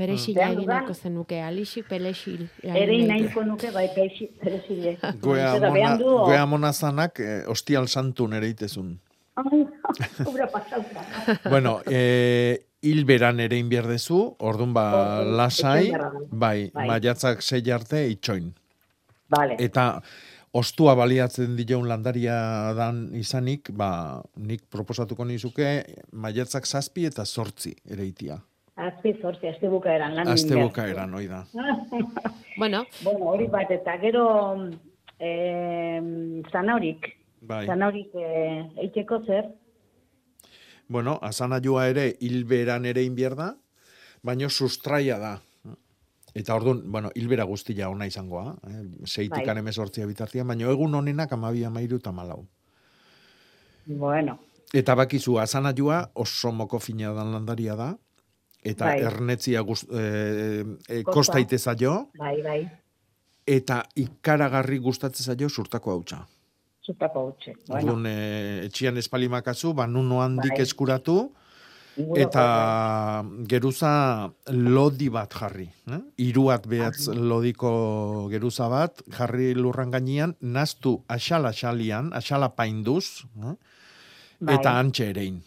Perexila 0.00 0.46
egin 0.48 0.68
nahiko 0.70 0.94
zenuke, 0.96 1.42
alixi 1.44 1.82
pelexil. 1.84 2.46
ere 2.64 2.96
nahiko 3.06 3.42
nuke, 3.44 3.68
bai, 3.74 3.86
perexi- 3.96 4.30
perexile. 4.40 4.94
Goea 5.24 5.52
mona, 5.60 5.92
goea 6.00 6.46
mona 6.48 6.72
zanak, 6.72 7.20
eh, 7.20 7.42
ostial 7.52 7.88
santu 7.88 8.28
nere 8.28 8.48
itezun. 8.54 8.94
Bueno, 11.50 11.80
eh, 11.86 12.64
hil 12.82 13.04
beran 13.04 13.40
ere 13.40 13.58
inbierdezu, 13.60 14.36
orduan 14.38 14.72
ba, 14.74 15.22
lasai, 15.24 15.90
bai, 16.30 16.70
Bai. 16.74 16.86
maiatzak 16.88 17.42
sei 17.44 17.62
arte 17.72 18.02
itxoin. 18.10 18.50
Vale. 19.30 19.56
Eta 19.62 20.00
ostua 20.56 20.94
baliatzen 20.98 21.54
dion 21.56 21.86
landaria 21.88 22.72
dan 22.76 23.08
izanik, 23.14 23.70
ba, 23.76 24.20
nik 24.36 24.64
proposatuko 24.72 25.24
nizuke, 25.28 25.84
maiatzak 26.12 26.66
zazpi 26.66 27.06
eta 27.10 27.24
zortzi 27.24 27.74
ere 27.88 28.06
itia. 28.08 28.40
Azpi 28.80 29.12
zortzi, 29.20 29.48
azte 29.50 29.68
bukaeran 29.68 30.14
lan 30.16 30.28
Azte 30.32 30.56
bukaeran, 30.56 31.12
hoi 31.14 31.26
da. 31.28 31.44
Bueno. 32.56 32.84
Bueno, 33.04 33.30
hori 33.32 33.46
bat, 33.52 33.70
eta 33.70 33.96
gero 34.00 34.24
eh, 35.18 36.00
zanahorik. 36.52 37.08
Bai. 37.40 37.64
Zanahorik 37.66 38.16
eh, 38.20 38.64
eiteko 38.84 39.20
zer? 39.26 39.48
Bueno, 40.88 41.18
asanajua 41.22 41.86
ere 41.92 42.06
hilberan 42.20 42.88
ere 42.88 43.04
inbierda, 43.04 43.54
baino 44.22 44.50
sustraia 44.50 45.18
da. 45.18 45.38
Eta 46.34 46.54
orduan, 46.54 46.82
bueno, 46.92 47.10
hilbera 47.14 47.44
guztia 47.44 47.88
ona 47.90 48.06
izangoa, 48.06 48.54
eh? 48.68 48.84
seitik 49.04 49.46
Bai. 49.46 49.62
bai. 49.62 50.06
bitartian, 50.06 50.46
baino 50.46 50.70
egun 50.70 50.94
honenak 50.94 51.32
amabia 51.32 51.70
mairu 51.70 51.96
eta 51.96 52.12
malau. 52.12 52.46
Bueno, 53.86 54.38
Eta 54.70 54.94
bakizu, 54.94 55.40
asanajua 55.42 56.12
oso 56.14 56.52
moko 56.54 56.78
fina 56.78 57.10
dan 57.10 57.32
landaria 57.34 57.74
da, 57.74 57.96
eta 58.62 58.84
Bai. 58.84 59.00
ernetzia 59.02 59.60
guz, 59.60 59.84
e, 59.84 60.64
e, 60.88 61.02
Kosta. 61.02 61.12
kosta 61.12 61.40
ite 61.40 61.58
zaio, 61.58 62.10
bai, 62.18 62.42
bai, 62.42 62.60
eta 63.46 63.82
ikaragarri 63.96 64.78
gustatzen 64.78 65.24
zaio 65.24 65.48
surtako 65.48 65.90
hautsa. 65.90 66.26
zutako 66.86 67.26
utxe. 67.28 67.52
Bueno, 67.68 67.92
Orduan, 67.92 68.06
e, 68.06 68.64
etxian 68.66 68.96
espalimakazu, 68.96 69.74
ba, 69.74 69.86
nuno 69.86 70.22
handik 70.22 70.56
Bai. 70.56 70.62
eskuratu, 70.62 71.32
eta 72.16 73.22
geruza 73.46 74.30
lodi 74.48 75.08
bat 75.12 75.32
jarri. 75.34 75.68
Eh? 75.90 76.00
Iruat 76.30 76.66
behatz 76.66 77.08
lodiko 77.14 78.28
geruza 78.30 78.68
bat, 78.72 79.02
jarri 79.16 79.52
lurran 79.54 79.90
gainean, 79.90 80.34
naztu 80.40 81.02
asala 81.08 81.52
xalian, 81.52 82.12
asala 82.12 82.48
painduz, 82.56 83.26
eh? 83.36 83.54
Bai. 84.40 84.54
eta 84.56 84.78
antxe 84.78 85.10
erein. 85.10 85.42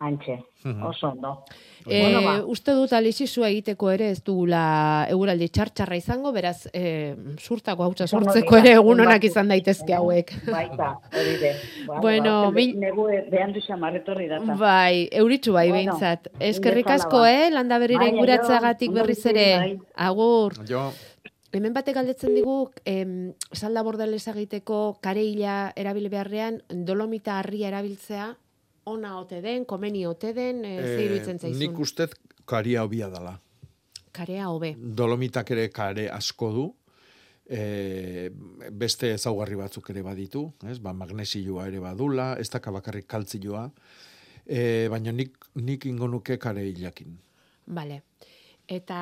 Antxe, 0.00 0.44
Mhm. 0.64 0.82
oso 0.86 1.08
ondo. 1.08 1.44
E, 1.86 2.02
Bueno, 2.02 2.22
ba. 2.22 2.44
uste 2.46 2.70
dut 2.72 2.92
alixizua 2.92 3.48
egiteko 3.48 3.90
ere 3.90 4.10
ez 4.10 4.22
dugula 4.22 5.06
eguraldi 5.10 5.48
txartxarra 5.48 5.96
izango, 5.96 6.30
beraz, 6.32 6.68
e, 6.72 7.16
surtako 7.38 7.82
hautsa 7.84 8.06
sortzeko 8.06 8.56
ere 8.58 8.72
egun 8.74 8.84
egun 8.92 9.00
onak 9.00 9.20
batzuk. 9.22 9.30
izan 9.30 9.48
daitezke 9.48 9.94
hauek. 9.94 10.30
Baita, 10.54 10.98
hori 11.12 11.36
de. 11.40 11.52
Ba, 11.86 12.00
Bueno, 12.00 12.42
ba, 12.42 12.50
mil- 12.52 12.78
Negu 12.78 13.06
behan 13.30 13.52
du 13.52 13.60
xamarretorri 13.60 14.28
data. 14.28 14.54
Bai, 14.54 15.08
euritxu 15.10 15.52
bai 15.52 15.68
Bueno, 15.70 15.92
behintzat. 15.92 16.28
Eskerrik 16.38 16.90
asko, 16.90 17.20
ba. 17.20 17.32
eh, 17.32 17.50
landa 17.50 17.78
berrira 17.78 18.00
Bai, 18.00 18.10
inguratzeagatik 18.12 18.92
berriz 18.92 19.24
ere. 19.26 19.56
bai. 19.58 19.78
Agur. 19.96 20.54
Jo, 20.68 20.92
Hemen 21.50 21.72
batek 21.72 21.94
galdetzen 21.94 22.34
digu, 22.34 22.70
em, 22.84 23.32
salda 23.52 23.80
bordelez 23.82 24.28
egiteko 24.28 24.98
kareila 25.00 25.72
erabili 25.76 26.10
beharrean, 26.10 26.62
dolomita 26.68 27.38
harria 27.38 27.68
erabiltzea, 27.68 28.36
ona 28.88 29.18
ote 29.20 29.42
den, 29.44 29.64
komeni 29.68 30.06
ote 30.06 30.32
den, 30.36 30.64
e, 30.64 30.74
ze 30.82 31.04
iruditzen 31.04 31.38
zaizun. 31.38 31.60
nik 31.60 31.78
ustez 31.78 32.10
karia 32.48 32.82
hobia 32.86 33.10
dela. 33.12 33.38
Karea 34.12 34.48
hobe. 34.48 34.74
Dolomitak 34.78 35.50
ere 35.54 35.68
kare 35.70 36.08
asko 36.10 36.50
du, 36.52 36.66
e, 37.48 38.30
beste 38.70 39.12
ezaugarri 39.16 39.58
batzuk 39.60 39.90
ere 39.90 40.02
baditu, 40.02 40.44
ez? 40.68 40.78
Ba, 40.82 40.92
magnesioa 40.96 41.68
ere 41.70 41.80
badula, 41.84 42.32
ez 42.40 42.48
daka 42.52 42.72
bakarrik 42.74 43.08
kaltzioa, 43.08 43.68
e, 44.44 44.60
baina 44.92 45.12
nik, 45.12 45.36
nik 45.62 45.86
ingo 45.88 46.08
nuke 46.08 46.38
kare 46.40 46.64
hilakin. 46.68 47.16
Bale. 47.66 48.02
Eta 48.68 49.00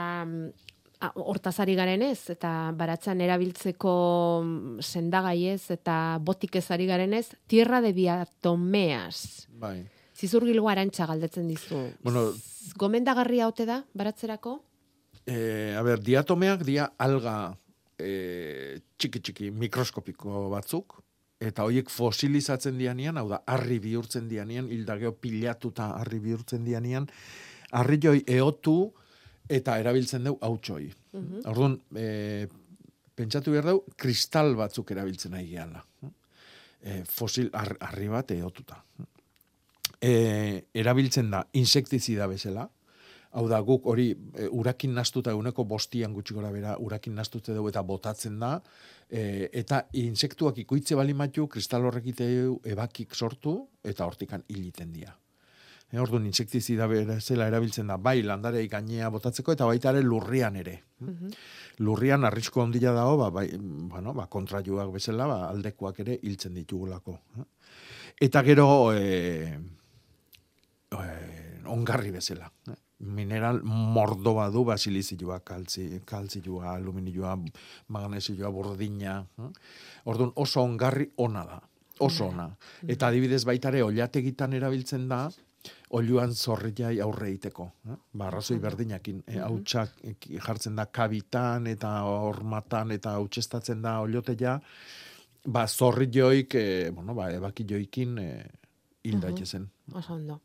mm, 1.00 1.06
a- 1.06 1.12
hortaz 1.14 1.60
ari 1.60 1.74
garen 1.74 2.02
ez, 2.02 2.30
eta 2.30 2.72
baratzan 2.76 3.20
erabiltzeko 3.20 3.94
mm, 4.44 4.80
sendagai 4.80 5.46
ez, 5.52 5.70
eta 5.70 6.18
botik 6.20 6.56
ez 6.56 6.70
ari 6.70 6.86
garen 6.86 7.12
ez, 7.14 7.28
tierra 7.46 7.80
de 7.80 7.92
biatomeas. 7.92 9.46
Bai. 9.58 9.84
Zizurgilgo 10.16 10.68
arantxa 10.68 11.06
galdetzen 11.06 11.48
dizu. 11.48 11.76
Bueno, 12.02 12.32
Gomendagarria 12.76 13.46
ote 13.48 13.66
da, 13.66 13.84
baratzerako? 13.94 14.62
e, 15.26 15.74
a 15.76 15.82
ber, 15.82 16.00
diatomeak 16.00 16.62
dia 16.64 16.92
alga 16.98 17.56
e, 17.98 18.78
txiki 18.98 19.20
txiki 19.20 19.50
mikroskopiko 19.50 20.48
batzuk, 20.52 21.00
eta 21.42 21.64
horiek 21.66 21.90
fosilizatzen 21.90 22.78
dianean, 22.78 23.18
hau 23.18 23.28
da, 23.28 23.42
harri 23.46 23.78
bihurtzen 23.82 24.28
dianean, 24.28 24.70
hildageo 24.72 25.12
pilatuta 25.20 25.90
harri 25.98 26.18
bihurtzen 26.22 26.64
dianean, 26.64 27.08
harri 27.72 27.98
joi 28.00 28.22
eotu 28.26 28.92
eta 29.48 29.78
erabiltzen 29.78 30.24
dugu 30.24 30.38
hautsoi. 30.42 30.92
Mhm. 31.12 31.42
Orduan, 31.46 31.80
e, 31.94 32.46
pentsatu 33.14 33.52
behar 33.54 33.64
dugu, 33.70 33.84
kristal 33.96 34.54
batzuk 34.58 34.90
erabiltzen 34.90 35.32
nahi 35.32 35.48
gehala. 35.50 35.84
E, 36.82 37.02
fosil 37.04 37.50
har- 37.52 37.76
harri 37.80 38.08
bat 38.08 38.30
eotuta. 38.30 38.82
E, 40.00 40.64
erabiltzen 40.74 41.30
da 41.30 41.46
insektizida 41.52 42.26
bezala, 42.26 42.68
hau 43.36 43.46
da 43.48 43.60
guk 43.60 43.86
hori 43.86 44.10
e, 44.12 44.46
urakin 44.48 44.94
nastuta 44.94 45.30
eguneko 45.30 45.64
bostian 45.64 46.12
gutxi 46.14 46.34
gora 46.34 46.50
bera 46.52 46.76
urakin 46.78 47.14
nastute 47.14 47.54
dugu 47.54 47.68
eta 47.68 47.82
botatzen 47.82 48.38
da, 48.38 48.60
e, 49.10 49.48
eta 49.52 49.86
insektuak 49.92 50.58
ikuitze 50.58 50.94
bali 50.94 51.14
matu, 51.14 51.46
kristal 51.48 51.84
horrek 51.84 52.06
iteu 52.14 52.60
ebakik 52.64 53.14
sortu, 53.14 53.68
eta 53.84 54.06
hortikan 54.06 54.44
hiliten 54.48 54.92
dira. 54.92 55.16
E, 55.92 55.98
orduan, 56.02 56.24
insektizida 56.26 56.88
bezala 56.90 57.46
erabiltzen 57.46 57.86
da, 57.92 57.96
bai 57.96 58.18
landarei 58.26 58.66
gainea 58.68 59.08
botatzeko, 59.14 59.54
eta 59.54 59.68
baita 59.68 59.92
ere 59.94 60.02
lurrian 60.02 60.56
ere. 60.58 60.80
Lurrian 61.78 62.26
arrisko 62.26 62.64
handia 62.64 62.90
dago, 62.96 63.16
ba, 63.20 63.30
bai, 63.30 63.46
bueno, 63.60 64.14
ba, 64.16 64.26
kontrajuak 64.26 64.90
bezala, 64.96 65.28
ba, 65.30 65.38
aldekoak 65.50 66.00
ere 66.02 66.18
hiltzen 66.22 66.58
ditugulako. 66.58 67.20
eh. 67.38 67.46
Eta 68.26 68.42
gero, 68.42 68.66
e, 68.96 69.52
e, 70.90 71.06
ongarri 71.66 72.10
bezala. 72.10 72.50
Mineral 72.98 73.60
mordo 73.62 74.32
badu, 74.34 74.64
basilizioa, 74.64 75.40
kalzi, 75.44 76.00
kalzioa, 76.08 76.74
aluminioa, 76.74 77.36
magnesioa, 77.92 78.48
burdina. 78.50 79.20
Orduan 80.04 80.32
oso 80.34 80.62
ongarri 80.64 81.10
ona 81.16 81.44
da. 81.44 81.60
Oso 82.00 82.30
ona. 82.32 82.48
Eta 82.88 83.08
adibidez 83.08 83.44
baitare 83.44 83.82
olategitan 83.84 84.56
erabiltzen 84.56 85.06
da, 85.08 85.26
oluan 85.90 86.34
zorriai 86.34 87.00
aurre 87.00 87.28
egiteko. 87.28 87.70
Eh? 87.88 87.96
Ba, 88.12 88.26
arrazoi 88.28 88.58
berdinakin. 88.58 89.22
E, 89.26 89.38
hautsak 89.38 89.92
eki- 90.04 90.38
jartzen 90.46 90.76
da 90.76 90.86
kabitan 90.86 91.66
eta 91.66 92.02
hormatan 92.04 92.90
eta 92.96 93.16
hautsestatzen 93.20 93.82
da 93.82 94.00
oloteia, 94.00 94.60
ba, 95.46 95.66
zorri 95.66 96.10
joik, 96.12 96.54
e, 96.54 96.90
bueno, 96.90 97.14
ba, 97.14 97.30
ebaki 97.30 97.64
joikin 97.68 98.18
e, 98.18 98.28
hil 99.04 99.20
daitezen. 99.20 99.70
Oso 99.94 100.14
ondo. 100.14 100.40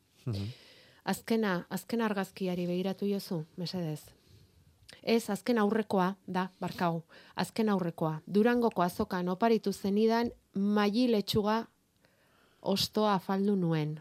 Azkena, 1.03 1.65
azken 1.69 2.01
argazkiari 2.01 2.67
begiratu 2.69 3.07
jozu, 3.09 3.45
mesedez. 3.57 4.01
Ez, 5.01 5.30
azken 5.30 5.57
aurrekoa, 5.57 6.15
da, 6.28 6.49
barkau. 6.61 7.03
Azken 7.36 7.69
aurrekoa. 7.69 8.22
Durangoko 8.28 8.84
azokan 8.86 9.30
oparitu 9.30 9.74
zenidan, 9.74 10.30
maili 10.53 11.07
letxuga 11.11 11.65
ostoa 12.61 13.13
afaldu 13.13 13.55
nuen. 13.55 13.99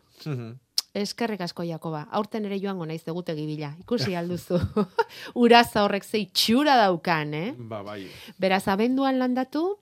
Eskerrik 0.94 1.40
asko 1.44 1.62
Jakoba. 1.62 2.06
Aurten 2.10 2.44
ere 2.48 2.58
joango 2.58 2.86
naiz 2.86 3.02
egutegi 3.06 3.44
bila. 3.46 3.70
Ikusi 3.78 4.16
alduzu. 4.18 4.58
Uraza 5.42 5.84
horrek 5.84 6.04
zei 6.04 6.24
txura 6.34 6.74
daukan, 6.80 7.34
eh? 7.34 7.52
Ba, 7.56 7.82
bai. 7.86 8.08
Beraz, 8.42 8.64
abenduan 8.68 9.18
landatu, 9.20 9.76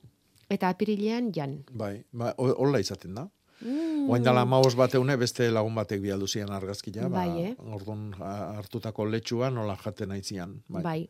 eta 0.52 0.68
apirilean 0.68 1.30
jan. 1.32 1.62
Bai, 1.72 2.02
ba, 2.12 2.34
ho- 2.36 2.54
hola 2.61 2.80
izaten 2.84 3.14
da. 3.16 3.24
Mm. 3.64 4.04
Oain 4.12 4.22
dala 4.22 4.44
maos 4.46 4.76
bateune 4.78 5.16
beste 5.18 5.48
lagun 5.50 5.74
batek 5.74 5.98
bialdu 6.04 6.28
zian 6.30 6.52
argazkia, 6.54 7.09
ba, 7.09 7.24
Bai, 7.24 7.46
eh? 7.48 7.54
orduan 7.74 8.12
hartutako 8.20 9.09
letxua 9.11 9.48
nola 9.50 9.74
jaten 9.82 10.12
aizian. 10.14 10.52
Bai. 10.68 10.82
Bai. 10.84 11.00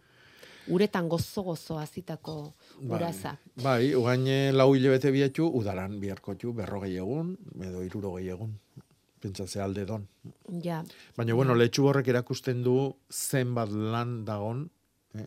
Uretan 0.73 1.09
gozo-gozo 1.09 1.77
azitako 1.81 2.55
Bai. 2.79 2.95
uraza. 3.01 3.35
Bai, 3.65 3.91
ugain 3.97 4.55
lau 4.57 4.71
hilabete 4.77 5.11
biatu, 5.13 5.51
udaran 5.59 5.99
biharkotu, 6.01 6.55
berrogei 6.57 6.95
egun, 7.03 7.35
edo 7.65 7.83
irurogei 7.85 8.29
egun. 8.33 8.55
Pentsatzea 9.21 9.65
alde 9.65 9.85
don. 9.87 10.07
Ja. 10.63 10.83
Baina, 11.17 11.35
bueno, 11.35 11.57
letxu 11.59 11.89
horrek 11.89 12.09
erakusten 12.13 12.63
du 12.63 12.77
zenbat 13.11 13.73
lan 13.73 14.25
dagon, 14.29 14.65
eh? 15.19 15.27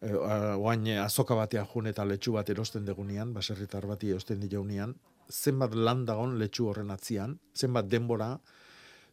e, 0.00 0.12
oain 0.56 0.86
eh, 0.86 0.98
azoka 1.02 1.36
batea 1.38 1.64
jun 1.72 1.88
eta 1.90 2.04
letxu 2.04 2.36
bat 2.36 2.50
erosten 2.50 2.84
degunean, 2.84 3.32
baserritar 3.34 3.86
bati 3.88 4.12
erosten 4.12 4.44
dionean, 4.44 4.94
zenbat 5.30 5.74
lan 5.74 6.04
dagon 6.08 6.36
letxu 6.38 6.68
horren 6.68 6.90
atzian, 6.90 7.38
zenbat 7.56 7.88
denbora, 7.88 8.34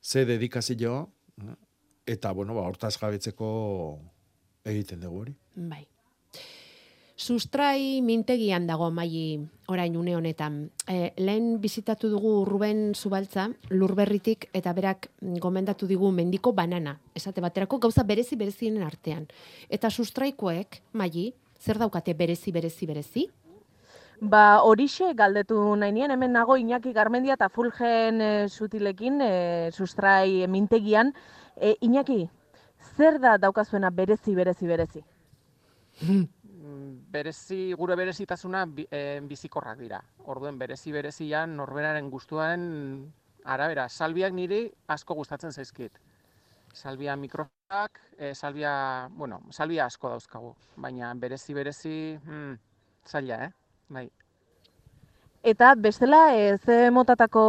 ze 0.01 0.25
dedikazio, 0.25 1.09
eta, 2.05 2.31
bueno, 2.31 2.53
ba, 2.53 2.67
hortaz 2.69 2.97
gabetzeko 3.01 3.49
egiten 4.65 5.01
dugu 5.01 5.25
hori. 5.25 5.35
Bai. 5.55 5.85
Sustrai 7.15 8.01
mintegian 8.03 8.65
dago 8.67 8.89
mai 8.91 9.39
orain 9.71 9.95
une 9.95 10.17
honetan. 10.17 10.71
E, 10.85 11.13
lehen 11.15 11.61
bizitatu 11.61 12.09
dugu 12.11 12.43
Ruben 12.43 12.91
Zubaltza, 12.93 13.47
lurberritik 13.69 14.49
eta 14.51 14.73
berak 14.75 15.07
gomendatu 15.39 15.87
digu 15.87 16.11
mendiko 16.11 16.51
banana. 16.51 16.99
Esate 17.15 17.39
baterako 17.39 17.79
gauza 17.79 18.03
berezi 18.03 18.35
berezienen 18.35 18.83
artean. 18.83 19.29
Eta 19.69 19.89
sustraikoek, 19.89 20.81
mai, 20.91 21.33
zer 21.57 21.79
daukate 21.79 22.13
berezi 22.13 22.51
berezi 22.51 22.85
berezi? 22.85 23.27
Ba, 24.19 24.59
horixe 24.63 25.13
galdetu 25.15 25.75
nahi 25.75 25.91
nien, 25.95 26.11
hemen 26.11 26.33
nago 26.35 26.57
Iñaki 26.57 26.91
Garmendia 26.91 27.39
eta 27.39 27.47
Fulgen 27.47 28.19
e, 28.21 28.49
sutilekin 28.49 29.21
e, 29.21 29.71
sustrai 29.71 30.47
mintegian. 30.47 31.13
E, 31.55 31.77
Iñaki, 31.79 32.25
zer 32.97 33.19
da 33.19 33.37
daukazuena 33.37 33.89
berezi, 33.89 34.35
berezi, 34.35 34.67
berezi? 34.67 35.05
berezi, 37.11 37.73
gure 37.77 37.95
berezitasuna 37.95 38.65
eh, 38.89 39.19
bizikorrak 39.23 39.79
dira. 39.79 40.01
Orduen 40.25 40.59
berezi 40.59 40.91
berezian 40.91 41.55
norberaren 41.57 42.09
gustuaren 42.09 42.65
arabera. 43.45 43.87
Salbiak 43.89 44.33
niri 44.33 44.65
asko 44.87 45.15
gustatzen 45.15 45.51
zaizkit. 45.51 45.99
Salbia 46.73 47.15
mikrofonak, 47.15 48.01
eh, 48.17 48.33
salbia, 48.35 49.07
bueno, 49.11 49.41
salbia 49.51 49.85
asko 49.85 50.09
dauzkagu. 50.09 50.55
Baina 50.75 51.13
berezi 51.15 51.53
berezi, 51.53 52.19
hmm, 52.25 52.59
zaila, 53.07 53.43
eh? 53.45 53.51
Bai. 53.89 54.09
Eta 55.45 55.75
bestela, 55.77 56.35
e, 56.35 56.57
ze 56.57 56.89
motatako 56.89 57.41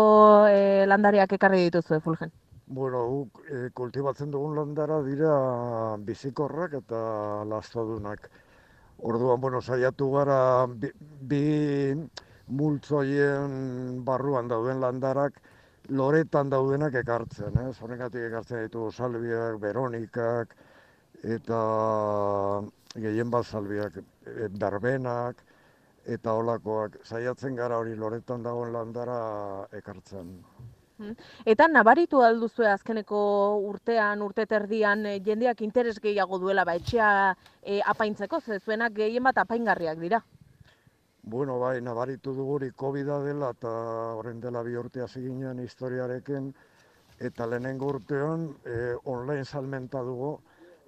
e, 0.52 0.84
landariak 0.86 1.32
ekarri 1.32 1.62
dituzu, 1.64 1.96
Fulgen? 2.04 2.30
Bueno, 2.66 3.06
guk 3.08 3.40
e, 3.48 3.70
kultibatzen 3.72 4.30
dugun 4.30 4.56
landara 4.58 4.98
dira 5.06 5.30
bizikorrak 6.04 6.74
eta 6.82 6.98
lastadunak. 7.48 8.28
Orduan, 8.98 9.40
bueno, 9.40 9.60
saiatu 9.60 10.10
gara 10.10 10.66
bi, 10.66 10.90
bi 11.20 11.42
multzoien 12.48 14.04
barruan 14.04 14.48
dauden 14.48 14.80
landarak 14.80 15.40
loretan 15.88 16.50
daudenak 16.50 16.94
ekartzen, 17.02 17.58
ez? 17.68 17.76
Horregatik 17.80 18.28
ekartzen 18.30 18.64
ditugu 18.64 18.90
salbiak, 18.90 19.60
veronikak, 19.60 20.56
eta 21.22 21.60
gehien 22.96 23.30
bat 23.30 23.46
salbiak, 23.46 24.00
e, 24.24 24.48
berbenak, 24.48 25.44
eta 26.06 26.34
olakoak. 26.40 26.98
Saiatzen 27.04 27.56
gara 27.56 27.78
hori 27.78 27.94
loretan 27.94 28.42
dagoen 28.42 28.72
landara 28.72 29.20
ekartzen. 29.72 30.32
Mm. 30.98 31.12
Eta 31.44 31.66
nabaritu 31.68 32.22
alduzue 32.24 32.70
azkeneko 32.70 33.18
urtean, 33.68 34.22
urte 34.24 34.46
terdian, 34.48 35.04
e, 35.06 35.18
jendeak 35.20 35.60
interes 35.66 35.98
gehiago 36.00 36.38
duela, 36.40 36.64
ba, 36.64 36.74
etxea 36.80 37.10
e, 37.62 37.82
apaintzeko, 37.84 38.40
ze 38.40 38.58
zuenak 38.60 38.94
gehien 38.96 39.22
bat 39.28 39.38
apaingarriak 39.44 40.00
dira. 40.00 40.22
Bueno, 41.22 41.58
bai, 41.58 41.80
nabaritu 41.82 42.32
duguri 42.32 42.70
covid 42.70 43.08
dela 43.26 43.50
eta 43.50 43.70
horren 44.14 44.40
dela 44.40 44.62
bi 44.62 44.76
urte 44.78 45.02
hasi 45.02 45.20
ginen 45.24 45.58
historiarekin 45.58 46.52
eta 47.18 47.46
lehenengo 47.46 47.88
urtean 47.90 48.46
e, 48.64 48.94
online 49.04 49.44
salmenta 49.44 50.02
dugu 50.06 50.36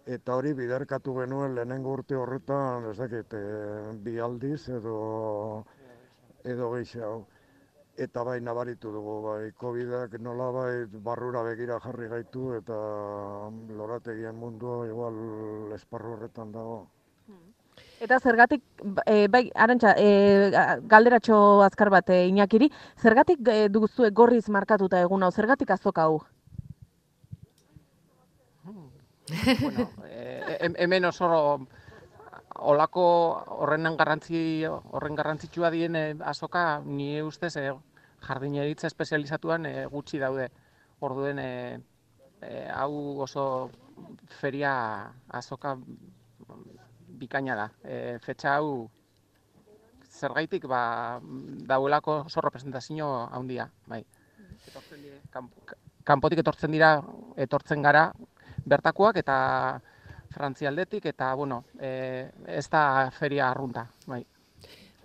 eta 0.07 0.37
hori 0.39 0.55
biderkatu 0.55 1.15
genuen 1.19 1.57
lehenengo 1.57 1.93
urte 1.99 2.17
horretan, 2.17 2.87
ez 2.93 2.97
dakit, 2.97 3.35
e, 3.35 3.97
bi 4.05 4.19
aldiz 4.19 4.69
edo 4.69 5.65
edo 6.45 6.71
gehiago. 6.77 7.27
Eta 7.99 8.23
bai 8.23 8.39
nabaritu 8.41 8.93
dugu, 8.95 9.15
bai, 9.25 9.51
COVID-ak 9.59 10.13
nola 10.23 10.53
bai 10.55 10.75
barrura 11.03 11.43
begira 11.43 11.81
jarri 11.83 12.07
gaitu 12.09 12.53
eta 12.55 12.77
lorategien 13.75 14.39
mundua 14.39 14.87
igual 14.87 15.19
esparru 15.75 16.13
horretan 16.15 16.53
dago. 16.55 16.79
Eta 17.99 18.21
zergatik, 18.23 18.63
e, 19.07 19.27
bai, 19.27 19.49
arantxa, 19.55 19.97
e, 19.99 20.51
galderatxo 20.87 21.63
azkar 21.67 21.91
bat 21.91 22.11
e, 22.15 22.21
Iñakiri, 22.31 22.71
zergatik 23.03 23.43
e, 23.51 23.69
duzue 23.69 24.11
gorriz 24.15 24.47
markatuta 24.49 25.01
egun 25.03 25.27
hau, 25.27 25.33
zergatik 25.35 25.71
azoka 25.75 26.07
hau? 26.07 26.21
bueno, 29.61 29.91
eh, 30.07 30.59
hem- 30.61 30.77
hemen 30.79 31.05
oso 31.05 31.67
olako 32.59 33.03
horrenan 33.61 33.97
garrantzi 33.97 34.65
horren 34.67 35.15
garrantzitsua 35.19 35.71
dien 35.71 35.97
eh, 35.97 36.15
azoka 36.25 36.81
ni 36.85 37.21
ustez 37.23 37.57
eh, 37.57 37.73
jardineritza 38.27 38.87
espezializatuan 38.87 39.67
eh, 39.67 39.87
gutxi 39.87 40.19
daude. 40.19 40.49
Orduen 41.01 41.39
eh, 41.39 41.79
eh, 42.43 42.69
hau 42.75 43.21
oso 43.23 43.71
feria 44.41 44.73
azoka 45.29 45.77
bikaina 47.19 47.57
da. 47.57 47.69
Eh, 47.85 48.19
fetxa 48.23 48.57
hau 48.57 48.89
zergaitik 50.19 50.67
ba 50.67 51.21
dauelako 51.23 52.25
oso 52.27 52.41
representazio 52.41 53.29
handia, 53.31 53.69
bai. 53.87 54.05
Etortzen 54.69 55.03
dire, 55.03 55.21
kanpo- 55.31 55.77
kanpotik 56.05 56.43
etortzen 56.43 56.73
dira, 56.75 56.97
etortzen 57.37 57.83
gara 57.83 58.09
bertakoak 58.69 59.21
eta 59.23 59.37
frantzialdetik 60.33 61.07
eta 61.07 61.33
bueno, 61.35 61.63
e, 61.81 62.29
ez 62.47 62.67
da 62.71 63.11
feria 63.15 63.51
arrunta, 63.51 63.87
bai. 64.07 64.25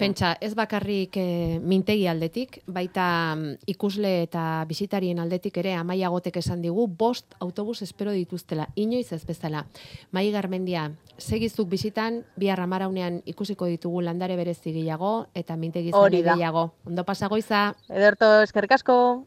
Pentsa, 0.04 0.34
ez 0.43 0.51
bakarrik 0.51 1.16
e, 1.16 1.60
mintegi 1.64 2.10
aldetik, 2.12 2.58
baita 2.68 3.06
mm, 3.38 3.70
ikusle 3.72 4.10
eta 4.26 4.41
bisitarien 4.68 5.22
aldetik 5.24 5.62
ere 5.62 5.78
amaia 5.80 6.10
gotek 6.12 6.41
esan 6.41 6.60
digu, 6.60 6.89
bost 6.91 7.38
autobus 7.39 7.78
espero 7.86 8.12
dituztela, 8.12 8.66
inoiz 8.76 9.14
ez 9.16 9.22
bezala. 9.24 9.64
Mai 10.12 10.26
Garmendia, 10.36 10.89
segizuk 11.16 11.72
bisitan, 11.72 12.20
bihar 12.36 12.60
amaraunean 12.60 13.22
ikusiko 13.24 13.72
ditugu 13.72 14.04
landare 14.04 14.36
berezi 14.36 14.76
gehiago 14.76 15.30
eta 15.34 15.56
mintegi 15.56 15.95
da. 15.95 16.36
gehiago. 16.36 16.74
Ondo 16.84 17.08
pasagoiza. 17.08 17.70
Ederto, 17.88 18.41
eskerrik 18.43 18.76
asko. 18.76 19.24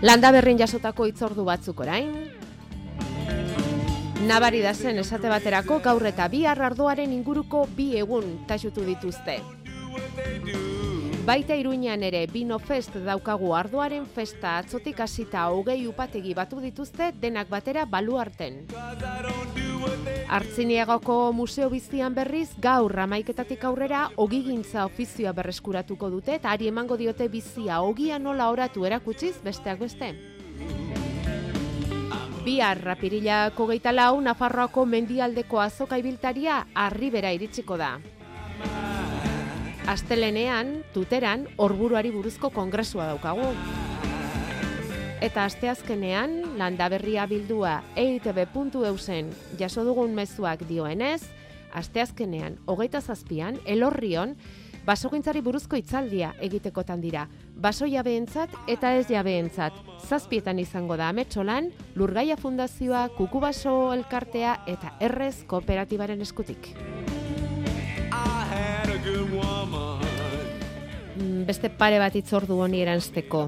Landa 0.00 0.32
berrin 0.32 0.56
jasotako 0.56 1.12
itzordu 1.12 1.44
batzuk 1.44 1.84
orain. 1.84 2.31
Nabari 4.22 4.60
da 4.62 4.70
zen 4.72 5.00
esate 5.02 5.26
baterako 5.26 5.80
gaur 5.82 6.04
eta 6.06 6.28
bihar 6.30 6.60
ardoaren 6.62 7.10
inguruko 7.10 7.64
bi 7.76 7.88
egun 7.98 8.36
taxutu 8.46 8.84
dituzte. 8.86 9.40
Baita 11.26 11.56
Iruñean 11.58 12.04
ere 12.06 12.20
Bino 12.30 12.58
Fest 12.58 12.94
daukagu 13.06 13.52
ardoaren 13.58 14.06
festa 14.06 14.56
atzotik 14.58 15.00
hasita 15.00 15.48
hogei 15.50 15.86
upategi 15.90 16.34
batu 16.34 16.60
dituzte 16.62 17.10
denak 17.18 17.50
batera 17.50 17.84
baluarten. 17.84 18.66
Artziniagoko 20.32 21.32
museo 21.32 21.68
bizian 21.70 22.14
berriz 22.14 22.50
gaur 22.62 22.94
amaiketatik 23.04 23.64
aurrera 23.64 24.04
ogigintza 24.16 24.86
ofizioa 24.86 25.32
berreskuratuko 25.32 26.10
dute 26.10 26.38
eta 26.38 26.54
ari 26.54 26.70
emango 26.70 26.96
diote 26.96 27.28
bizia 27.28 27.82
ogia 27.82 28.18
nola 28.18 28.50
oratu 28.54 28.86
erakutsiz 28.86 29.34
besteak 29.42 29.82
beste. 29.82 30.14
Bihar 32.42 32.80
rapirilako 32.82 33.68
geita 33.70 33.92
lau, 33.94 34.16
Nafarroako 34.18 34.82
mendialdeko 34.82 35.60
azoka 35.62 35.94
ibiltaria 36.00 36.56
arribera 36.74 37.30
iritsiko 37.30 37.76
da. 37.78 37.92
Astelenean, 39.86 40.72
tuteran, 40.90 41.44
orburuari 41.62 42.10
buruzko 42.10 42.50
kongresua 42.50 43.06
daukagu. 43.12 43.46
Eta 45.22 45.44
asteazkenean, 45.46 46.58
landaberria 46.58 47.28
bildua 47.30 47.76
eitb.eusen 47.94 49.30
jaso 49.60 49.86
dugun 49.86 50.18
mezuak 50.18 50.66
dioenez, 50.66 51.22
asteazkenean, 51.78 52.58
hogeita 52.66 53.00
zazpian, 53.00 53.62
elorrion, 53.70 54.34
basogintzari 54.86 55.40
buruzko 55.40 55.76
hitzaldia 55.78 56.32
egitekotan 56.42 57.00
dira. 57.00 57.26
Baso 57.54 57.86
jabeentzat 57.86 58.54
eta 58.68 58.94
ez 58.98 59.06
jabeentzat. 59.10 59.76
Zazpietan 60.08 60.58
izango 60.58 60.96
da 60.96 61.08
ametsolan, 61.12 61.70
Lurgaia 61.94 62.36
Fundazioa, 62.36 63.08
Kukubaso 63.16 63.92
Elkartea 63.94 64.62
eta 64.66 64.96
Errez 65.00 65.44
Kooperatibaren 65.46 66.20
eskutik. 66.20 66.72
Mm, 71.16 71.44
Beste 71.46 71.70
pare 71.70 71.98
bat 72.02 72.16
itzordu 72.16 72.58
honi 72.64 72.82
eranzteko. 72.82 73.46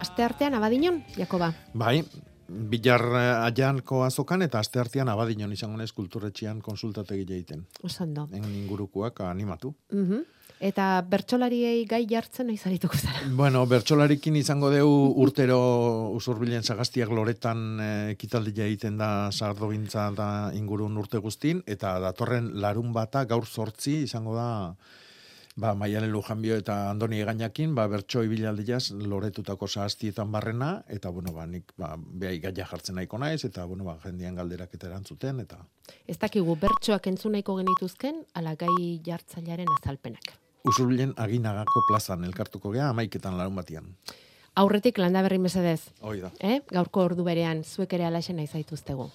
Aste 0.00 0.24
artean 0.24 0.54
abadinon, 0.58 1.02
Jakoba. 1.16 1.52
Bai, 1.72 2.02
bilar 2.48 3.02
eh, 3.16 3.24
aianko 3.48 4.02
azokan 4.04 4.42
eta 4.44 4.60
aste 4.60 4.80
artean 4.80 5.08
abadinon 5.08 5.52
izango 5.52 5.78
naiz 5.80 5.92
kulturretxean 5.96 6.60
konsultategi 6.60 7.24
egiten. 7.24 7.64
Oso 7.82 8.04
ondo. 8.04 8.28
En 8.32 8.44
ingurukoak 8.44 9.20
animatu. 9.24 9.74
Mhm. 9.92 10.33
Eta 10.60 11.02
bertsolariei 11.10 11.84
gai 11.90 12.04
jartzen 12.08 12.46
nahi 12.48 12.56
zarituko 12.56 12.96
zara. 12.96 13.24
Bueno, 13.36 13.64
bertsolarikin 13.66 14.36
izango 14.36 14.70
deu 14.70 14.88
urtero 15.24 15.58
usurbilen 16.14 16.62
sagastiak 16.62 17.10
loretan 17.10 17.64
eh, 17.80 18.10
ekitaldia 18.14 18.68
egiten 18.70 18.96
da 18.98 19.30
sardogintza 19.32 20.10
da 20.14 20.28
ingurun 20.54 20.96
urte 20.96 21.18
guztin, 21.18 21.62
eta 21.66 21.98
datorren 22.00 22.52
larun 22.62 22.92
bata 22.92 23.24
gaur 23.24 23.46
sortzi 23.46 24.02
izango 24.04 24.36
da 24.38 24.48
ba, 25.56 25.74
Maialen 25.74 26.12
Lujanbio 26.12 26.56
eta 26.58 26.90
Andoni 26.90 27.20
Egainakin, 27.22 27.74
ba, 27.74 27.86
bertso 27.90 28.22
ibilaldiaz 28.26 28.90
loretutako 28.94 29.68
sahastietan 29.68 30.32
barrena, 30.32 30.70
eta, 30.88 31.10
bueno, 31.14 31.34
ba, 31.36 31.46
nik, 31.50 31.74
ba, 31.78 31.94
behai 31.98 32.38
gaia 32.42 32.66
jartzen 32.70 32.98
nahiko 32.98 33.18
naiz, 33.22 33.44
eta, 33.44 33.66
bueno, 33.70 33.86
ba, 33.88 33.98
jendian 34.04 34.38
galderak 34.38 34.74
eta 34.74 34.90
erantzuten, 34.90 35.42
eta... 35.46 35.60
Ez 36.06 36.18
dakigu 36.18 36.56
bertsoak 36.60 37.10
entzun 37.12 37.36
nahiko 37.36 37.58
genituzken, 37.60 38.24
ala 38.34 38.56
gai 38.58 39.00
jartzailearen 39.06 39.70
azalpenak. 39.78 40.43
Usurbilen 40.64 41.12
aginagako 41.20 41.82
plazan 41.90 42.24
elkartuko 42.24 42.70
gea, 42.72 42.88
amaiketan 42.88 43.36
larun 43.36 43.58
batian. 43.58 43.90
Aurretik 44.56 44.96
landa 45.02 45.20
berri 45.26 45.36
mesedez. 45.42 45.90
Hoi 46.00 46.22
da. 46.22 46.30
Eh? 46.40 46.62
Gaurko 46.72 47.02
ordu 47.04 47.26
berean, 47.26 47.60
zuek 47.64 47.92
ere 47.98 48.06
alaxen 48.08 48.40
nahi 48.40 48.48
zaituztegu. 48.48 49.10